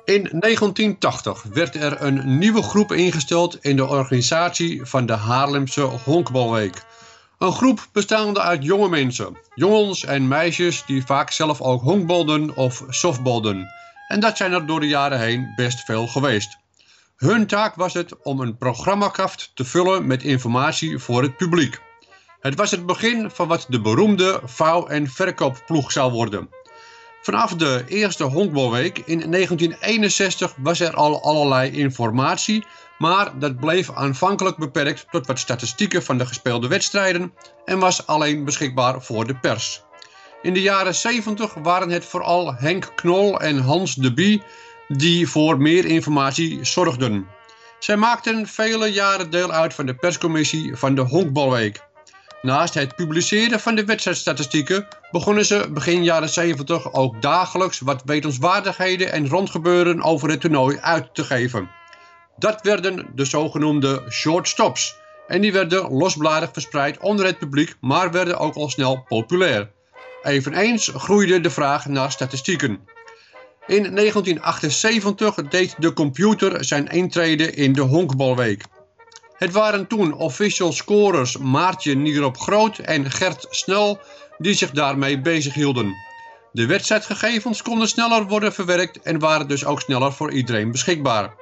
In 0.05 0.28
1980 0.39 1.43
werd 1.53 1.76
er 1.76 2.01
een 2.01 2.38
nieuwe 2.38 2.62
groep 2.62 2.91
ingesteld 2.91 3.58
in 3.62 3.76
de 3.76 3.88
organisatie 3.88 4.86
van 4.86 5.05
de 5.05 5.14
Haarlemse 5.14 5.82
Honkbalweek. 5.82 6.84
Een 7.38 7.51
groep 7.51 7.88
bestaande 7.91 8.41
uit 8.41 8.64
jonge 8.64 8.89
mensen, 8.89 9.38
jongens 9.55 10.05
en 10.05 10.28
meisjes 10.28 10.86
die 10.86 11.05
vaak 11.05 11.32
zelf 11.32 11.62
ook 11.62 11.82
honkbalden 11.82 12.55
of 12.55 12.84
softbalden. 12.89 13.68
En 14.08 14.20
dat 14.20 14.38
zijn 14.38 14.51
er 14.51 14.66
door 14.66 14.80
de 14.80 14.88
jaren 14.88 15.20
heen 15.20 15.53
best 15.55 15.80
veel 15.80 16.08
geweest. 16.08 16.58
Hun 17.18 17.47
taak 17.47 17.76
was 17.76 17.93
het 17.93 18.22
om 18.24 18.39
een 18.39 18.58
programmakaft 18.58 19.51
te 19.53 19.66
vullen 19.66 20.08
met 20.08 20.24
informatie 20.24 20.99
voor 20.99 21.22
het 21.22 21.38
publiek. 21.38 21.82
Het 22.39 22.55
was 22.55 22.72
het 22.72 22.86
begin 22.86 23.32
van 23.32 23.47
wat 23.47 23.66
de 23.70 23.82
beroemde 23.82 24.41
vouw- 24.43 24.88
en 24.88 25.08
verkoopploeg 25.08 25.91
zou 25.91 26.12
worden. 26.12 26.49
Vanaf 27.22 27.55
de 27.55 27.84
eerste 27.88 28.24
honkbalweek 28.24 28.97
in 28.97 29.30
1961 29.30 30.55
was 30.58 30.80
er 30.80 30.93
al 30.93 31.24
allerlei 31.24 31.72
informatie, 31.72 32.66
maar 32.97 33.39
dat 33.39 33.60
bleef 33.60 33.91
aanvankelijk 33.91 34.58
beperkt 34.58 35.05
tot 35.12 35.28
wat 35.28 35.39
statistieken 35.39 36.03
van 36.03 36.18
de 36.18 36.26
gespeelde 36.26 36.68
wedstrijden 36.68 37.34
en 37.66 37.80
was 37.80 38.08
alleen 38.08 38.45
beschikbaar 38.45 39.01
voor 39.01 39.28
de 39.28 39.36
pers. 39.36 39.86
In 40.42 40.54
de 40.54 40.62
jaren 40.62 40.96
70 40.96 41.54
waren 41.54 41.90
het 41.90 42.06
vooral 42.06 42.54
Henk 42.56 42.92
Knol 42.96 43.40
en 43.40 43.58
Hans 43.58 43.96
de 43.96 44.14
Bie 44.14 44.44
die 44.88 45.30
voor 45.30 45.58
meer 45.58 45.86
informatie 45.86 46.66
zorgden. 46.66 47.28
Zij 47.80 47.98
maakten 47.98 48.48
vele 48.48 48.92
jaren 48.92 49.30
deel 49.30 49.52
uit 49.52 49.74
van 49.74 49.86
de 49.86 49.96
perscommissie 49.96 50.76
van 50.76 50.96
de 50.96 51.02
Honkbalweek. 51.02 51.86
Naast 52.42 52.74
het 52.74 52.96
publiceren 52.96 53.60
van 53.60 53.76
de 53.76 53.86
wedstrijdstatistieken 53.86 54.88
begonnen 55.12 55.46
ze 55.46 55.70
begin 55.72 56.04
jaren 56.04 56.30
70 56.30 56.94
ook 56.94 57.22
dagelijks 57.22 57.80
wat 57.80 58.02
wetenswaardigheden 58.06 59.12
en 59.12 59.30
rondgebeuren 59.30 60.04
over 60.04 60.30
het 60.30 60.42
toernooi 60.42 60.78
uit 60.82 61.16
te 61.16 61.24
geven. 61.24 61.70
Dat 62.38 62.62
werden 62.62 63.08
de 63.16 63.26
zogenoemde 63.26 64.04
short 64.10 64.48
stops 64.48 64.96
en 65.28 65.42
die 65.42 65.52
werden 65.52 65.92
losbladig 65.92 66.50
verspreid 66.54 67.00
onder 67.00 67.26
het 67.26 67.38
publiek, 67.38 67.76
maar 67.82 68.12
werden 68.12 68.40
ook 68.40 68.56
al 68.56 68.70
snel 68.70 69.04
populair. 69.08 69.76
Eveneens 70.28 70.91
groeide 70.95 71.41
de 71.41 71.49
vraag 71.49 71.86
naar 71.86 72.11
statistieken. 72.11 72.80
In 73.67 73.95
1978 73.95 75.36
deed 75.36 75.75
de 75.78 75.93
computer 75.93 76.65
zijn 76.65 76.88
intrede 76.88 77.51
in 77.51 77.73
de 77.73 77.82
honkbalweek. 77.82 78.63
Het 79.38 79.51
waren 79.51 79.88
toen 79.88 80.13
official 80.13 80.71
scorers 80.71 81.38
Maartje 81.38 81.95
Nierop 81.95 82.38
Groot 82.38 82.78
en 82.78 83.11
Gert 83.11 83.45
Snel 83.49 83.99
die 84.38 84.53
zich 84.53 84.71
daarmee 84.71 85.21
bezighielden. 85.21 85.95
De 86.51 86.65
wedstrijdgegevens 86.65 87.61
konden 87.61 87.88
sneller 87.88 88.25
worden 88.25 88.53
verwerkt 88.53 89.01
en 89.01 89.19
waren 89.19 89.47
dus 89.47 89.65
ook 89.65 89.82
sneller 89.82 90.13
voor 90.13 90.32
iedereen 90.32 90.71
beschikbaar. 90.71 91.36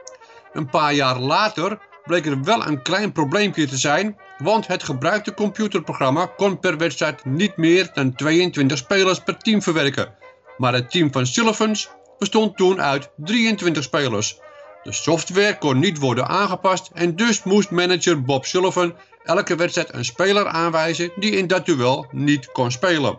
Een 0.53 0.69
paar 0.69 0.93
jaar 0.93 1.19
later 1.19 1.79
bleek 2.05 2.25
er 2.25 2.43
wel 2.43 2.67
een 2.67 2.81
klein 2.81 3.11
probleempje 3.11 3.67
te 3.67 3.77
zijn, 3.77 4.17
want 4.37 4.67
het 4.67 4.83
gebruikte 4.83 5.33
computerprogramma 5.33 6.25
kon 6.25 6.59
per 6.59 6.77
wedstrijd 6.77 7.25
niet 7.25 7.57
meer 7.57 7.89
dan 7.93 8.15
22 8.15 8.77
spelers 8.77 9.19
per 9.19 9.37
team 9.37 9.61
verwerken. 9.61 10.13
Maar 10.57 10.73
het 10.73 10.91
team 10.91 11.11
van 11.11 11.25
Sullivan's 11.25 11.89
bestond 12.19 12.57
toen 12.57 12.81
uit 12.81 13.09
23 13.17 13.83
spelers. 13.83 14.39
De 14.83 14.91
software 14.91 15.57
kon 15.57 15.79
niet 15.79 15.99
worden 15.99 16.27
aangepast 16.27 16.89
en 16.93 17.15
dus 17.15 17.43
moest 17.43 17.71
manager 17.71 18.21
Bob 18.21 18.45
Sullivan 18.45 18.95
elke 19.23 19.55
wedstrijd 19.55 19.93
een 19.93 20.05
speler 20.05 20.47
aanwijzen 20.47 21.11
die 21.15 21.31
in 21.31 21.47
dat 21.47 21.65
duel 21.65 22.07
niet 22.11 22.51
kon 22.51 22.71
spelen. 22.71 23.17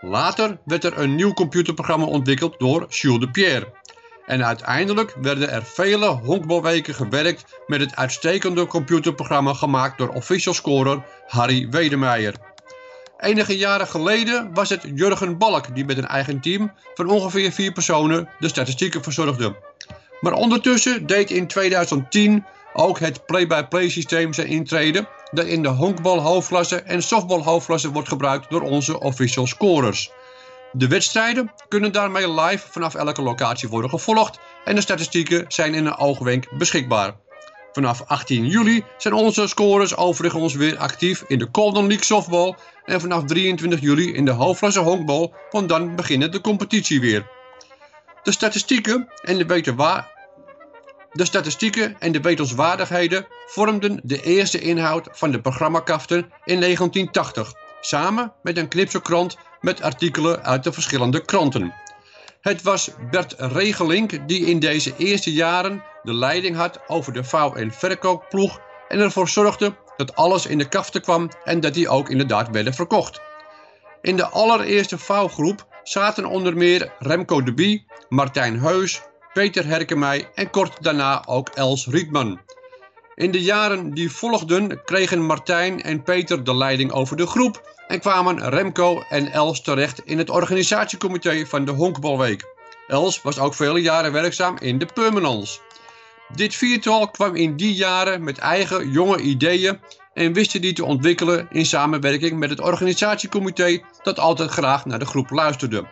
Later 0.00 0.58
werd 0.64 0.84
er 0.84 0.98
een 0.98 1.14
nieuw 1.14 1.32
computerprogramma 1.32 2.06
ontwikkeld 2.06 2.58
door 2.58 2.86
Jules 2.88 3.20
de 3.20 3.30
Pierre. 3.30 3.75
En 4.26 4.44
uiteindelijk 4.44 5.14
werden 5.20 5.50
er 5.50 5.64
vele 5.64 6.06
honkbalweken 6.06 6.94
gewerkt 6.94 7.44
met 7.66 7.80
het 7.80 7.96
uitstekende 7.96 8.66
computerprogramma 8.66 9.52
gemaakt 9.52 9.98
door 9.98 10.08
official 10.08 10.54
scorer 10.54 11.02
Harry 11.26 11.68
Wedemeijer. 11.70 12.34
Enige 13.18 13.56
jaren 13.56 13.86
geleden 13.86 14.54
was 14.54 14.68
het 14.68 14.82
Jurgen 14.94 15.38
Balk 15.38 15.74
die 15.74 15.84
met 15.84 15.98
een 15.98 16.06
eigen 16.06 16.40
team 16.40 16.72
van 16.94 17.08
ongeveer 17.08 17.52
vier 17.52 17.72
personen 17.72 18.28
de 18.38 18.48
statistieken 18.48 19.02
verzorgde. 19.02 19.56
Maar 20.20 20.32
ondertussen 20.32 21.06
deed 21.06 21.30
in 21.30 21.46
2010 21.46 22.44
ook 22.72 22.98
het 22.98 23.26
play-by-play 23.26 23.88
systeem 23.88 24.32
zijn 24.32 24.46
intrede 24.46 25.08
dat 25.30 25.46
in 25.46 25.62
de 25.62 25.68
honkbal 25.68 26.20
hoofdklasse 26.20 26.76
en 26.76 27.02
softbal 27.02 27.44
hoofdklasse 27.44 27.92
wordt 27.92 28.08
gebruikt 28.08 28.50
door 28.50 28.62
onze 28.62 29.00
official 29.00 29.46
scorers. 29.46 30.10
De 30.76 30.88
wedstrijden 30.88 31.52
kunnen 31.68 31.92
daarmee 31.92 32.40
live 32.40 32.66
vanaf 32.70 32.94
elke 32.94 33.22
locatie 33.22 33.68
worden 33.68 33.90
gevolgd 33.90 34.38
en 34.64 34.74
de 34.74 34.80
statistieken 34.80 35.44
zijn 35.48 35.74
in 35.74 35.86
een 35.86 35.96
oogwenk 35.96 36.58
beschikbaar. 36.58 37.16
Vanaf 37.72 38.02
18 38.06 38.46
juli 38.46 38.84
zijn 38.98 39.14
onze 39.14 39.46
scorers 39.46 39.96
overigens 39.96 40.54
weer 40.54 40.76
actief 40.76 41.24
in 41.26 41.38
de 41.38 41.48
Golden 41.52 41.86
League 41.86 42.04
softball 42.04 42.54
en 42.84 43.00
vanaf 43.00 43.24
23 43.24 43.80
juli 43.80 44.14
in 44.14 44.24
de 44.24 44.30
hoofdklasse 44.30 44.80
honkbal, 44.80 45.34
want 45.50 45.68
dan 45.68 45.96
begint 45.96 46.32
de 46.32 46.40
competitie 46.40 47.00
weer. 47.00 47.26
De 48.22 48.32
statistieken 48.32 49.08
en 49.22 49.38
de, 49.38 50.04
de 51.12 51.24
statistieken 51.24 51.96
en 51.98 52.12
de 52.12 53.26
vormden 53.46 54.00
de 54.02 54.22
eerste 54.22 54.60
inhoud 54.60 55.08
van 55.12 55.30
de 55.30 55.40
programmakaften 55.40 56.18
in 56.44 56.60
1980, 56.60 57.52
samen 57.80 58.32
met 58.42 58.56
een 58.56 58.68
knipselkrant 58.68 59.36
met 59.66 59.82
artikelen 59.82 60.44
uit 60.44 60.64
de 60.64 60.72
verschillende 60.72 61.24
kranten. 61.24 61.74
Het 62.40 62.62
was 62.62 62.90
Bert 63.10 63.34
Regelink 63.38 64.28
die 64.28 64.46
in 64.46 64.58
deze 64.58 64.94
eerste 64.96 65.32
jaren 65.32 65.82
de 66.02 66.14
leiding 66.14 66.56
had 66.56 66.80
over 66.86 67.12
de 67.12 67.24
vouw- 67.24 67.54
en 67.54 67.72
verkoopploeg 67.72 68.60
en 68.88 68.98
ervoor 68.98 69.28
zorgde 69.28 69.76
dat 69.96 70.14
alles 70.14 70.46
in 70.46 70.58
de 70.58 70.68
kaften 70.68 71.02
kwam 71.02 71.30
en 71.44 71.60
dat 71.60 71.74
die 71.74 71.88
ook 71.88 72.10
inderdaad 72.10 72.50
werden 72.50 72.74
verkocht. 72.74 73.20
In 74.00 74.16
de 74.16 74.28
allereerste 74.28 74.98
vouwgroep 74.98 75.66
zaten 75.82 76.24
onder 76.24 76.56
meer 76.56 76.92
Remco 76.98 77.42
de 77.42 77.54
Bie, 77.54 77.86
Martijn 78.08 78.60
Heus, 78.60 79.02
Peter 79.32 79.66
Herkemij 79.66 80.30
en 80.34 80.50
kort 80.50 80.82
daarna 80.82 81.24
ook 81.26 81.48
Els 81.48 81.86
Rietman. 81.86 82.40
In 83.14 83.30
de 83.30 83.42
jaren 83.42 83.94
die 83.94 84.10
volgden 84.10 84.84
kregen 84.84 85.26
Martijn 85.26 85.82
en 85.82 86.02
Peter 86.02 86.44
de 86.44 86.56
leiding 86.56 86.92
over 86.92 87.16
de 87.16 87.26
groep 87.26 87.75
en 87.88 88.00
kwamen 88.00 88.48
Remco 88.48 89.02
en 89.08 89.32
Els 89.32 89.60
terecht 89.60 90.00
in 90.04 90.18
het 90.18 90.30
organisatiecomité 90.30 91.46
van 91.46 91.64
de 91.64 91.70
Honkbalweek. 91.70 92.44
Els 92.86 93.22
was 93.22 93.38
ook 93.38 93.54
vele 93.54 93.80
jaren 93.80 94.12
werkzaam 94.12 94.56
in 94.58 94.78
de 94.78 94.86
Permanence. 94.94 95.58
Dit 96.34 96.54
viertal 96.54 97.10
kwam 97.10 97.34
in 97.34 97.56
die 97.56 97.74
jaren 97.74 98.24
met 98.24 98.38
eigen 98.38 98.90
jonge 98.90 99.20
ideeën 99.20 99.80
en 100.14 100.32
wisten 100.32 100.60
die 100.60 100.72
te 100.72 100.84
ontwikkelen 100.84 101.46
in 101.50 101.66
samenwerking 101.66 102.38
met 102.38 102.50
het 102.50 102.60
organisatiecomité 102.60 103.80
dat 104.02 104.18
altijd 104.18 104.50
graag 104.50 104.84
naar 104.84 104.98
de 104.98 105.06
groep 105.06 105.30
luisterde. 105.30 105.84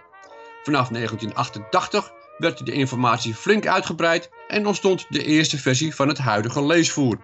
Vanaf 0.63 0.89
1988 0.89 2.13
werd 2.39 2.67
de 2.67 2.73
informatie 2.73 3.35
flink 3.35 3.67
uitgebreid 3.67 4.31
en 4.49 4.67
ontstond 4.67 5.07
de 5.09 5.25
eerste 5.25 5.59
versie 5.59 5.95
van 5.95 6.09
het 6.09 6.19
huidige 6.19 6.67
leesvoer. 6.67 7.19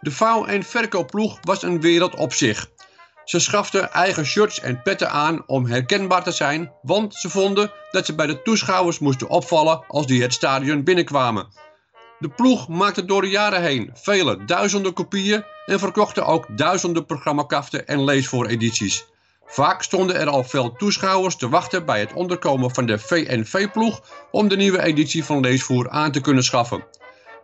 De 0.00 0.10
vouw- 0.10 0.44
en 0.44 0.62
verkoopploeg 0.62 1.38
was 1.42 1.62
een 1.62 1.80
wereld 1.80 2.14
op 2.14 2.32
zich. 2.32 2.70
Ze 3.24 3.38
schaften 3.38 3.92
eigen 3.92 4.26
shirts 4.26 4.60
en 4.60 4.82
petten 4.82 5.10
aan 5.10 5.42
om 5.46 5.66
herkenbaar 5.66 6.22
te 6.22 6.30
zijn, 6.30 6.72
want 6.82 7.14
ze 7.14 7.30
vonden 7.30 7.72
dat 7.90 8.06
ze 8.06 8.14
bij 8.14 8.26
de 8.26 8.42
toeschouwers 8.42 8.98
moesten 8.98 9.28
opvallen 9.28 9.84
als 9.88 10.06
die 10.06 10.22
het 10.22 10.32
stadion 10.32 10.84
binnenkwamen. 10.84 11.46
De 12.18 12.28
ploeg 12.28 12.68
maakte 12.68 13.04
door 13.04 13.22
de 13.22 13.28
jaren 13.28 13.62
heen 13.62 13.90
vele 13.94 14.44
duizenden 14.44 14.92
kopieën 14.92 15.44
en 15.66 15.78
verkochten 15.78 16.26
ook 16.26 16.46
duizenden 16.56 17.06
programmakaften 17.06 17.86
en 17.86 18.04
leesvooredities. 18.04 19.04
Vaak 19.46 19.82
stonden 19.82 20.16
er 20.16 20.28
al 20.28 20.44
veel 20.44 20.72
toeschouwers 20.72 21.36
te 21.36 21.48
wachten 21.48 21.84
bij 21.84 22.00
het 22.00 22.12
onderkomen 22.12 22.74
van 22.74 22.86
de 22.86 22.98
VNV-ploeg 22.98 24.02
om 24.30 24.48
de 24.48 24.56
nieuwe 24.56 24.82
editie 24.82 25.24
van 25.24 25.40
Leesvoer 25.40 25.90
aan 25.90 26.12
te 26.12 26.20
kunnen 26.20 26.44
schaffen. 26.44 26.84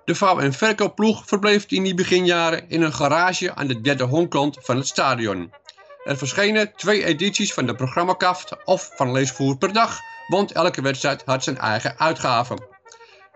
De 0.04 0.14
vouw- 0.14 0.38
en 0.38 0.52
verkoopploeg 0.52 1.22
verbleef 1.26 1.64
in 1.68 1.82
die 1.82 1.94
beginjaren 1.94 2.68
in 2.68 2.82
een 2.82 2.92
garage 2.92 3.54
aan 3.54 3.66
de 3.66 3.80
derde 3.80 4.04
honkant 4.04 4.58
van 4.60 4.76
het 4.76 4.86
stadion. 4.86 5.52
Er 6.08 6.16
verschenen 6.16 6.72
twee 6.76 7.04
edities 7.04 7.52
van 7.52 7.66
de 7.66 7.74
programmakaft 7.74 8.64
of 8.64 8.90
van 8.94 9.12
Leesvoer 9.12 9.56
per 9.56 9.72
dag, 9.72 10.00
want 10.28 10.52
elke 10.52 10.82
wedstrijd 10.82 11.22
had 11.24 11.44
zijn 11.44 11.58
eigen 11.58 11.98
uitgave. 11.98 12.58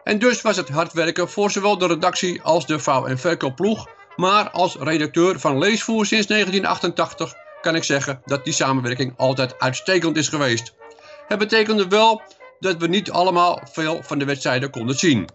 En 0.05 0.19
dus 0.19 0.43
was 0.43 0.57
het 0.57 0.69
hard 0.69 0.93
werken 0.93 1.31
voor 1.31 1.51
zowel 1.51 1.79
de 1.79 1.87
redactie 1.87 2.43
als 2.43 2.67
de 2.67 2.79
vouw- 2.79 3.07
en 3.07 3.19
verkoopploeg. 3.19 3.89
Maar 4.17 4.51
als 4.51 4.77
redacteur 4.81 5.41
van 5.41 5.59
Leesvoer 5.59 6.07
sinds 6.07 6.27
1988 6.27 7.35
kan 7.61 7.75
ik 7.75 7.85
zeggen 7.85 8.23
dat 8.25 8.45
die 8.45 8.53
samenwerking 8.53 9.15
altijd 9.17 9.59
uitstekend 9.59 10.17
is 10.17 10.29
geweest. 10.29 10.75
Het 11.29 11.39
betekende 11.39 11.89
wel 11.89 12.23
dat 12.61 12.77
we 12.77 12.87
niet 12.87 13.11
allemaal 13.11 13.61
veel 13.73 14.03
van 14.03 14.19
de 14.19 14.25
wedstrijden 14.25 14.71
konden 14.71 14.99
zien. 14.99 15.29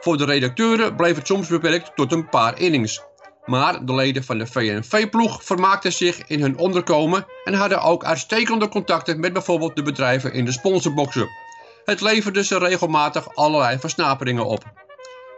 Voor 0.00 0.16
de 0.16 0.24
redacteuren 0.24 0.96
bleef 0.96 1.16
het 1.16 1.26
soms 1.26 1.48
beperkt 1.48 1.96
tot 1.96 2.12
een 2.12 2.28
paar 2.28 2.60
innings. 2.60 3.02
Maar 3.44 3.84
de 3.84 3.94
leden 3.94 4.24
van 4.24 4.38
de 4.38 4.46
VNV-ploeg 4.46 5.44
vermaakten 5.44 5.92
zich 5.92 6.26
in 6.26 6.40
hun 6.40 6.58
onderkomen 6.58 7.26
en 7.44 7.54
hadden 7.54 7.82
ook 7.82 8.04
uitstekende 8.04 8.68
contacten 8.68 9.20
met 9.20 9.32
bijvoorbeeld 9.32 9.76
de 9.76 9.82
bedrijven 9.82 10.32
in 10.32 10.44
de 10.44 10.52
sponsorboxen. 10.52 11.28
Het 11.84 12.00
leverde 12.00 12.44
ze 12.44 12.58
regelmatig 12.58 13.34
allerlei 13.34 13.78
versnaperingen 13.78 14.46
op. 14.46 14.64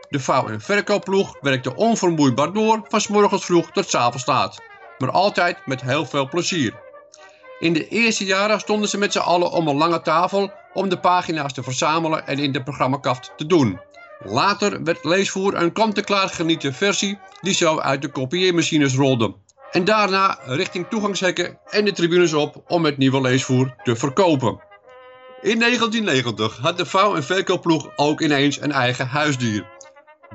De 0.09 0.21
vouw- 0.21 0.49
en 0.49 0.61
verkoopploeg 0.61 1.37
werkte 1.41 1.77
onvermoeibaar 1.77 2.53
door 2.53 2.81
van 2.89 3.01
s 3.01 3.09
morgens 3.09 3.45
vroeg 3.45 3.71
tot 3.71 3.89
s 3.89 3.95
avonds 3.95 4.27
laat, 4.27 4.63
maar 4.99 5.11
altijd 5.11 5.67
met 5.67 5.81
heel 5.81 6.07
veel 6.07 6.29
plezier. 6.29 6.75
In 7.59 7.73
de 7.73 7.89
eerste 7.89 8.25
jaren 8.25 8.61
stonden 8.61 8.89
ze 8.89 8.99
met 8.99 9.13
z'n 9.13 9.19
allen 9.19 9.51
om 9.51 9.69
een 9.69 9.77
lange 9.77 10.03
tafel 10.03 10.53
om 10.73 10.89
de 10.89 10.99
pagina's 10.99 11.53
te 11.53 11.63
verzamelen 11.63 12.27
en 12.27 12.39
in 12.39 12.53
de 12.53 12.63
programmakaft 12.63 13.33
te 13.37 13.47
doen. 13.47 13.81
Later 14.25 14.83
werd 14.83 15.05
leesvoer 15.05 15.55
een 15.55 15.73
kant-en-klaar 15.73 16.29
genieten 16.29 16.75
versie 16.75 17.19
die 17.41 17.55
zo 17.55 17.79
uit 17.79 18.03
de 18.03 18.09
kopieermachines 18.09 18.95
rolde. 18.95 19.35
En 19.71 19.85
daarna 19.85 20.39
richting 20.45 20.87
toegangshekken 20.89 21.59
en 21.65 21.85
de 21.85 21.93
tribunes 21.93 22.33
op 22.33 22.63
om 22.67 22.85
het 22.85 22.99
nieuwe 22.99 23.21
leesvoer 23.21 23.75
te 23.83 23.97
verkopen. 23.97 24.61
In 25.41 25.59
1990 25.59 26.57
had 26.57 26.79
de 26.79 26.87
vouw- 26.87 27.15
en 27.15 27.25
verkoopploeg 27.25 27.89
ook 27.97 28.21
ineens 28.21 28.61
een 28.61 28.73
eigen 28.73 29.07
huisdier. 29.07 29.67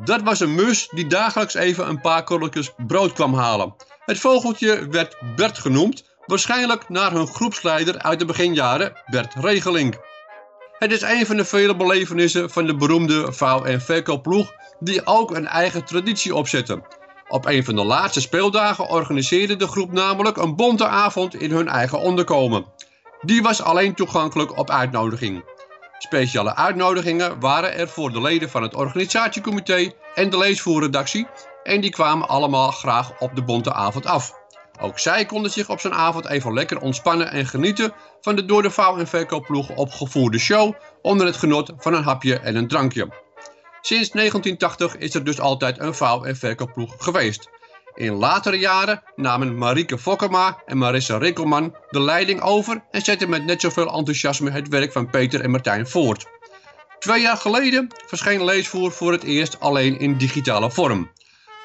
Dat 0.03 0.21
was 0.21 0.39
een 0.39 0.55
mus 0.55 0.87
die 0.91 1.07
dagelijks 1.07 1.53
even 1.53 1.87
een 1.87 2.01
paar 2.01 2.23
korreltjes 2.23 2.71
brood 2.87 3.13
kwam 3.13 3.33
halen. 3.33 3.75
Het 4.05 4.19
vogeltje 4.19 4.87
werd 4.89 5.17
Bert 5.35 5.57
genoemd, 5.57 6.03
waarschijnlijk 6.25 6.89
naar 6.89 7.11
hun 7.11 7.27
groepsleider 7.27 8.01
uit 8.01 8.19
de 8.19 8.25
beginjaren, 8.25 9.01
Bert 9.05 9.33
Regeling. 9.33 9.97
Het 10.79 10.91
is 10.91 11.01
een 11.01 11.25
van 11.25 11.37
de 11.37 11.45
vele 11.45 11.75
belevenissen 11.75 12.49
van 12.49 12.65
de 12.65 12.75
beroemde 12.75 13.33
vouw- 13.33 13.63
en 13.63 13.81
verkoopploeg 13.81 14.51
die 14.79 15.05
ook 15.05 15.35
een 15.35 15.47
eigen 15.47 15.85
traditie 15.85 16.35
opzetten. 16.35 16.85
Op 17.27 17.45
een 17.45 17.65
van 17.65 17.75
de 17.75 17.83
laatste 17.83 18.21
speeldagen 18.21 18.89
organiseerde 18.89 19.55
de 19.55 19.67
groep 19.67 19.91
namelijk 19.91 20.37
een 20.37 20.55
bonte 20.55 20.87
avond 20.87 21.35
in 21.35 21.51
hun 21.51 21.67
eigen 21.67 21.99
onderkomen. 21.99 22.65
Die 23.21 23.41
was 23.41 23.61
alleen 23.61 23.93
toegankelijk 23.93 24.57
op 24.57 24.69
uitnodiging. 24.69 25.43
Speciale 25.97 26.55
uitnodigingen 26.55 27.39
waren 27.39 27.73
er 27.73 27.87
voor 27.87 28.11
de 28.11 28.21
leden 28.21 28.49
van 28.49 28.61
het 28.61 28.75
organisatiecomité 28.75 29.91
en 30.15 30.29
de 30.29 30.37
leesvoerredactie 30.37 31.27
en 31.63 31.81
die 31.81 31.91
kwamen 31.91 32.27
allemaal 32.27 32.71
graag 32.71 33.19
op 33.19 33.35
de 33.35 33.43
bonte 33.43 33.73
avond 33.73 34.05
af. 34.05 34.33
Ook 34.79 34.99
zij 34.99 35.25
konden 35.25 35.51
zich 35.51 35.69
op 35.69 35.79
zo'n 35.79 35.93
avond 35.93 36.27
even 36.27 36.53
lekker 36.53 36.79
ontspannen 36.79 37.31
en 37.31 37.45
genieten 37.45 37.93
van 38.21 38.35
de 38.35 38.45
door 38.45 38.61
de 38.61 38.71
vouw- 38.71 38.97
en 38.97 39.07
verkoopploeg 39.07 39.75
opgevoerde 39.75 40.37
show 40.39 40.73
onder 41.01 41.25
het 41.25 41.37
genot 41.37 41.73
van 41.77 41.93
een 41.93 42.03
hapje 42.03 42.39
en 42.39 42.55
een 42.55 42.67
drankje. 42.67 43.25
Sinds 43.81 44.09
1980 44.11 44.97
is 44.97 45.13
er 45.13 45.23
dus 45.23 45.39
altijd 45.39 45.79
een 45.79 45.93
vouw- 45.93 46.23
en 46.23 46.35
verkoopploeg 46.35 46.95
geweest. 46.97 47.49
In 47.93 48.13
latere 48.13 48.59
jaren 48.59 49.03
namen 49.15 49.57
Marieke 49.57 49.97
Fokkema 49.97 50.61
en 50.65 50.77
Marissa 50.77 51.17
Rikkelman 51.17 51.75
de 51.89 52.01
leiding 52.01 52.41
over 52.41 52.83
en 52.91 53.01
zetten 53.01 53.29
met 53.29 53.45
net 53.45 53.61
zoveel 53.61 53.93
enthousiasme 53.93 54.51
het 54.51 54.67
werk 54.67 54.91
van 54.91 55.09
Peter 55.09 55.41
en 55.41 55.51
Martijn 55.51 55.87
voort. 55.87 56.25
Twee 56.99 57.21
jaar 57.21 57.37
geleden 57.37 57.87
verscheen 58.07 58.43
Leesvoer 58.43 58.91
voor 58.91 59.11
het 59.11 59.23
eerst 59.23 59.59
alleen 59.59 59.99
in 59.99 60.17
digitale 60.17 60.71
vorm. 60.71 61.11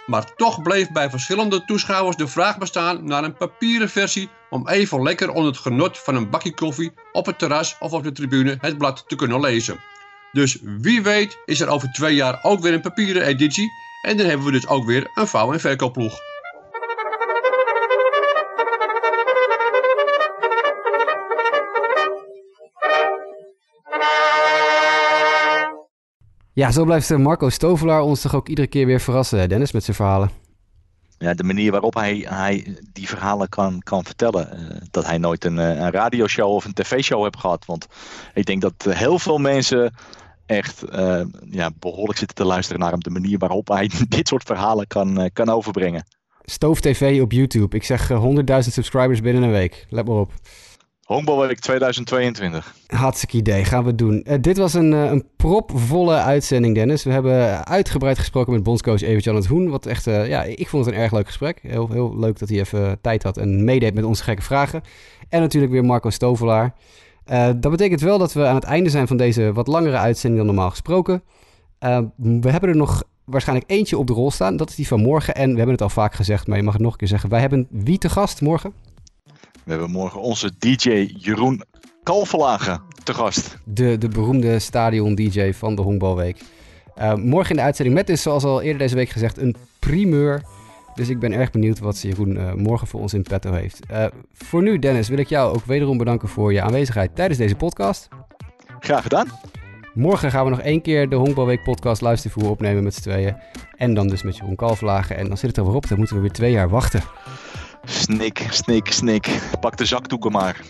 Maar 0.07 0.35
toch 0.35 0.63
bleef 0.63 0.91
bij 0.91 1.11
verschillende 1.11 1.65
toeschouwers 1.65 2.17
de 2.17 2.27
vraag 2.27 2.59
bestaan 2.59 3.05
naar 3.05 3.25
een 3.25 3.37
papieren 3.37 3.89
versie 3.89 4.31
om 4.51 4.69
even 4.69 5.03
lekker 5.03 5.31
onder 5.31 5.53
het 5.53 5.61
genot 5.61 5.99
van 5.99 6.15
een 6.15 6.31
bakje 6.31 6.55
koffie 6.55 6.93
op 7.13 7.27
het 7.27 7.39
terras 7.39 7.77
of 7.79 7.93
op 7.93 8.03
de 8.03 8.13
tribune 8.13 8.59
het 8.61 8.79
blad 8.79 9.05
te 9.07 9.17
kunnen 9.17 9.41
lezen. 9.41 9.81
Dus 10.33 10.59
wie 10.63 11.03
weet 11.03 11.39
is 11.45 11.61
er 11.61 11.69
over 11.69 11.93
twee 11.93 12.15
jaar 12.15 12.39
ook 12.43 12.61
weer 12.61 12.73
een 12.73 12.81
papieren 12.81 13.23
editie 13.23 13.71
en 14.03 14.17
dan 14.17 14.27
hebben 14.27 14.47
we 14.47 14.53
dus 14.53 14.67
ook 14.67 14.87
weer 14.87 15.11
een 15.15 15.27
vouw- 15.27 15.53
en 15.53 15.61
verkoopploeg. 15.61 16.32
Ja, 26.53 26.71
zo 26.71 26.85
blijft 26.85 27.11
eh, 27.11 27.19
Marco 27.19 27.49
Stovelaar 27.49 28.03
ons 28.03 28.21
toch 28.21 28.35
ook 28.35 28.49
iedere 28.49 28.67
keer 28.67 28.87
weer 28.87 29.01
verrassen, 29.01 29.49
Dennis, 29.49 29.73
met 29.73 29.85
zijn 29.85 29.97
verhalen. 29.97 30.31
Ja, 31.19 31.35
de 31.35 31.45
manier 31.45 31.71
waarop 31.71 31.95
hij, 31.95 32.27
hij 32.29 32.77
die 32.93 33.09
verhalen 33.09 33.49
kan, 33.49 33.81
kan 33.83 34.05
vertellen. 34.05 34.49
Uh, 34.61 34.77
dat 34.91 35.07
hij 35.07 35.19
nooit 35.19 35.45
een, 35.45 35.57
een 35.57 35.91
radioshow 35.91 36.51
of 36.51 36.65
een 36.65 36.73
tv-show 36.73 37.23
heeft 37.23 37.39
gehad. 37.39 37.65
Want 37.65 37.87
ik 38.35 38.47
denk 38.47 38.63
dat 38.63 38.75
heel 38.89 39.19
veel 39.19 39.39
mensen 39.39 39.95
echt 40.47 40.85
uh, 40.95 41.23
ja, 41.51 41.71
behoorlijk 41.79 42.19
zitten 42.19 42.37
te 42.37 42.45
luisteren 42.45 42.81
naar 42.81 42.91
hem. 42.91 43.01
De 43.01 43.11
manier 43.11 43.39
waarop 43.39 43.69
hij 43.69 43.91
dit 44.09 44.29
soort 44.29 44.43
verhalen 44.43 44.87
kan, 44.87 45.21
uh, 45.21 45.27
kan 45.33 45.49
overbrengen. 45.49 46.05
Stoof 46.45 46.81
TV 46.81 47.21
op 47.23 47.33
YouTube. 47.33 47.77
Ik 47.77 47.85
zeg 47.85 48.13
100.000 48.13 48.19
subscribers 48.59 49.21
binnen 49.21 49.43
een 49.43 49.51
week. 49.51 49.87
Let 49.89 50.07
maar 50.07 50.17
op. 50.17 50.33
Honkbalweek 51.03 51.59
2022. 51.59 52.75
Hartstikke 52.87 53.37
idee, 53.37 53.65
gaan 53.65 53.85
we 53.85 53.95
doen. 53.95 54.25
Uh, 54.29 54.35
dit 54.41 54.57
was 54.57 54.75
een, 54.75 54.93
uh, 54.93 55.11
een 55.11 55.27
propvolle 55.37 56.15
uitzending, 56.15 56.75
Dennis. 56.75 57.05
We 57.05 57.11
hebben 57.11 57.67
uitgebreid 57.67 58.19
gesproken 58.19 58.53
met 58.53 58.63
bondscoach 58.63 59.03
Evert-Jan 59.03 59.35
het 59.35 59.47
Hoen. 59.47 59.69
Wat 59.69 59.87
echt, 59.87 60.07
uh, 60.07 60.29
ja, 60.29 60.43
ik 60.43 60.69
vond 60.69 60.85
het 60.85 60.95
een 60.95 61.01
erg 61.01 61.13
leuk 61.13 61.27
gesprek. 61.27 61.59
Heel, 61.63 61.89
heel 61.91 62.19
leuk 62.19 62.39
dat 62.39 62.49
hij 62.49 62.59
even 62.59 62.99
tijd 63.01 63.23
had 63.23 63.37
en 63.37 63.65
meedeed 63.65 63.95
met 63.95 64.05
onze 64.05 64.23
gekke 64.23 64.43
vragen. 64.43 64.83
En 65.29 65.41
natuurlijk 65.41 65.73
weer 65.73 65.85
Marco 65.85 66.11
Stovelaar. 66.11 66.75
dat 67.57 67.71
betekent 67.71 68.01
wel 68.01 68.19
dat 68.19 68.33
we 68.33 68.47
aan 68.47 68.55
het 68.55 68.65
einde 68.65 68.91
zijn 68.91 69.07
van 69.07 69.17
deze 69.17 69.53
wat 69.53 69.67
langere 69.67 69.97
uitzending 69.97 70.37
dan 70.45 70.55
normaal 70.55 70.71
gesproken. 70.71 71.23
we 72.17 72.51
hebben 72.51 72.69
er 72.69 72.77
nog 72.77 73.03
waarschijnlijk 73.25 73.71
eentje 73.71 73.99
op 73.99 74.07
de 74.07 74.13
rol 74.13 74.31
staan. 74.31 74.57
Dat 74.57 74.71
is 74.71 74.75
die 74.75 74.87
van 74.87 75.01
morgen. 75.01 75.35
En 75.35 75.51
we 75.51 75.57
hebben 75.57 75.75
het 75.75 75.83
al 75.83 75.89
vaak 75.89 76.15
gezegd, 76.15 76.47
maar 76.47 76.57
je 76.57 76.63
mag 76.63 76.73
het 76.73 76.83
nog 76.83 76.93
een 76.93 76.99
keer 76.99 77.09
zeggen. 77.09 77.31
Wij 77.31 77.41
hebben 77.41 77.67
wie 77.71 77.99
te 77.99 78.09
gast 78.09 78.41
morgen? 78.41 78.73
We 79.65 79.71
hebben 79.71 79.91
morgen 79.91 80.21
onze 80.21 80.53
DJ 80.59 81.15
Jeroen 81.19 81.63
Kalverlagen 82.03 82.83
te 83.05 83.15
gast. 83.15 83.57
De, 83.65 83.99
de 83.99 84.09
beroemde 84.09 84.59
stadion-DJ 84.59 85.53
van 85.53 85.75
de 85.75 85.83
Honkbalweek. 85.83 86.43
Uh, 86.99 87.15
morgen 87.15 87.51
in 87.51 87.57
de 87.57 87.63
uitzending 87.63 87.97
met 87.97 88.07
dus, 88.07 88.23
zoals 88.23 88.45
al 88.45 88.63
eerder 88.63 88.79
deze 88.79 88.95
week 88.95 89.09
gezegd, 89.09 89.39
een 89.39 89.57
primeur. 89.79 90.43
Dus 90.95 91.09
ik 91.09 91.19
ben 91.19 91.33
erg 91.33 91.51
benieuwd 91.51 91.79
wat 91.79 92.01
Jeroen 92.01 92.37
uh, 92.37 92.53
morgen 92.53 92.87
voor 92.87 93.01
ons 93.01 93.15
in 93.15 93.23
petto 93.23 93.53
heeft. 93.53 93.81
Uh, 93.91 94.05
voor 94.33 94.63
nu, 94.63 94.79
Dennis, 94.79 95.09
wil 95.09 95.19
ik 95.19 95.29
jou 95.29 95.55
ook 95.55 95.65
wederom 95.65 95.99
bedanken 95.99 96.29
voor 96.29 96.53
je 96.53 96.63
aanwezigheid 96.63 97.17
tijdens 97.17 97.39
deze 97.39 97.55
podcast. 97.55 98.09
Graag 98.81 99.03
gedaan. 99.03 99.27
Morgen 99.95 100.31
gaan 100.31 100.45
we 100.45 100.51
nog 100.51 100.61
één 100.61 100.83
keer 100.83 101.09
de 101.09 101.17
Honkbalweek 101.17 101.63
podcast 101.63 102.01
luistervoer 102.01 102.51
opnemen 102.51 102.83
met 102.83 102.95
z'n 102.95 103.01
tweeën. 103.01 103.37
En 103.77 103.95
dan 103.95 104.09
dus 104.09 104.23
met 104.23 104.37
Jeroen 104.37 104.57
Kalverlagen. 104.57 105.17
En 105.17 105.29
dan 105.29 105.37
zit 105.37 105.49
het 105.49 105.57
er 105.57 105.65
weer 105.65 105.75
op. 105.75 105.89
Dan 105.89 105.99
moeten 105.99 106.17
we 106.17 106.23
weer 106.23 106.33
twee 106.33 106.53
jaar 106.53 106.69
wachten. 106.69 107.03
Snik, 107.85 108.47
snik, 108.51 108.93
snik. 108.93 109.41
Pak 109.61 109.77
de 109.77 109.85
zakdoeken 109.85 110.33
maar. 110.33 110.61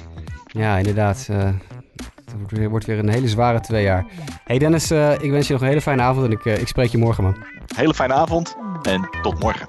Ja, 0.46 0.76
inderdaad. 0.76 1.26
Uh, 1.30 1.36
het 1.36 2.34
wordt 2.36 2.52
weer, 2.52 2.70
wordt 2.70 2.86
weer, 2.86 2.98
een 2.98 3.08
hele 3.08 3.28
zware 3.28 3.60
twee 3.60 3.82
jaar. 3.82 4.06
Hey 4.44 4.58
Dennis, 4.58 4.90
uh, 4.90 5.12
ik 5.12 5.30
wens 5.30 5.46
je 5.46 5.52
nog 5.52 5.62
een 5.62 5.68
hele 5.68 5.80
fijne 5.80 6.02
avond 6.02 6.26
en 6.26 6.32
ik, 6.32 6.44
uh, 6.44 6.58
ik 6.58 6.68
spreek 6.68 6.90
je 6.90 6.98
morgen 6.98 7.24
man. 7.24 7.36
Hele 7.76 7.94
fijne 7.94 8.14
avond 8.14 8.56
en 8.82 9.08
tot 9.22 9.40
morgen. 9.40 9.66